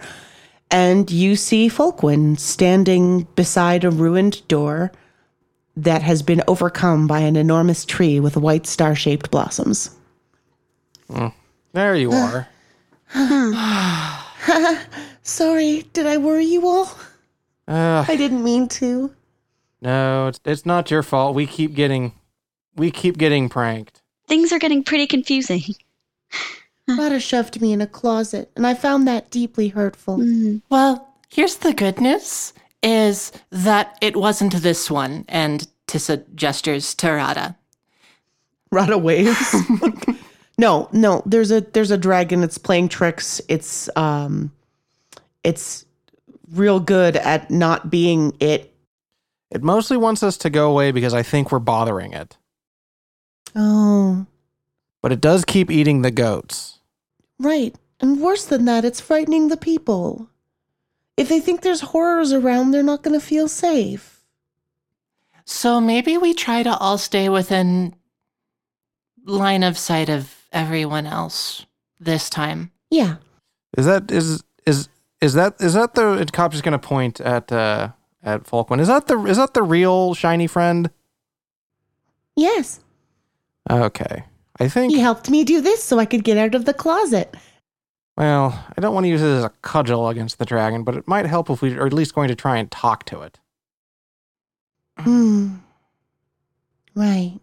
And 0.70 1.10
you 1.10 1.34
see 1.36 1.68
Fulquin 1.68 2.38
standing 2.38 3.22
beside 3.34 3.84
a 3.84 3.90
ruined 3.90 4.46
door 4.48 4.92
that 5.76 6.02
has 6.02 6.22
been 6.22 6.42
overcome 6.46 7.06
by 7.06 7.20
an 7.20 7.36
enormous 7.36 7.84
tree 7.84 8.20
with 8.20 8.36
white 8.36 8.66
star 8.66 8.94
shaped 8.94 9.30
blossoms. 9.30 9.90
There 11.72 11.94
you 11.94 12.12
are. 12.12 12.48
Sorry, 15.22 15.82
did 15.92 16.06
I 16.06 16.16
worry 16.18 16.44
you 16.44 16.66
all? 16.66 16.90
Uh, 17.66 18.04
I 18.08 18.16
didn't 18.16 18.42
mean 18.42 18.68
to. 18.68 19.14
no, 19.80 20.28
it's, 20.28 20.40
it's 20.44 20.66
not 20.66 20.90
your 20.90 21.02
fault. 21.02 21.34
We 21.34 21.46
keep 21.46 21.74
getting, 21.74 22.12
we 22.78 22.90
keep 22.90 23.18
getting 23.18 23.48
pranked. 23.48 24.00
Things 24.26 24.52
are 24.52 24.58
getting 24.58 24.82
pretty 24.84 25.06
confusing. 25.06 25.62
Rada 26.88 27.20
shoved 27.20 27.60
me 27.60 27.72
in 27.72 27.80
a 27.82 27.86
closet, 27.86 28.50
and 28.56 28.66
I 28.66 28.74
found 28.74 29.06
that 29.06 29.30
deeply 29.30 29.68
hurtful. 29.68 30.18
Mm, 30.18 30.62
Well, 30.70 31.06
here's 31.28 31.56
the 31.56 31.74
good 31.74 32.00
news 32.00 32.52
is 32.82 33.32
that 33.50 33.98
it 34.00 34.16
wasn't 34.16 34.54
this 34.62 34.90
one, 34.90 35.24
and 35.28 35.66
Tissa 35.86 36.24
gestures 36.34 36.94
to 36.96 37.10
Rada. 37.10 37.56
Rada 38.70 38.96
waves. 38.96 39.54
no, 40.58 40.88
no, 40.92 41.22
there's 41.26 41.50
a 41.50 41.60
there's 41.60 41.90
a 41.90 41.98
dragon 41.98 42.40
that's 42.40 42.58
playing 42.58 42.88
tricks. 42.88 43.40
It's 43.48 43.88
um 43.96 44.52
it's 45.42 45.84
real 46.52 46.78
good 46.80 47.16
at 47.16 47.50
not 47.50 47.90
being 47.90 48.34
it. 48.40 48.74
It 49.50 49.62
mostly 49.62 49.96
wants 49.96 50.22
us 50.22 50.36
to 50.38 50.50
go 50.50 50.70
away 50.70 50.92
because 50.92 51.14
I 51.14 51.22
think 51.22 51.50
we're 51.50 51.58
bothering 51.58 52.12
it. 52.12 52.36
Oh, 53.56 54.26
But 55.02 55.12
it 55.12 55.20
does 55.20 55.44
keep 55.44 55.70
eating 55.70 56.02
the 56.02 56.10
goats. 56.10 56.78
right. 57.38 57.74
And 58.00 58.20
worse 58.20 58.44
than 58.44 58.64
that, 58.66 58.84
it's 58.84 59.00
frightening 59.00 59.48
the 59.48 59.56
people. 59.56 60.28
If 61.16 61.28
they 61.28 61.40
think 61.40 61.62
there's 61.62 61.80
horrors 61.80 62.32
around, 62.32 62.70
they're 62.70 62.84
not 62.84 63.02
going 63.02 63.18
to 63.18 63.26
feel 63.26 63.48
safe. 63.48 64.20
So 65.44 65.80
maybe 65.80 66.16
we 66.16 66.32
try 66.32 66.62
to 66.62 66.76
all 66.76 66.96
stay 66.96 67.28
within 67.28 67.96
line 69.24 69.64
of 69.64 69.76
sight 69.76 70.08
of 70.08 70.32
everyone 70.52 71.06
else 71.08 71.66
this 71.98 72.30
time. 72.30 72.70
Yeah. 72.88 73.16
Is 73.76 73.86
that 73.86 74.12
is 74.12 74.44
is 74.64 74.88
is 75.20 75.34
that 75.34 75.56
is 75.60 75.74
that 75.74 75.94
the 75.94 76.24
Cobb 76.32 76.52
just 76.52 76.62
gonna 76.62 76.78
point 76.78 77.20
at 77.20 77.50
uh 77.50 77.88
at 78.22 78.44
Fulquin? 78.44 78.78
Is 78.80 78.86
that 78.88 79.06
the 79.08 79.18
is 79.24 79.38
that 79.38 79.54
the 79.54 79.62
real 79.64 80.14
shiny 80.14 80.46
friend? 80.46 80.90
Yes. 82.36 82.80
Okay. 83.70 84.24
I 84.60 84.68
think 84.68 84.92
He 84.92 84.98
helped 85.00 85.30
me 85.30 85.44
do 85.44 85.60
this 85.60 85.82
so 85.82 85.98
I 85.98 86.04
could 86.04 86.24
get 86.24 86.38
out 86.38 86.54
of 86.54 86.64
the 86.64 86.74
closet. 86.74 87.36
well, 88.16 88.64
I 88.76 88.80
don't 88.80 88.94
want 88.94 89.04
to 89.04 89.08
use 89.08 89.22
it 89.22 89.26
as 89.26 89.44
a 89.44 89.52
cudgel 89.62 90.08
against 90.08 90.38
the 90.38 90.44
dragon, 90.44 90.82
but 90.82 90.96
it 90.96 91.06
might 91.06 91.26
help 91.26 91.48
if 91.50 91.62
we 91.62 91.74
are 91.76 91.86
at 91.86 91.92
least 91.92 92.14
going 92.14 92.28
to 92.28 92.34
try 92.34 92.56
and 92.56 92.70
talk 92.70 93.04
to 93.06 93.20
it. 93.22 93.38
Hmm. 94.98 95.56
Right. 96.94 97.38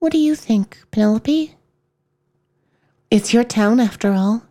What 0.00 0.12
do 0.12 0.18
you 0.18 0.34
think, 0.34 0.78
Penelope? 0.90 1.54
It's 3.10 3.32
your 3.32 3.44
town 3.44 3.80
after 3.80 4.12
all. 4.12 4.42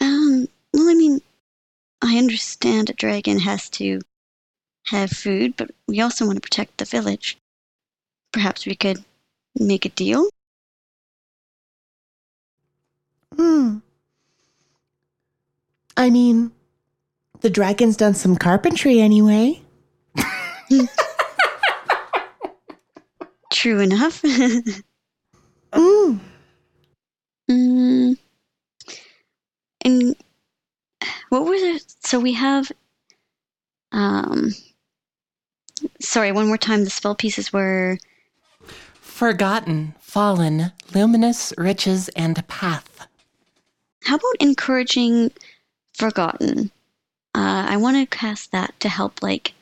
Um, 0.00 0.48
well, 0.74 0.88
I 0.88 0.94
mean, 0.94 1.20
I 2.02 2.18
understand 2.18 2.90
a 2.90 2.94
dragon 2.94 3.38
has 3.38 3.68
to 3.70 4.00
have 4.86 5.10
food, 5.10 5.54
but 5.56 5.70
we 5.86 6.00
also 6.00 6.26
want 6.26 6.36
to 6.36 6.40
protect 6.40 6.78
the 6.78 6.84
village. 6.84 7.38
Perhaps 8.32 8.66
we 8.66 8.74
could 8.74 9.04
make 9.58 9.84
a 9.84 9.90
deal? 9.90 10.28
Hmm. 13.36 13.78
I 15.96 16.10
mean, 16.10 16.52
the 17.40 17.50
dragon's 17.50 17.96
done 17.96 18.14
some 18.14 18.36
carpentry 18.36 19.00
anyway. 19.00 19.60
True 23.52 23.80
enough. 23.80 24.22
Mm. 25.72 26.18
mm. 27.50 28.16
And 29.82 30.16
what 31.28 31.44
was 31.44 31.62
it? 31.62 31.84
So 32.00 32.18
we 32.20 32.32
have. 32.32 32.72
Um. 33.92 34.54
Sorry, 36.00 36.32
one 36.32 36.46
more 36.46 36.56
time. 36.58 36.84
The 36.84 36.90
spell 36.90 37.14
pieces 37.14 37.52
were. 37.52 37.98
Forgotten, 39.18 39.96
fallen, 39.98 40.70
luminous, 40.94 41.52
riches, 41.58 42.08
and 42.10 42.46
path. 42.46 43.08
How 44.04 44.14
about 44.14 44.36
encouraging 44.38 45.32
forgotten? 45.92 46.70
Uh, 47.34 47.66
I 47.68 47.78
want 47.78 47.96
to 47.96 48.16
cast 48.16 48.52
that 48.52 48.78
to 48.78 48.88
help, 48.88 49.20
like, 49.20 49.54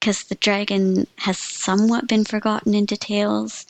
because 0.00 0.24
the 0.24 0.36
dragon 0.36 1.06
has 1.18 1.36
somewhat 1.36 2.08
been 2.08 2.24
forgotten 2.24 2.72
in 2.72 2.86
details 2.86 3.66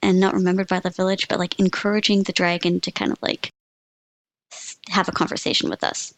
and 0.00 0.20
not 0.20 0.32
remembered 0.32 0.68
by 0.68 0.80
the 0.80 0.88
village, 0.88 1.28
but 1.28 1.38
like 1.38 1.60
encouraging 1.60 2.22
the 2.22 2.32
dragon 2.32 2.80
to 2.80 2.90
kind 2.90 3.12
of 3.12 3.18
like 3.20 3.50
have 4.88 5.06
a 5.06 5.12
conversation 5.12 5.68
with 5.68 5.84
us. 5.84 6.14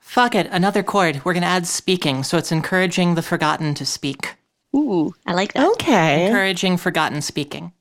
Fuck 0.00 0.34
it, 0.34 0.46
another 0.50 0.82
chord. 0.82 1.22
We're 1.22 1.34
going 1.34 1.42
to 1.42 1.48
add 1.48 1.66
speaking, 1.66 2.22
so 2.22 2.38
it's 2.38 2.50
encouraging 2.50 3.14
the 3.14 3.20
forgotten 3.20 3.74
to 3.74 3.84
speak. 3.84 4.36
Ooh, 4.74 5.14
I 5.26 5.34
like 5.34 5.52
that. 5.52 5.68
Okay. 5.72 6.26
Encouraging 6.26 6.76
forgotten 6.76 7.20
speaking. 7.22 7.72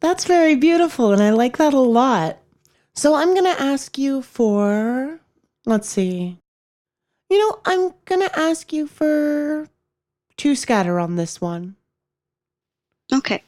That's 0.00 0.24
very 0.24 0.54
beautiful, 0.54 1.12
and 1.12 1.22
I 1.22 1.30
like 1.30 1.58
that 1.58 1.74
a 1.74 1.80
lot. 1.80 2.38
So 2.94 3.14
I'm 3.14 3.34
going 3.34 3.52
to 3.52 3.62
ask 3.62 3.98
you 3.98 4.22
for. 4.22 5.20
Let's 5.64 5.88
see. 5.88 6.38
You 7.30 7.38
know, 7.38 7.60
I'm 7.64 7.94
going 8.04 8.20
to 8.20 8.38
ask 8.38 8.72
you 8.72 8.86
for 8.86 9.68
two 10.36 10.54
scatter 10.54 10.98
on 10.98 11.16
this 11.16 11.40
one. 11.40 11.76
Okay. 13.12 13.42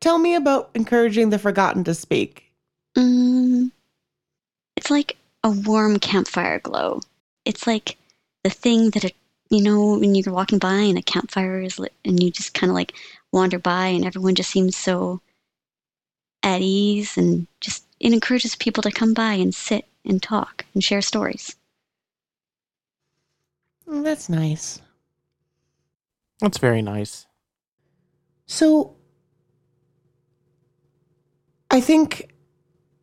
Tell 0.00 0.18
me 0.18 0.34
about 0.34 0.70
encouraging 0.74 1.30
the 1.30 1.38
forgotten 1.38 1.84
to 1.84 1.94
speak. 1.94 2.50
Mm, 2.96 3.70
it's 4.76 4.90
like 4.90 5.16
a 5.44 5.50
warm 5.50 5.98
campfire 5.98 6.60
glow. 6.60 7.00
It's 7.44 7.66
like 7.66 7.98
the 8.42 8.50
thing 8.50 8.90
that, 8.90 9.04
it, 9.04 9.16
you 9.50 9.62
know, 9.62 9.98
when 9.98 10.14
you're 10.14 10.32
walking 10.32 10.58
by 10.58 10.74
and 10.80 10.96
a 10.96 11.02
campfire 11.02 11.60
is 11.60 11.78
lit 11.78 11.92
and 12.04 12.22
you 12.22 12.30
just 12.30 12.54
kind 12.54 12.70
of 12.70 12.74
like 12.74 12.94
wander 13.32 13.58
by 13.58 13.88
and 13.88 14.04
everyone 14.04 14.34
just 14.36 14.50
seems 14.50 14.76
so 14.76 15.20
at 16.42 16.62
ease 16.62 17.16
and 17.16 17.46
just 17.60 17.84
it 17.98 18.12
encourages 18.12 18.54
people 18.54 18.82
to 18.82 18.90
come 18.90 19.12
by 19.12 19.34
and 19.34 19.54
sit 19.54 19.84
and 20.04 20.22
talk 20.22 20.64
and 20.72 20.82
share 20.82 21.02
stories. 21.02 21.56
Mm, 23.88 24.04
That's 24.04 24.28
nice. 24.28 24.80
That's 26.40 26.58
very 26.58 26.80
nice. 26.80 27.26
So 28.46 28.96
I 31.70 31.80
think 31.80 32.32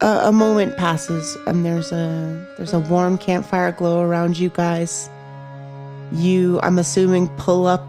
a, 0.02 0.22
a 0.26 0.32
moment 0.32 0.78
passes 0.78 1.38
and 1.46 1.66
there's 1.66 1.92
a 1.92 2.48
there's 2.58 2.74
a 2.74 2.80
warm 2.80 3.18
campfire 3.18 3.72
glow 3.72 4.02
around 4.02 4.40
you 4.40 4.50
guys. 4.50 5.10
You, 6.12 6.60
I'm 6.62 6.80
assuming, 6.80 7.28
pull 7.38 7.68
up 7.68 7.86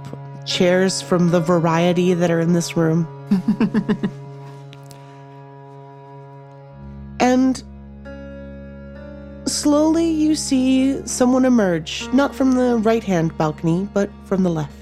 chairs 0.47 1.03
from 1.03 1.31
the 1.31 1.41
variety 1.41 2.15
that 2.15 2.31
are 2.31 2.41
in 2.41 2.53
this 2.53 2.77
room. 2.77 3.07
and 7.21 7.63
slowly 9.47 10.09
you 10.09 10.35
see 10.35 11.07
someone 11.07 11.45
emerge, 11.45 12.09
not 12.13 12.35
from 12.35 12.53
the 12.53 12.79
right 12.79 13.05
hand 13.05 13.37
balcony, 13.37 13.89
but 13.93 14.11
from 14.25 14.43
the 14.43 14.51
left 14.51 14.79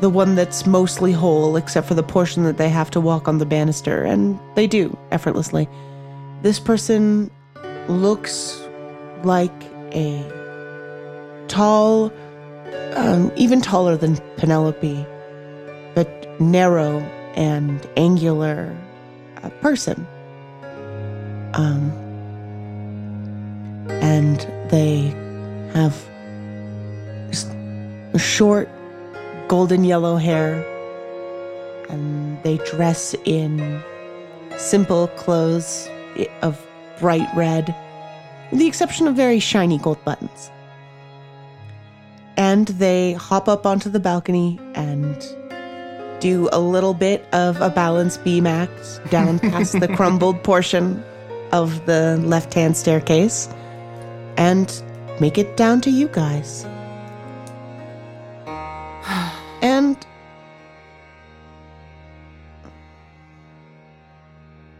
the 0.00 0.10
one 0.10 0.34
that's 0.34 0.66
mostly 0.66 1.12
whole, 1.12 1.56
except 1.56 1.86
for 1.86 1.94
the 1.94 2.02
portion 2.02 2.44
that 2.44 2.56
they 2.56 2.68
have 2.68 2.90
to 2.90 3.00
walk 3.00 3.28
on 3.28 3.38
the 3.38 3.46
banister, 3.46 4.04
and 4.04 4.38
they 4.54 4.66
do 4.66 4.96
effortlessly. 5.10 5.68
This 6.42 6.58
person 6.58 7.30
looks 7.88 8.66
like 9.24 9.52
a 9.92 10.39
tall, 11.50 12.12
um, 12.94 13.30
even 13.36 13.60
taller 13.60 13.96
than 13.96 14.16
Penelope, 14.36 15.04
but 15.94 16.08
narrow 16.40 17.00
and 17.34 17.86
angular 17.96 18.74
uh, 19.42 19.50
person. 19.60 20.06
Um, 21.52 21.90
and 24.00 24.40
they 24.70 25.08
have 25.74 25.94
short 28.16 28.68
golden 29.48 29.84
yellow 29.84 30.16
hair 30.16 30.64
and 31.88 32.40
they 32.42 32.56
dress 32.58 33.14
in 33.24 33.82
simple 34.56 35.08
clothes 35.08 35.88
of 36.42 36.60
bright 36.98 37.28
red 37.34 37.74
with 38.50 38.60
the 38.60 38.66
exception 38.66 39.08
of 39.08 39.16
very 39.16 39.40
shiny 39.40 39.78
gold 39.78 40.02
buttons 40.04 40.50
and 42.40 42.68
they 42.68 43.12
hop 43.12 43.48
up 43.48 43.66
onto 43.66 43.90
the 43.90 44.00
balcony 44.00 44.58
and 44.74 45.14
do 46.20 46.48
a 46.52 46.58
little 46.58 46.94
bit 46.94 47.22
of 47.34 47.60
a 47.60 47.68
balance 47.68 48.16
beam 48.16 48.46
act 48.46 48.98
down 49.10 49.38
past 49.50 49.78
the 49.78 49.86
crumbled 49.88 50.42
portion 50.42 51.04
of 51.52 51.84
the 51.84 52.16
left 52.24 52.54
hand 52.54 52.74
staircase 52.74 53.46
and 54.38 54.82
make 55.20 55.36
it 55.36 55.54
down 55.58 55.82
to 55.82 55.90
you 55.90 56.08
guys. 56.08 56.64
And 59.62 59.98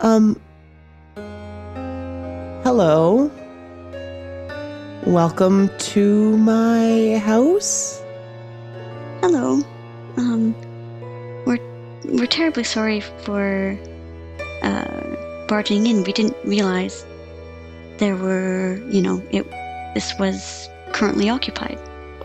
um 0.00 0.40
hello. 2.64 3.30
Welcome 5.06 5.70
to 5.78 6.36
my 6.36 7.18
house. 7.24 8.02
Hello. 9.22 9.62
Um, 10.18 10.54
we're 11.46 11.58
we're 12.04 12.26
terribly 12.26 12.64
sorry 12.64 13.00
for 13.00 13.78
uh, 14.62 15.46
barging 15.48 15.86
in. 15.86 16.04
We 16.04 16.12
didn't 16.12 16.36
realize 16.44 17.06
there 17.96 18.14
were, 18.14 18.78
you 18.90 19.00
know, 19.00 19.22
it. 19.30 19.50
This 19.94 20.12
was 20.18 20.68
currently 20.92 21.30
occupied. 21.30 21.78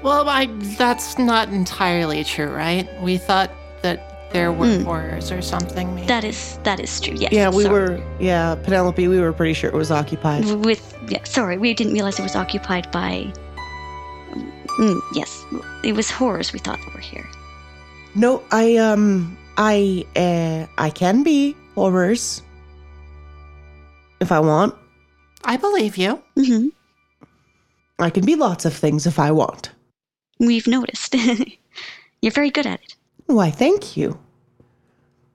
Well, 0.04 0.28
I 0.28 0.48
that's 0.78 1.18
not 1.18 1.48
entirely 1.48 2.26
true, 2.26 2.50
right? 2.50 2.90
We 3.02 3.18
thought 3.18 3.52
that 4.28 4.34
there 4.34 4.52
were 4.52 4.66
Mm. 4.66 4.84
horrors 4.84 5.32
or 5.32 5.42
something. 5.42 5.94
Maybe. 5.96 6.08
That 6.08 6.24
is 6.24 6.60
that 6.64 6.80
is 6.80 7.00
true. 7.00 7.16
Yes. 7.18 7.32
Yeah, 7.32 7.50
we 7.50 7.64
sorry. 7.64 7.74
were 7.98 8.04
yeah, 8.20 8.56
Penelope, 8.56 9.08
we 9.08 9.20
were 9.20 9.34
pretty 9.34 9.54
sure 9.54 9.70
it 9.70 9.76
was 9.76 9.92
occupied. 9.92 10.46
with. 10.66 10.94
Yeah, 11.10 11.24
sorry, 11.24 11.58
we 11.58 11.74
didn't 11.74 11.94
realize 11.94 12.20
it 12.20 12.24
was 12.24 12.36
occupied 12.36 12.92
by. 12.92 13.32
Mm, 14.80 15.00
yes, 15.14 15.46
it 15.84 15.94
was 15.96 16.12
horrors. 16.12 16.52
We 16.52 16.60
thought 16.60 16.80
that 16.86 16.94
were 16.94 17.00
here. 17.00 17.26
No, 18.16 18.42
I 18.52 18.76
um 18.78 19.38
I 19.58 20.06
uh 20.16 20.66
I 20.78 20.90
can 20.90 21.24
be 21.24 21.56
horrors 21.76 22.42
if 24.20 24.32
I 24.32 24.40
want. 24.40 24.74
I 25.46 25.58
believe 25.58 25.98
you. 25.98 26.22
hmm 26.36 26.68
I 28.00 28.10
can 28.10 28.26
be 28.26 28.36
lots 28.36 28.66
of 28.66 28.74
things 28.74 29.06
if 29.08 29.20
I 29.20 29.32
want. 29.32 29.72
We've 30.40 30.68
noticed. 30.68 31.16
You're 32.22 32.32
very 32.34 32.50
good 32.52 32.66
at 32.66 32.82
it. 32.84 32.96
Why, 33.28 33.52
thank 33.52 33.98
you. 33.98 34.20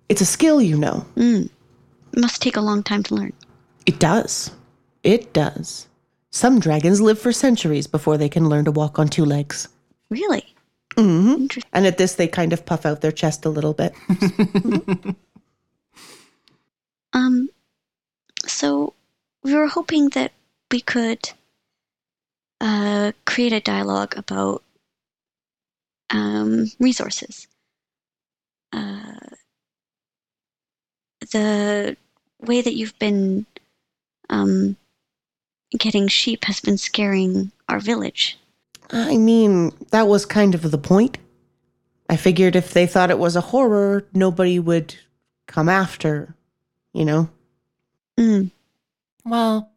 It's 0.08 0.20
a 0.20 0.26
skill, 0.26 0.60
you 0.60 0.76
know. 0.76 1.06
Mm. 1.16 1.48
It 2.12 2.18
must 2.18 2.42
take 2.42 2.56
a 2.56 2.60
long 2.60 2.82
time 2.82 3.02
to 3.04 3.14
learn. 3.14 3.32
It 3.86 3.98
does. 3.98 4.52
It 5.02 5.32
does. 5.32 5.88
Some 6.30 6.60
dragons 6.60 7.00
live 7.00 7.18
for 7.18 7.32
centuries 7.32 7.86
before 7.86 8.16
they 8.16 8.28
can 8.28 8.48
learn 8.48 8.64
to 8.66 8.72
walk 8.72 8.98
on 8.98 9.08
two 9.08 9.24
legs. 9.24 9.68
Really? 10.10 10.44
hmm 10.96 11.32
Interesting. 11.32 11.70
And 11.72 11.86
at 11.86 11.98
this, 11.98 12.14
they 12.14 12.28
kind 12.28 12.52
of 12.52 12.66
puff 12.66 12.84
out 12.86 13.00
their 13.00 13.12
chest 13.12 13.44
a 13.44 13.50
little 13.50 13.74
bit. 13.74 13.94
Um, 17.12 17.48
so 18.46 18.94
we 19.42 19.54
were 19.54 19.66
hoping 19.66 20.10
that 20.10 20.32
we 20.70 20.80
could 20.80 21.30
uh, 22.60 23.12
create 23.24 23.52
a 23.52 23.60
dialogue 23.60 24.16
about 24.16 24.62
um, 26.10 26.70
resources. 26.78 27.48
Uh, 28.72 29.18
the 31.32 31.96
way 32.40 32.60
that 32.60 32.74
you've 32.74 32.98
been 32.98 33.46
um, 34.28 34.76
getting 35.76 36.08
sheep 36.08 36.44
has 36.44 36.60
been 36.60 36.78
scaring 36.78 37.50
our 37.68 37.80
village. 37.80 38.38
I 38.90 39.16
mean, 39.16 39.72
that 39.90 40.08
was 40.08 40.26
kind 40.26 40.54
of 40.54 40.70
the 40.70 40.78
point. 40.78 41.18
I 42.08 42.16
figured 42.16 42.56
if 42.56 42.72
they 42.72 42.86
thought 42.86 43.10
it 43.10 43.18
was 43.18 43.36
a 43.36 43.40
horror, 43.40 44.04
nobody 44.12 44.58
would 44.58 44.96
come 45.46 45.68
after, 45.68 46.34
you 46.92 47.04
know? 47.04 47.28
Mm. 48.18 48.50
Well, 49.24 49.70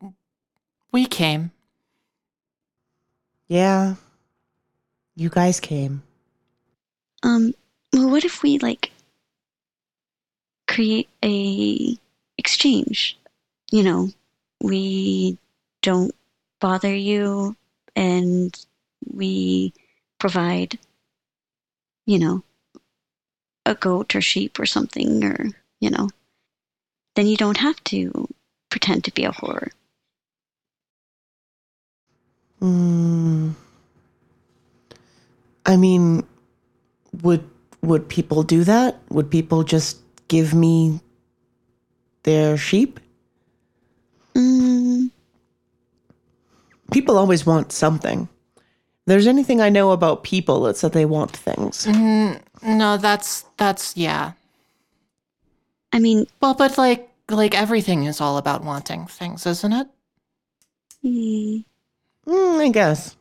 we 0.91 1.05
came. 1.05 1.51
Yeah. 3.47 3.95
You 5.15 5.29
guys 5.29 5.59
came. 5.59 6.01
Um, 7.21 7.53
well, 7.93 8.09
what 8.09 8.25
if 8.25 8.41
we 8.41 8.57
like 8.57 8.91
create 10.67 11.09
a 11.23 11.95
exchange? 12.37 13.17
You 13.71 13.83
know, 13.83 14.09
we 14.61 15.37
don't 15.81 16.11
bother 16.59 16.93
you, 16.93 17.55
and 17.95 18.57
we 19.11 19.73
provide, 20.19 20.79
you 22.05 22.19
know, 22.19 22.43
a 23.65 23.75
goat 23.75 24.15
or 24.15 24.21
sheep 24.21 24.59
or 24.59 24.65
something, 24.65 25.23
or 25.23 25.49
you 25.79 25.89
know, 25.89 26.09
then 27.15 27.27
you 27.27 27.37
don't 27.37 27.57
have 27.57 27.83
to 27.85 28.27
pretend 28.69 29.03
to 29.03 29.11
be 29.11 29.23
a 29.23 29.31
horror. 29.31 29.71
Hmm. 32.59 33.51
I 35.65 35.77
mean, 35.77 36.25
would 37.21 37.43
would 37.84 38.09
people 38.09 38.43
do 38.43 38.63
that? 38.63 38.97
Would 39.09 39.29
people 39.29 39.63
just 39.63 39.99
give 40.27 40.53
me 40.53 40.99
their 42.23 42.57
sheep? 42.57 42.99
Mm, 44.36 45.09
People 46.91 47.17
always 47.17 47.45
want 47.45 47.71
something. 47.71 48.27
If 48.55 49.05
there's 49.07 49.27
anything 49.27 49.61
I 49.61 49.69
know 49.69 49.91
about 49.91 50.23
people, 50.23 50.67
it's 50.67 50.81
that 50.81 50.93
they 50.93 51.05
want 51.05 51.36
things. 51.36 51.86
Mm, 51.86 52.41
no, 52.63 52.97
that's 52.97 53.45
that's 53.57 53.97
yeah. 53.97 54.34
I 55.91 55.99
mean, 55.99 56.25
Well, 56.41 56.53
but 56.55 56.77
like 56.77 57.09
like 57.29 57.55
everything 57.55 58.05
is 58.05 58.21
all 58.21 58.38
about 58.38 58.63
wanting 58.63 59.07
things, 59.07 59.45
isn't 59.45 59.73
it? 59.73 59.88
mm, 61.03 61.63
Mm, 62.27 62.59
I 62.59 62.69
guess. 62.69 63.15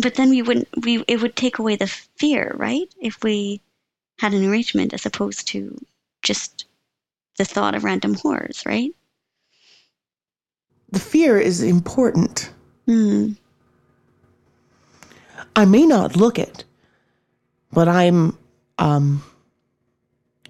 But 0.00 0.14
then 0.14 0.30
we 0.30 0.42
wouldn't. 0.42 0.68
We 0.84 1.04
it 1.06 1.20
would 1.20 1.36
take 1.36 1.58
away 1.58 1.76
the 1.76 1.86
fear, 1.86 2.52
right? 2.56 2.88
If 3.00 3.22
we 3.22 3.60
had 4.18 4.32
an 4.32 4.48
arrangement 4.48 4.94
as 4.94 5.04
opposed 5.04 5.48
to 5.48 5.78
just 6.22 6.64
the 7.36 7.44
thought 7.44 7.74
of 7.74 7.84
random 7.84 8.14
horrors, 8.14 8.64
right? 8.64 8.92
The 10.90 11.00
fear 11.00 11.38
is 11.38 11.62
important. 11.62 12.50
Hmm. 12.86 13.32
I 15.56 15.64
may 15.64 15.84
not 15.84 16.16
look 16.16 16.38
it, 16.38 16.64
but 17.72 17.88
I'm 17.88 18.38
um 18.78 19.22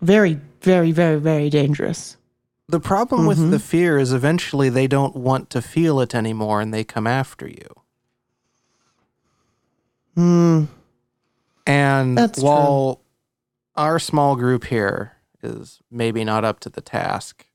very, 0.00 0.38
very, 0.60 0.92
very, 0.92 1.18
very 1.18 1.50
dangerous. 1.50 2.16
The 2.68 2.80
problem 2.80 3.26
with 3.26 3.50
the 3.50 3.58
fear 3.58 3.98
is 3.98 4.12
eventually 4.12 4.68
they 4.68 4.86
don't 4.86 5.16
want 5.16 5.50
to 5.50 5.60
feel 5.62 6.00
it 6.00 6.14
anymore 6.14 6.60
and 6.60 6.72
they 6.72 6.84
come 6.84 7.06
after 7.06 7.46
you. 7.46 7.81
Hmm. 10.14 10.64
And 11.66 12.18
That's 12.18 12.38
true. 12.40 12.48
while 12.48 13.00
our 13.76 13.98
small 13.98 14.36
group 14.36 14.64
here 14.64 15.12
is 15.42 15.80
maybe 15.90 16.24
not 16.24 16.44
up 16.44 16.60
to 16.60 16.68
the 16.68 16.80
task, 16.80 17.46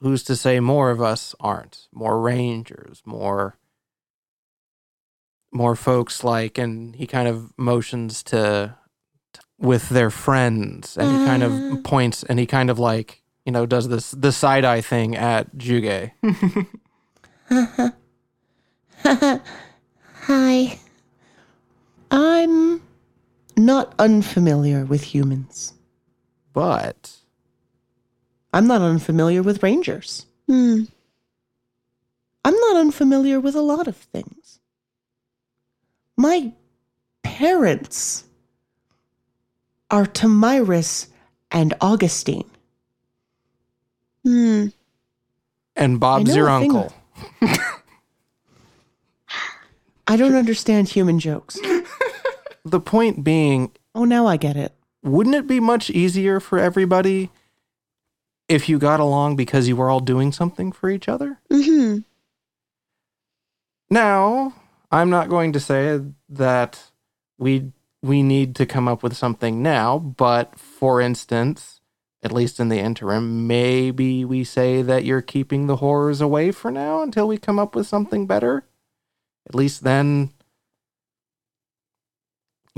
who's 0.00 0.22
to 0.24 0.36
say 0.36 0.60
more 0.60 0.90
of 0.90 1.00
us 1.00 1.34
aren't? 1.40 1.88
More 1.92 2.20
rangers, 2.20 3.02
more 3.04 3.56
more 5.50 5.74
folks 5.74 6.22
like 6.22 6.58
and 6.58 6.94
he 6.96 7.06
kind 7.06 7.26
of 7.26 7.52
motions 7.56 8.22
to, 8.22 8.76
to- 9.32 9.40
with 9.58 9.88
their 9.88 10.10
friends 10.10 10.94
and 10.98 11.10
he 11.10 11.24
kind 11.24 11.42
of 11.42 11.82
points 11.84 12.22
and 12.22 12.38
he 12.38 12.44
kind 12.44 12.68
of 12.68 12.78
like, 12.78 13.22
you 13.46 13.52
know, 13.52 13.64
does 13.64 13.88
this 13.88 14.10
the 14.10 14.30
side 14.30 14.64
eye 14.66 14.82
thing 14.82 15.16
at 15.16 15.56
Juge. 15.56 16.10
Hi. 19.02 20.78
I'm 22.10 22.82
not 23.56 23.94
unfamiliar 23.98 24.84
with 24.84 25.02
humans. 25.02 25.74
But 26.52 27.12
I'm 28.52 28.66
not 28.66 28.80
unfamiliar 28.80 29.42
with 29.42 29.62
rangers. 29.62 30.26
Hmm. 30.46 30.84
I'm 32.44 32.54
not 32.54 32.76
unfamiliar 32.76 33.40
with 33.40 33.54
a 33.54 33.60
lot 33.60 33.86
of 33.86 33.96
things. 33.96 34.58
My 36.16 36.52
parents 37.22 38.24
are 39.90 40.06
Tamiris 40.06 41.08
and 41.50 41.74
Augustine. 41.80 42.50
Hmm. 44.24 44.66
And 45.76 46.00
Bob's 46.00 46.34
your 46.34 46.48
uncle. 46.48 46.92
I 50.06 50.16
don't 50.16 50.34
understand 50.34 50.88
human 50.88 51.18
jokes. 51.20 51.58
The 52.70 52.80
point 52.80 53.24
being, 53.24 53.72
Oh, 53.94 54.04
now 54.04 54.26
I 54.26 54.36
get 54.36 54.56
it. 54.56 54.72
wouldn't 55.02 55.34
it 55.36 55.46
be 55.46 55.60
much 55.60 55.90
easier 55.90 56.40
for 56.40 56.58
everybody 56.58 57.30
if 58.48 58.68
you 58.68 58.78
got 58.78 59.00
along 59.00 59.36
because 59.36 59.68
you 59.68 59.76
were 59.76 59.90
all 59.90 60.00
doing 60.00 60.32
something 60.32 60.72
for 60.72 60.88
each 60.90 61.08
other? 61.08 61.38
Hmm. 61.50 61.98
Now, 63.90 64.54
I'm 64.90 65.10
not 65.10 65.28
going 65.28 65.52
to 65.52 65.60
say 65.60 66.00
that 66.28 66.90
we 67.38 67.72
we 68.02 68.22
need 68.22 68.54
to 68.56 68.66
come 68.66 68.86
up 68.86 69.02
with 69.02 69.16
something 69.16 69.60
now, 69.62 69.98
but 69.98 70.56
for 70.58 71.00
instance, 71.00 71.80
at 72.22 72.30
least 72.32 72.60
in 72.60 72.68
the 72.68 72.78
interim, 72.78 73.46
maybe 73.48 74.24
we 74.24 74.44
say 74.44 74.82
that 74.82 75.04
you're 75.04 75.20
keeping 75.22 75.66
the 75.66 75.76
horrors 75.76 76.20
away 76.20 76.52
for 76.52 76.70
now 76.70 77.02
until 77.02 77.26
we 77.26 77.38
come 77.38 77.58
up 77.58 77.74
with 77.74 77.86
something 77.88 78.24
better. 78.26 78.64
At 79.48 79.54
least 79.54 79.82
then 79.82 80.30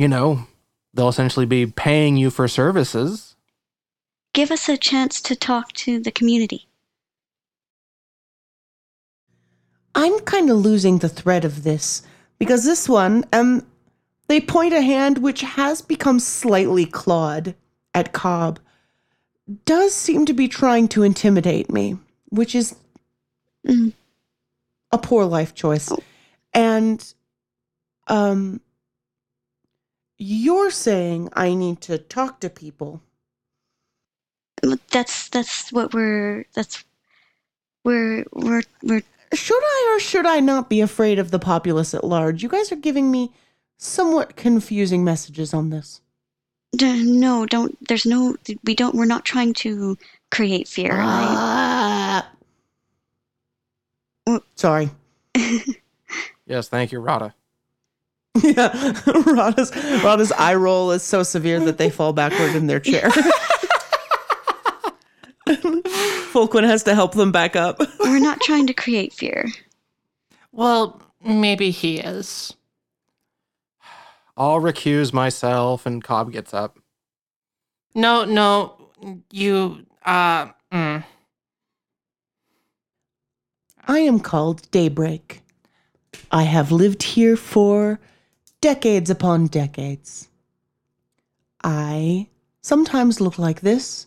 you 0.01 0.09
know, 0.09 0.47
they'll 0.95 1.11
essentially 1.11 1.45
be 1.45 1.67
paying 1.67 2.17
you 2.17 2.31
for 2.31 2.49
services. 2.49 3.37
Give 4.33 4.51
us 4.51 4.67
a 4.67 4.79
chance 4.79 5.21
to 5.21 5.37
talk 5.37 5.73
to 5.73 6.01
the 6.01 6.11
community. 6.11 6.69
I'm 9.95 10.21
kind 10.21 10.49
of 10.49 10.57
losing 10.57 10.99
the 10.99 11.09
thread 11.11 11.45
of 11.45 11.65
this 11.65 12.03
because 12.39 12.65
this 12.65 12.89
one, 12.89 13.27
um, 13.35 13.67
they 14.29 14.41
point 14.41 14.73
a 14.73 14.81
hand 14.81 15.19
which 15.19 15.43
has 15.43 15.83
become 15.83 16.19
slightly 16.19 16.87
clawed 16.87 17.55
at 17.93 18.15
Cobb, 18.15 18.59
does 19.67 19.95
seem 19.95 20.25
to 20.25 20.33
be 20.33 20.49
trying 20.49 20.89
to 20.89 21.03
intimidate 21.03 21.71
me, 21.71 21.99
which 22.31 22.55
is 22.55 22.75
Mm. 23.67 23.93
a 24.93 24.97
poor 24.97 25.27
life 25.27 25.55
choice. 25.55 25.93
And, 26.55 27.05
um, 28.07 28.63
you're 30.21 30.71
saying 30.71 31.31
I 31.33 31.55
need 31.55 31.81
to 31.83 31.99
talk 31.99 32.41
to 32.41 32.51
people. 32.51 33.01
That's 34.93 35.29
that's 35.31 35.73
what 35.73 35.95
we're 35.95 36.45
that's 36.55 36.85
we're 37.85 38.25
we're 38.33 38.63
we're 38.83 39.03
Should 39.33 39.63
I 39.63 39.95
or 39.97 40.01
should 40.01 40.27
I 40.27 40.41
not 40.41 40.69
be 40.69 40.83
afraid 40.83 41.19
of 41.19 41.31
the 41.31 41.39
populace 41.39 41.95
at 41.95 42.05
large? 42.05 42.43
You 42.43 42.51
guys 42.51 42.71
are 42.71 42.77
giving 42.77 43.11
me 43.11 43.33
somewhat 43.79 44.37
confusing 44.37 45.03
messages 45.03 45.55
on 45.55 45.71
this. 45.71 46.03
d- 46.77 47.03
no 47.05 47.47
don't 47.47 47.77
there's 47.89 48.05
no 48.05 48.37
we 48.65 48.75
don't 48.75 48.95
we're 48.95 49.07
not 49.07 49.25
trying 49.25 49.55
to 49.55 49.97
create 50.31 50.69
fear. 50.69 51.01
I, 51.01 51.25
Ah. 51.29 52.31
Mm. 54.29 54.43
Sorry. 54.55 54.91
Yes, 56.47 56.69
thank 56.69 56.91
you, 56.91 56.99
Rada. 56.99 57.33
Yeah, 58.43 58.95
Rada's, 59.27 59.73
Rada's 60.03 60.33
eye 60.33 60.55
roll 60.55 60.93
is 60.93 61.03
so 61.03 61.23
severe 61.23 61.59
that 61.61 61.79
they 61.79 61.91
fall 61.91 62.13
backward 62.13 62.55
in 62.55 62.69
their 62.69 62.81
chair. 62.81 63.11
Fulquin 66.33 66.65
has 66.65 66.85
to 66.85 66.95
help 66.95 67.15
them 67.15 67.33
back 67.33 67.57
up. 67.57 67.81
we're 68.01 68.21
not 68.21 68.41
trying 68.41 68.69
to 68.69 68.75
create 68.75 69.13
fear. 69.13 69.49
Well, 70.53 71.03
maybe 71.25 71.71
he 71.71 71.99
is. 71.99 72.55
I'll 74.37 74.61
recuse 74.61 75.13
myself, 75.13 75.85
and 75.87 76.03
Cobb 76.03 76.33
gets 76.33 76.55
up. 76.55 76.79
No, 77.95 78.25
no, 78.25 78.91
you. 79.31 79.85
Uh, 80.05 80.47
mm. 80.73 81.05
I 83.89 83.99
am 83.99 84.21
called 84.21 84.71
Daybreak. 84.71 85.43
I 86.31 86.45
have 86.45 86.71
lived 86.71 87.03
here 87.03 87.37
for 87.37 87.99
decades 88.61 89.11
upon 89.11 89.47
decades. 89.47 90.29
I 91.63 92.29
sometimes 92.63 93.21
look 93.21 93.39
like 93.39 93.61
this, 93.61 94.07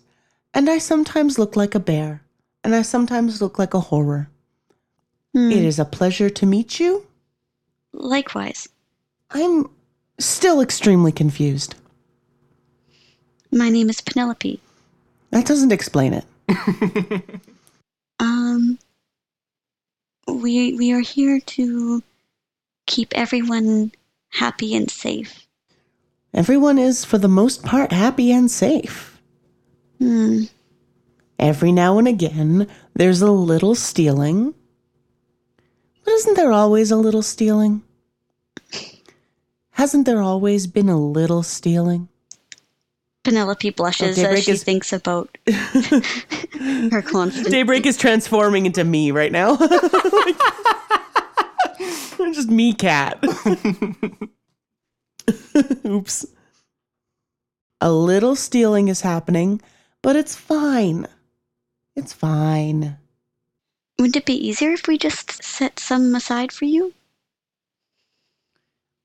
and 0.54 0.70
I 0.70 0.78
sometimes 0.78 1.38
look 1.40 1.56
like 1.56 1.76
a 1.76 1.80
bear, 1.80 2.22
and 2.64 2.74
I 2.76 2.82
sometimes 2.82 3.42
look 3.42 3.60
like 3.60 3.74
a 3.74 3.80
horror. 3.80 4.30
Hmm. 5.34 5.52
It 5.52 5.64
is 5.64 5.80
a 5.80 5.86
pleasure 5.86 6.30
to 6.30 6.46
meet 6.46 6.80
you. 6.80 7.06
Likewise, 7.94 8.68
I'm 9.32 9.70
still 10.20 10.62
extremely 10.62 11.12
confused. 11.12 11.76
my 13.52 13.70
name 13.70 13.90
is 13.90 14.02
Penelope. 14.02 14.60
That 15.30 15.46
doesn't 15.46 15.72
explain 15.72 16.14
it. 16.14 16.26
Um, 18.20 18.80
we 20.28 20.76
we 20.76 20.94
are 20.94 21.02
here 21.02 21.40
to 21.42 22.02
keep 22.86 23.10
everyone 23.16 23.92
happy 24.34 24.76
and 24.76 24.90
safe. 24.90 25.48
Everyone 26.34 26.78
is, 26.80 27.06
for 27.06 27.18
the 27.18 27.28
most 27.28 27.64
part, 27.64 27.92
happy 27.92 28.32
and 28.32 28.50
safe. 28.50 29.22
Hmm. 30.00 30.44
Every 31.40 31.72
now 31.72 31.98
and 32.00 32.08
again, 32.08 32.68
there's 32.96 33.22
a 33.22 33.32
little 33.32 33.76
stealing. 33.76 34.54
But 36.04 36.14
isn't 36.16 36.36
there 36.36 36.52
always 36.52 36.92
a 36.92 36.96
little 36.96 37.22
stealing? 37.22 37.84
Hasn't 39.72 40.06
there 40.06 40.22
always 40.22 40.68
been 40.68 40.90
a 40.90 41.00
little 41.00 41.44
stealing? 41.44 42.08
Penelope 43.24 43.70
blushes 43.72 44.20
Okay, 44.20 44.28
as 44.34 44.44
she 44.44 44.52
is- 44.52 44.64
thinks 44.64 44.92
about 44.94 45.38
her 45.48 47.02
constant. 47.02 47.50
Daybreak 47.50 47.86
is 47.86 47.98
transforming 47.98 48.66
into 48.66 48.84
me 48.84 49.12
right 49.12 49.32
now. 49.32 49.56
Like, 49.56 50.36
just 52.34 52.50
me 52.50 52.74
cat. 52.74 53.24
Oops. 55.86 56.26
A 57.82 57.92
little 57.92 58.36
stealing 58.36 58.88
is 58.88 59.02
happening, 59.02 59.62
but 60.02 60.16
it's 60.16 60.36
fine. 60.36 61.08
It's 61.96 62.14
fine. 62.14 62.98
Wouldn't 64.00 64.16
it 64.16 64.26
be 64.26 64.34
easier 64.48 64.72
if 64.72 64.88
we 64.88 64.98
just 64.98 65.44
set 65.44 65.80
some 65.80 66.16
aside 66.16 66.52
for 66.52 66.66
you? 66.66 66.94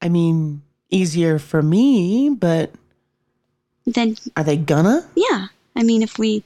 I 0.00 0.08
mean, 0.08 0.62
easier 0.90 1.38
for 1.38 1.60
me, 1.62 2.30
but 2.30 2.72
Then, 3.84 4.16
are 4.36 4.44
they 4.44 4.56
gonna? 4.56 5.06
yeah. 5.16 5.48
I 5.76 5.82
mean, 5.82 6.02
if 6.02 6.18
we 6.18 6.42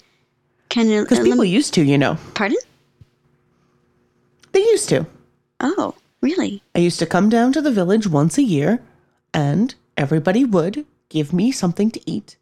can. 0.68 0.90
el- 0.90 1.04
Because 1.04 1.20
people 1.20 1.44
used 1.44 1.74
to, 1.74 1.82
you 1.82 1.96
know. 1.98 2.16
Pardon? 2.34 2.58
They 4.52 4.60
used 4.60 4.88
to. 4.90 5.06
Oh, 5.60 5.94
really? 6.22 6.62
I 6.74 6.78
used 6.78 6.98
to 7.00 7.06
come 7.06 7.28
down 7.28 7.52
to 7.52 7.60
the 7.60 7.70
village 7.72 8.06
once 8.06 8.38
a 8.38 8.42
year, 8.42 8.80
and 9.34 9.74
everybody 9.96 10.44
would 10.44 10.86
give 11.08 11.32
me 11.32 11.52
something 11.52 11.90
to 11.90 12.10
eat. 12.10 12.36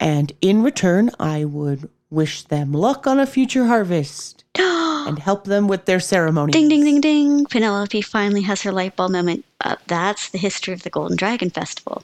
And 0.00 0.32
in 0.40 0.62
return, 0.62 1.10
I 1.20 1.44
would 1.44 1.88
wish 2.10 2.42
them 2.42 2.72
luck 2.72 3.06
on 3.06 3.18
a 3.20 3.26
future 3.26 3.66
harvest 3.66 4.44
and 4.58 5.18
help 5.18 5.44
them 5.44 5.68
with 5.68 5.84
their 5.84 6.00
ceremony. 6.00 6.52
Ding, 6.52 6.68
ding, 6.68 6.84
ding, 6.84 7.00
ding. 7.00 7.46
Penelope 7.46 8.00
finally 8.02 8.42
has 8.42 8.62
her 8.62 8.72
light 8.72 8.96
bulb 8.96 9.12
moment. 9.12 9.44
Uh, 9.60 9.76
that's 9.86 10.30
the 10.30 10.38
history 10.38 10.74
of 10.74 10.82
the 10.82 10.90
Golden 10.90 11.16
Dragon 11.16 11.50
Festival. 11.50 12.02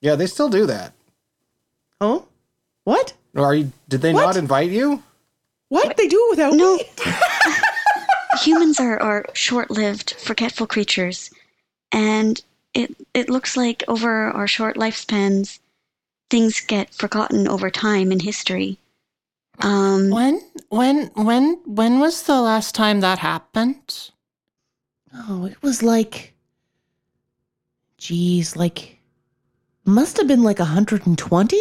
Yeah, 0.00 0.14
they 0.16 0.26
still 0.26 0.48
do 0.48 0.66
that. 0.66 0.92
Oh? 2.00 2.26
What? 2.84 3.14
Are 3.36 3.54
you? 3.54 3.72
Did 3.88 4.00
they 4.02 4.12
What? 4.12 4.22
not 4.26 4.36
invite 4.36 4.70
you? 4.70 5.02
What? 5.68 5.96
They 5.96 6.08
do 6.08 6.26
it 6.26 6.30
without 6.30 6.54
No. 6.54 6.76
me? 6.76 6.84
Humans 8.42 8.80
are, 8.80 9.00
are 9.00 9.24
short 9.34 9.70
lived, 9.70 10.14
forgetful 10.18 10.66
creatures. 10.66 11.30
And 11.92 12.40
it, 12.74 12.94
it 13.14 13.28
looks 13.28 13.56
like 13.56 13.84
over 13.88 14.28
our 14.30 14.46
short 14.46 14.76
lifespans, 14.76 15.58
things 16.30 16.60
get 16.60 16.94
forgotten 16.94 17.46
over 17.46 17.70
time 17.70 18.10
in 18.10 18.20
history. 18.20 18.78
Um, 19.60 20.10
When, 20.10 20.40
when, 20.70 21.10
when, 21.14 21.60
when 21.66 22.00
was 22.00 22.22
the 22.22 22.40
last 22.40 22.74
time 22.74 23.00
that 23.00 23.18
happened? 23.18 24.10
Oh, 25.14 25.44
it 25.44 25.62
was 25.62 25.82
like. 25.82 26.32
Geez, 27.98 28.56
like. 28.56 28.98
Must 29.84 30.16
have 30.16 30.26
been 30.26 30.42
like 30.42 30.58
120? 30.58 31.56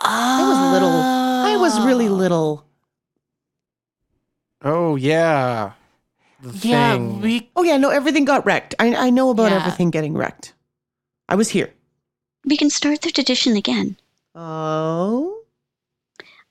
I 0.00 0.42
was 0.42 0.72
little. 0.72 0.88
I 0.88 1.56
was 1.56 1.84
really 1.84 2.08
little. 2.08 2.67
Oh 4.62 4.96
yeah. 4.96 5.72
The 6.40 6.68
Yeah, 6.68 6.92
thing. 6.94 7.20
we. 7.20 7.50
Oh, 7.56 7.64
yeah, 7.64 7.76
no, 7.78 7.90
everything 7.90 8.24
got 8.24 8.46
wrecked. 8.46 8.74
I, 8.78 8.94
I 8.94 9.10
know 9.10 9.30
about 9.30 9.50
Yeah. 9.50 9.56
everything 9.58 9.90
getting 9.90 10.14
wrecked. 10.14 10.52
I 11.28 11.34
was 11.34 11.50
here. 11.50 11.72
we 12.46 12.56
can 12.56 12.70
start 12.70 13.02
the 13.02 13.10
tradition 13.10 13.56
again. 13.56 13.96
Oh? 14.34 15.40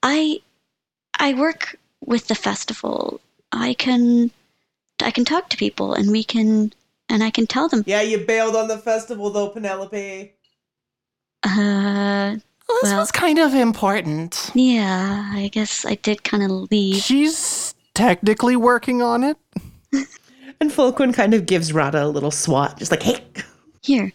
I 0.03 0.41
I 1.17 1.33
work 1.33 1.79
with 2.05 2.27
the 2.27 2.35
festival. 2.35 3.19
I 3.51 3.73
can 3.73 4.29
I 5.01 5.11
can 5.11 5.25
talk 5.25 5.49
to 5.49 5.57
people 5.57 5.93
and 5.93 6.11
we 6.11 6.23
can 6.23 6.73
and 7.09 7.23
I 7.23 7.31
can 7.31 7.47
tell 7.47 7.69
them 7.69 7.83
Yeah, 7.87 8.01
you 8.01 8.19
bailed 8.19 8.55
on 8.55 8.67
the 8.67 8.77
festival 8.77 9.29
though, 9.31 9.49
Penelope. 9.49 10.33
uh 11.43 12.35
Well, 12.67 12.79
this 12.81 12.91
Well- 12.91 12.99
was 12.99 13.11
kind 13.11 13.39
of 13.39 13.53
important. 13.55 14.51
yeah, 14.53 15.31
I 15.33 15.47
guess 15.47 15.85
I 15.85 15.95
did 15.95 16.23
kind 16.23 16.43
of 16.43 16.51
leave. 16.69 17.01
She's 17.01 17.73
technically 17.97 18.55
working 18.55 19.01
on 19.01 19.23
it. 19.23 19.37
And 20.59 20.71
Fulquin 20.71 21.13
kind 21.13 21.33
of 21.33 21.45
gives 21.45 21.73
Rada 21.73 22.05
a 22.05 22.07
little 22.07 22.31
swat, 22.31 22.77
just 22.77 22.91
like, 22.91 23.03
hey. 23.03 23.23
Here, 23.81 24.13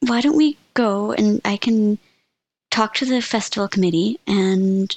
why 0.00 0.20
don't 0.20 0.36
we 0.36 0.56
go 0.74 1.12
and 1.12 1.40
I 1.44 1.56
can 1.56 1.98
talk 2.70 2.94
to 2.94 3.04
the 3.04 3.20
festival 3.20 3.68
committee 3.68 4.20
and 4.26 4.96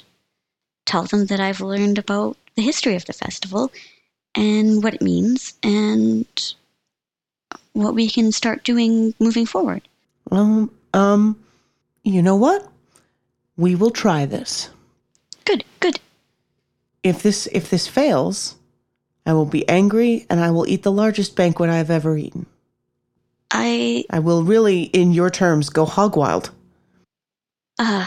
tell 0.86 1.04
them 1.04 1.26
that 1.26 1.40
I've 1.40 1.60
learned 1.60 1.98
about 1.98 2.36
the 2.54 2.62
history 2.62 2.94
of 2.94 3.04
the 3.04 3.12
festival 3.12 3.72
and 4.34 4.82
what 4.82 4.94
it 4.94 5.02
means 5.02 5.54
and 5.62 6.26
what 7.72 7.94
we 7.94 8.08
can 8.08 8.30
start 8.32 8.64
doing 8.64 9.14
moving 9.18 9.46
forward. 9.46 9.82
Um, 10.30 10.70
um, 10.94 11.38
you 12.04 12.22
know 12.22 12.36
what? 12.36 12.68
We 13.56 13.74
will 13.74 13.90
try 13.90 14.26
this. 14.26 14.70
Good, 15.44 15.64
good. 15.80 15.98
If 17.02 17.22
this 17.22 17.48
if 17.52 17.70
this 17.70 17.86
fails, 17.86 18.56
I 19.26 19.32
will 19.32 19.46
be 19.46 19.68
angry 19.68 20.26
and 20.28 20.40
I 20.40 20.50
will 20.50 20.68
eat 20.68 20.82
the 20.82 20.92
largest 20.92 21.36
banquet 21.36 21.70
I've 21.70 21.90
ever 21.90 22.16
eaten. 22.16 22.46
I 23.50 24.04
I 24.10 24.18
will 24.18 24.42
really, 24.42 24.82
in 24.82 25.12
your 25.12 25.30
terms, 25.30 25.70
go 25.70 25.84
hog 25.84 26.16
wild. 26.16 26.50
uh, 27.78 28.06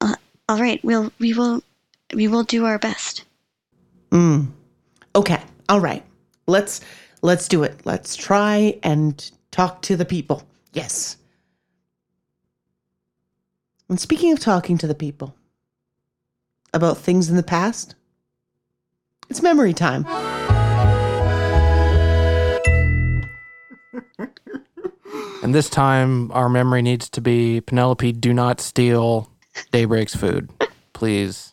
uh 0.00 0.14
all 0.48 0.60
right, 0.60 0.82
we'll 0.84 1.12
we 1.18 1.34
will 1.34 1.62
we 2.14 2.28
will 2.28 2.44
do 2.44 2.64
our 2.64 2.78
best. 2.78 3.24
Mm. 4.10 4.48
Okay. 5.14 5.42
All 5.68 5.80
right. 5.80 6.04
Let's 6.46 6.80
let's 7.22 7.48
do 7.48 7.64
it. 7.64 7.80
Let's 7.84 8.16
try 8.16 8.78
and 8.82 9.30
talk 9.50 9.82
to 9.82 9.96
the 9.96 10.04
people. 10.04 10.42
Yes. 10.72 11.16
And 13.88 14.00
speaking 14.00 14.32
of 14.32 14.40
talking 14.40 14.78
to 14.78 14.86
the 14.86 14.94
people 14.94 15.34
about 16.76 16.98
things 16.98 17.28
in 17.28 17.36
the 17.36 17.42
past, 17.42 17.96
it's 19.28 19.42
memory 19.42 19.74
time. 19.74 20.06
And 25.42 25.54
this 25.54 25.70
time, 25.70 26.32
our 26.32 26.48
memory 26.48 26.82
needs 26.82 27.08
to 27.10 27.20
be 27.20 27.60
Penelope, 27.60 28.10
do 28.12 28.32
not 28.32 28.60
steal 28.60 29.30
Daybreak's 29.70 30.14
food. 30.14 30.50
Please. 30.92 31.52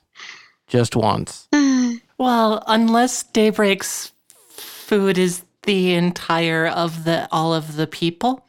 Just 0.67 0.95
once. 0.95 1.47
Well, 2.19 2.63
unless 2.67 3.23
Daybreak's 3.23 4.13
food 4.47 5.17
is 5.17 5.43
the 5.63 5.93
entire 5.93 6.67
of 6.67 7.03
the 7.03 7.27
all 7.31 7.53
of 7.53 7.75
the 7.75 7.87
people. 7.87 8.45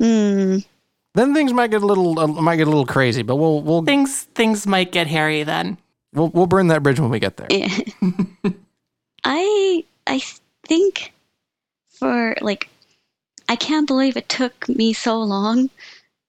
Hmm. 0.00 0.58
Then 1.14 1.32
things 1.34 1.52
might 1.52 1.70
get 1.70 1.82
a 1.82 1.86
little 1.86 2.18
uh, 2.18 2.26
might 2.26 2.56
get 2.56 2.66
a 2.66 2.70
little 2.70 2.86
crazy, 2.86 3.22
but 3.22 3.36
we'll 3.36 3.60
we'll 3.62 3.82
Things 3.82 4.24
things 4.34 4.66
might 4.66 4.92
get 4.92 5.06
hairy 5.06 5.42
then. 5.44 5.78
we'll, 6.12 6.28
we'll 6.30 6.46
burn 6.46 6.68
that 6.68 6.82
bridge 6.82 6.98
when 7.00 7.10
we 7.10 7.20
get 7.20 7.36
there. 7.36 7.46
Yeah. 7.50 7.68
I 9.24 9.84
I 10.06 10.22
think 10.66 11.12
for 11.88 12.34
like 12.40 12.68
I 13.48 13.56
can't 13.56 13.86
believe 13.86 14.16
it 14.16 14.28
took 14.28 14.68
me 14.68 14.92
so 14.92 15.20
long 15.20 15.70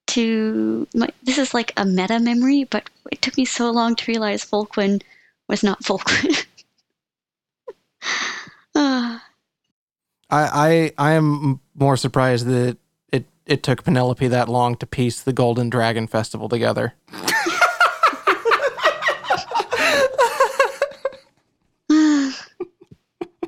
to 0.07 0.87
my, 0.93 1.09
this 1.23 1.37
is 1.39 1.53
like 1.53 1.73
a 1.77 1.85
meta 1.85 2.19
memory, 2.19 2.65
but 2.65 2.89
it 3.11 3.21
took 3.21 3.37
me 3.37 3.45
so 3.45 3.71
long 3.71 3.95
to 3.95 4.11
realize 4.11 4.45
Volquin 4.45 5.01
was 5.47 5.63
not 5.63 5.83
Volquin. 5.83 6.45
Ah, 8.75 9.23
I, 10.29 10.91
I 10.97 11.09
I 11.09 11.11
am 11.13 11.59
more 11.75 11.97
surprised 11.97 12.45
that 12.47 12.77
it 13.45 13.53
it 13.53 13.63
took 13.63 13.83
Penelope 13.83 14.27
that 14.27 14.49
long 14.49 14.75
to 14.77 14.85
piece 14.85 15.21
the 15.21 15.33
Golden 15.33 15.69
Dragon 15.69 16.07
Festival 16.07 16.49
together. 16.49 16.93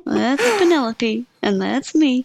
that's 0.04 0.58
Penelope, 0.58 1.26
and 1.42 1.60
that's 1.60 1.94
me. 1.94 2.24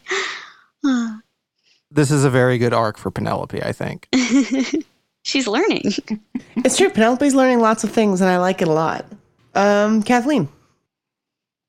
This 1.91 2.11
is 2.11 2.23
a 2.25 2.29
very 2.29 2.57
good 2.57 2.73
arc 2.73 2.97
for 2.97 3.11
Penelope, 3.11 3.61
I 3.63 3.71
think. 3.71 4.07
She's 5.23 5.47
learning. 5.47 5.83
It's 6.57 6.77
true. 6.77 6.89
Penelope's 6.89 7.33
learning 7.33 7.59
lots 7.59 7.83
of 7.83 7.91
things, 7.91 8.19
and 8.21 8.29
I 8.29 8.37
like 8.37 8.61
it 8.61 8.67
a 8.67 8.71
lot. 8.73 9.05
Um, 9.55 10.03
Kathleen, 10.03 10.49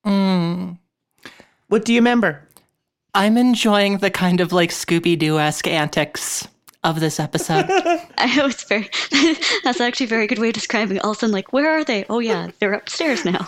Mm. 0.06 0.78
what 1.68 1.84
do 1.86 1.94
you 1.94 2.00
remember? 2.00 2.46
I'm 3.14 3.36
enjoying 3.36 3.98
the 3.98 4.10
kind 4.10 4.40
of 4.40 4.52
like 4.52 4.70
Scooby 4.70 5.16
Doo 5.18 5.38
esque 5.38 5.68
antics 5.68 6.48
of 6.82 7.00
this 7.00 7.20
episode. 7.20 7.66
I 8.18 8.40
was 8.42 8.62
very. 8.64 8.90
that's 9.64 9.80
actually 9.80 10.06
a 10.06 10.08
very 10.08 10.26
good 10.26 10.38
way 10.40 10.48
of 10.48 10.54
describing. 10.54 10.96
It. 10.96 11.04
All 11.04 11.12
of 11.12 11.16
a 11.16 11.20
sudden, 11.20 11.32
like, 11.32 11.52
where 11.52 11.70
are 11.70 11.84
they? 11.84 12.04
Oh 12.10 12.18
yeah, 12.18 12.50
they're 12.58 12.72
upstairs 12.74 13.24
now. 13.24 13.46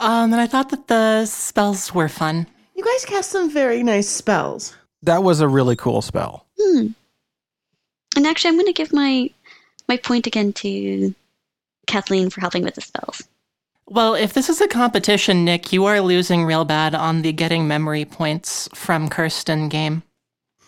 um, 0.00 0.32
and 0.32 0.40
I 0.40 0.46
thought 0.46 0.70
that 0.70 0.88
the 0.88 1.26
spells 1.26 1.94
were 1.94 2.08
fun. 2.08 2.46
You 2.74 2.84
guys 2.84 3.04
cast 3.04 3.30
some 3.30 3.50
very 3.50 3.82
nice 3.82 4.08
spells. 4.08 4.74
That 5.02 5.22
was 5.22 5.40
a 5.40 5.48
really 5.48 5.76
cool 5.76 6.00
spell. 6.00 6.46
Hmm. 6.58 6.88
And 8.16 8.26
actually, 8.26 8.48
I'm 8.48 8.56
going 8.56 8.66
to 8.66 8.72
give 8.72 8.92
my 8.92 9.30
my 9.88 9.98
point 9.98 10.26
again 10.26 10.54
to 10.54 11.14
Kathleen 11.86 12.30
for 12.30 12.40
helping 12.40 12.64
with 12.64 12.74
the 12.74 12.80
spells. 12.80 13.22
Well, 13.94 14.16
if 14.16 14.32
this 14.32 14.48
is 14.48 14.60
a 14.60 14.66
competition, 14.66 15.44
Nick, 15.44 15.72
you 15.72 15.84
are 15.84 16.00
losing 16.00 16.44
real 16.44 16.64
bad 16.64 16.96
on 16.96 17.22
the 17.22 17.32
getting 17.32 17.68
memory 17.68 18.04
points 18.04 18.68
from 18.74 19.08
Kirsten 19.08 19.68
game. 19.68 20.02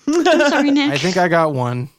I'm 0.06 0.24
sorry, 0.48 0.70
Nick. 0.70 0.92
I 0.92 0.96
think 0.96 1.16
I 1.16 1.26
got 1.26 1.52
one. 1.52 1.90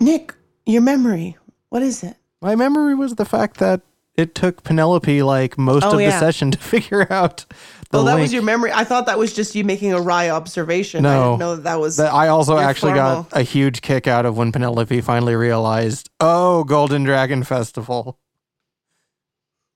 Nick, 0.00 0.34
your 0.66 0.82
memory. 0.82 1.36
What 1.68 1.82
is 1.82 2.02
it? 2.02 2.16
My 2.42 2.56
memory 2.56 2.96
was 2.96 3.14
the 3.14 3.24
fact 3.24 3.58
that 3.58 3.82
it 4.16 4.34
took 4.34 4.64
Penelope 4.64 5.22
like 5.22 5.56
most 5.56 5.84
Oh, 5.84 5.92
of 5.92 5.98
the 5.98 6.10
session 6.10 6.50
to 6.50 6.58
figure 6.74 7.06
out 7.08 7.46
the 7.90 7.98
oh, 8.00 8.04
that 8.06 8.18
was 8.18 8.32
your 8.32 8.42
memory. 8.42 8.72
I 8.72 8.82
thought 8.82 9.06
that 9.06 9.18
was 9.18 9.32
just 9.32 9.54
you 9.54 9.62
making 9.62 9.92
a 9.92 10.00
wry 10.00 10.30
observation. 10.30 11.06
I 11.06 11.14
No. 11.14 11.22
didn't 11.30 11.38
know 11.38 11.54
that, 11.56 11.62
that 11.62 11.78
was. 11.78 11.96
That 11.98 12.12
I 12.12 12.26
also 12.26 12.58
actually 12.58 12.94
formal. 12.94 13.22
got 13.30 13.38
a 13.38 13.42
huge 13.42 13.82
kick 13.82 14.08
out 14.08 14.26
of 14.26 14.36
when 14.36 14.50
Penelope 14.50 15.00
finally 15.02 15.36
realized, 15.36 16.10
oh, 16.18 16.64
Golden 16.64 17.04
Dragon 17.04 17.44
Festival. 17.44 18.18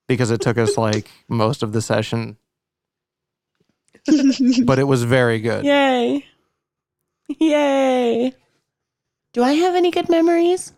Because 0.06 0.30
it 0.30 0.40
took 0.40 0.58
us 0.58 0.76
like 0.86 1.08
most 1.28 1.62
of 1.62 1.72
the 1.72 1.80
session, 1.82 2.36
but 4.64 4.78
it 4.78 4.84
was 4.86 5.04
very 5.04 5.40
good. 5.40 5.64
Yay. 5.64 6.26
Yay. 7.38 8.32
Do 9.32 9.42
I 9.42 9.52
have 9.52 9.74
any 9.74 9.90
good 9.90 10.08
memories? 10.08 10.72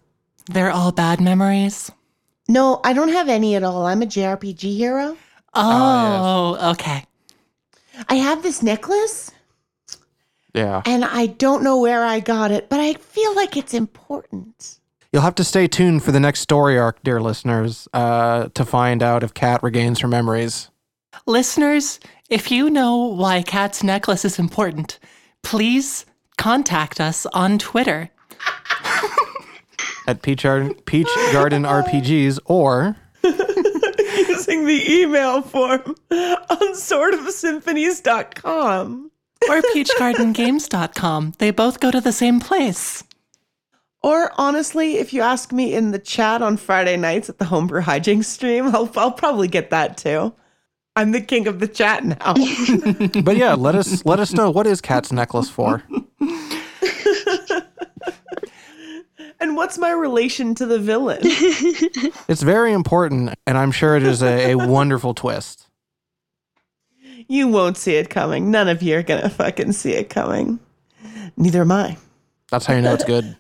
They're 0.50 0.70
all 0.70 0.92
bad 0.92 1.20
memories. 1.20 1.90
No, 2.48 2.80
I 2.84 2.92
don't 2.92 3.08
have 3.10 3.28
any 3.28 3.56
at 3.56 3.64
all. 3.64 3.84
I'm 3.86 4.02
a 4.02 4.06
JRPG 4.06 4.76
hero. 4.76 5.16
Oh, 5.54 6.56
oh 6.60 6.70
okay. 6.70 7.04
I 8.08 8.14
have 8.16 8.42
this 8.42 8.62
necklace 8.62 9.32
Yeah. 10.54 10.82
and 10.86 11.04
I 11.04 11.26
don't 11.26 11.64
know 11.64 11.80
where 11.80 12.04
I 12.04 12.20
got 12.20 12.50
it, 12.52 12.68
but 12.68 12.78
I 12.78 12.94
feel 12.94 13.34
like 13.34 13.56
it's 13.56 13.74
important. 13.74 14.78
You'll 15.16 15.22
have 15.22 15.34
to 15.36 15.44
stay 15.44 15.66
tuned 15.66 16.04
for 16.04 16.12
the 16.12 16.20
next 16.20 16.40
story 16.40 16.78
arc, 16.78 17.02
dear 17.02 17.22
listeners, 17.22 17.88
uh, 17.94 18.50
to 18.52 18.66
find 18.66 19.02
out 19.02 19.22
if 19.22 19.32
Kat 19.32 19.62
regains 19.62 20.00
her 20.00 20.08
memories. 20.08 20.68
Listeners, 21.24 21.98
if 22.28 22.50
you 22.50 22.68
know 22.68 22.98
why 22.98 23.40
Kat's 23.40 23.82
necklace 23.82 24.26
is 24.26 24.38
important, 24.38 24.98
please 25.42 26.04
contact 26.36 27.00
us 27.00 27.24
on 27.32 27.58
Twitter. 27.58 28.10
At 30.06 30.20
Peach, 30.20 30.44
Ar- 30.44 30.74
Peach 30.84 31.08
Garden 31.32 31.62
RPGs 31.62 32.38
or 32.44 32.96
Using 33.24 34.66
the 34.66 34.84
email 35.00 35.40
form 35.40 35.94
on 36.10 36.74
swordofsymphonies.com. 36.74 39.10
or 39.48 39.62
peachgardengames.com. 39.62 41.32
They 41.38 41.50
both 41.52 41.80
go 41.80 41.90
to 41.90 42.02
the 42.02 42.12
same 42.12 42.38
place. 42.38 43.02
Or 44.02 44.30
honestly, 44.36 44.98
if 44.98 45.12
you 45.12 45.22
ask 45.22 45.52
me 45.52 45.74
in 45.74 45.90
the 45.90 45.98
chat 45.98 46.42
on 46.42 46.56
Friday 46.56 46.96
nights 46.96 47.28
at 47.28 47.38
the 47.38 47.44
Homebrew 47.44 47.82
Hijinks 47.82 48.26
stream, 48.26 48.66
I'll, 48.74 48.90
I'll 48.96 49.12
probably 49.12 49.48
get 49.48 49.70
that 49.70 49.96
too. 49.96 50.32
I'm 50.94 51.12
the 51.12 51.20
king 51.20 51.46
of 51.46 51.60
the 51.60 51.68
chat 51.68 52.04
now. 52.04 52.34
but 53.22 53.36
yeah, 53.36 53.52
let 53.52 53.74
us 53.74 54.02
let 54.06 54.18
us 54.18 54.32
know 54.32 54.50
what 54.50 54.66
is 54.66 54.80
Kat's 54.80 55.12
necklace 55.12 55.50
for. 55.50 55.82
and 59.38 59.56
what's 59.56 59.76
my 59.76 59.90
relation 59.90 60.54
to 60.54 60.64
the 60.64 60.78
villain? 60.78 61.18
It's 61.22 62.40
very 62.40 62.72
important, 62.72 63.34
and 63.46 63.58
I'm 63.58 63.72
sure 63.72 63.94
it 63.96 64.04
is 64.04 64.22
a, 64.22 64.52
a 64.52 64.54
wonderful 64.54 65.12
twist. 65.12 65.66
You 67.28 67.48
won't 67.48 67.76
see 67.76 67.96
it 67.96 68.08
coming. 68.08 68.50
None 68.50 68.68
of 68.68 68.82
you 68.82 68.96
are 68.96 69.02
gonna 69.02 69.28
fucking 69.28 69.72
see 69.72 69.92
it 69.92 70.08
coming. 70.08 70.60
Neither 71.36 71.60
am 71.60 71.72
I. 71.72 71.98
That's 72.50 72.64
how 72.64 72.74
you 72.74 72.80
know 72.80 72.94
it's 72.94 73.04
good. 73.04 73.36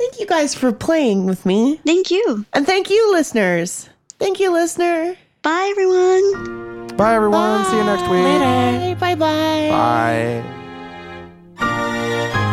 Thank 0.00 0.18
you 0.18 0.24
guys 0.24 0.54
for 0.54 0.72
playing 0.72 1.26
with 1.26 1.44
me. 1.44 1.76
Thank 1.84 2.10
you. 2.10 2.46
And 2.54 2.64
thank 2.66 2.88
you, 2.88 3.12
listeners. 3.12 3.86
Thank 4.18 4.40
you, 4.40 4.50
listener. 4.50 5.14
Bye, 5.42 5.68
everyone. 5.72 6.96
Bye, 6.96 7.16
everyone. 7.16 7.62
Bye. 7.64 7.70
See 7.70 7.76
you 7.76 7.84
next 7.84 8.02
week. 8.04 8.24
Later. 8.24 8.96
Bye-bye. 8.98 10.42
Bye. 11.58 12.46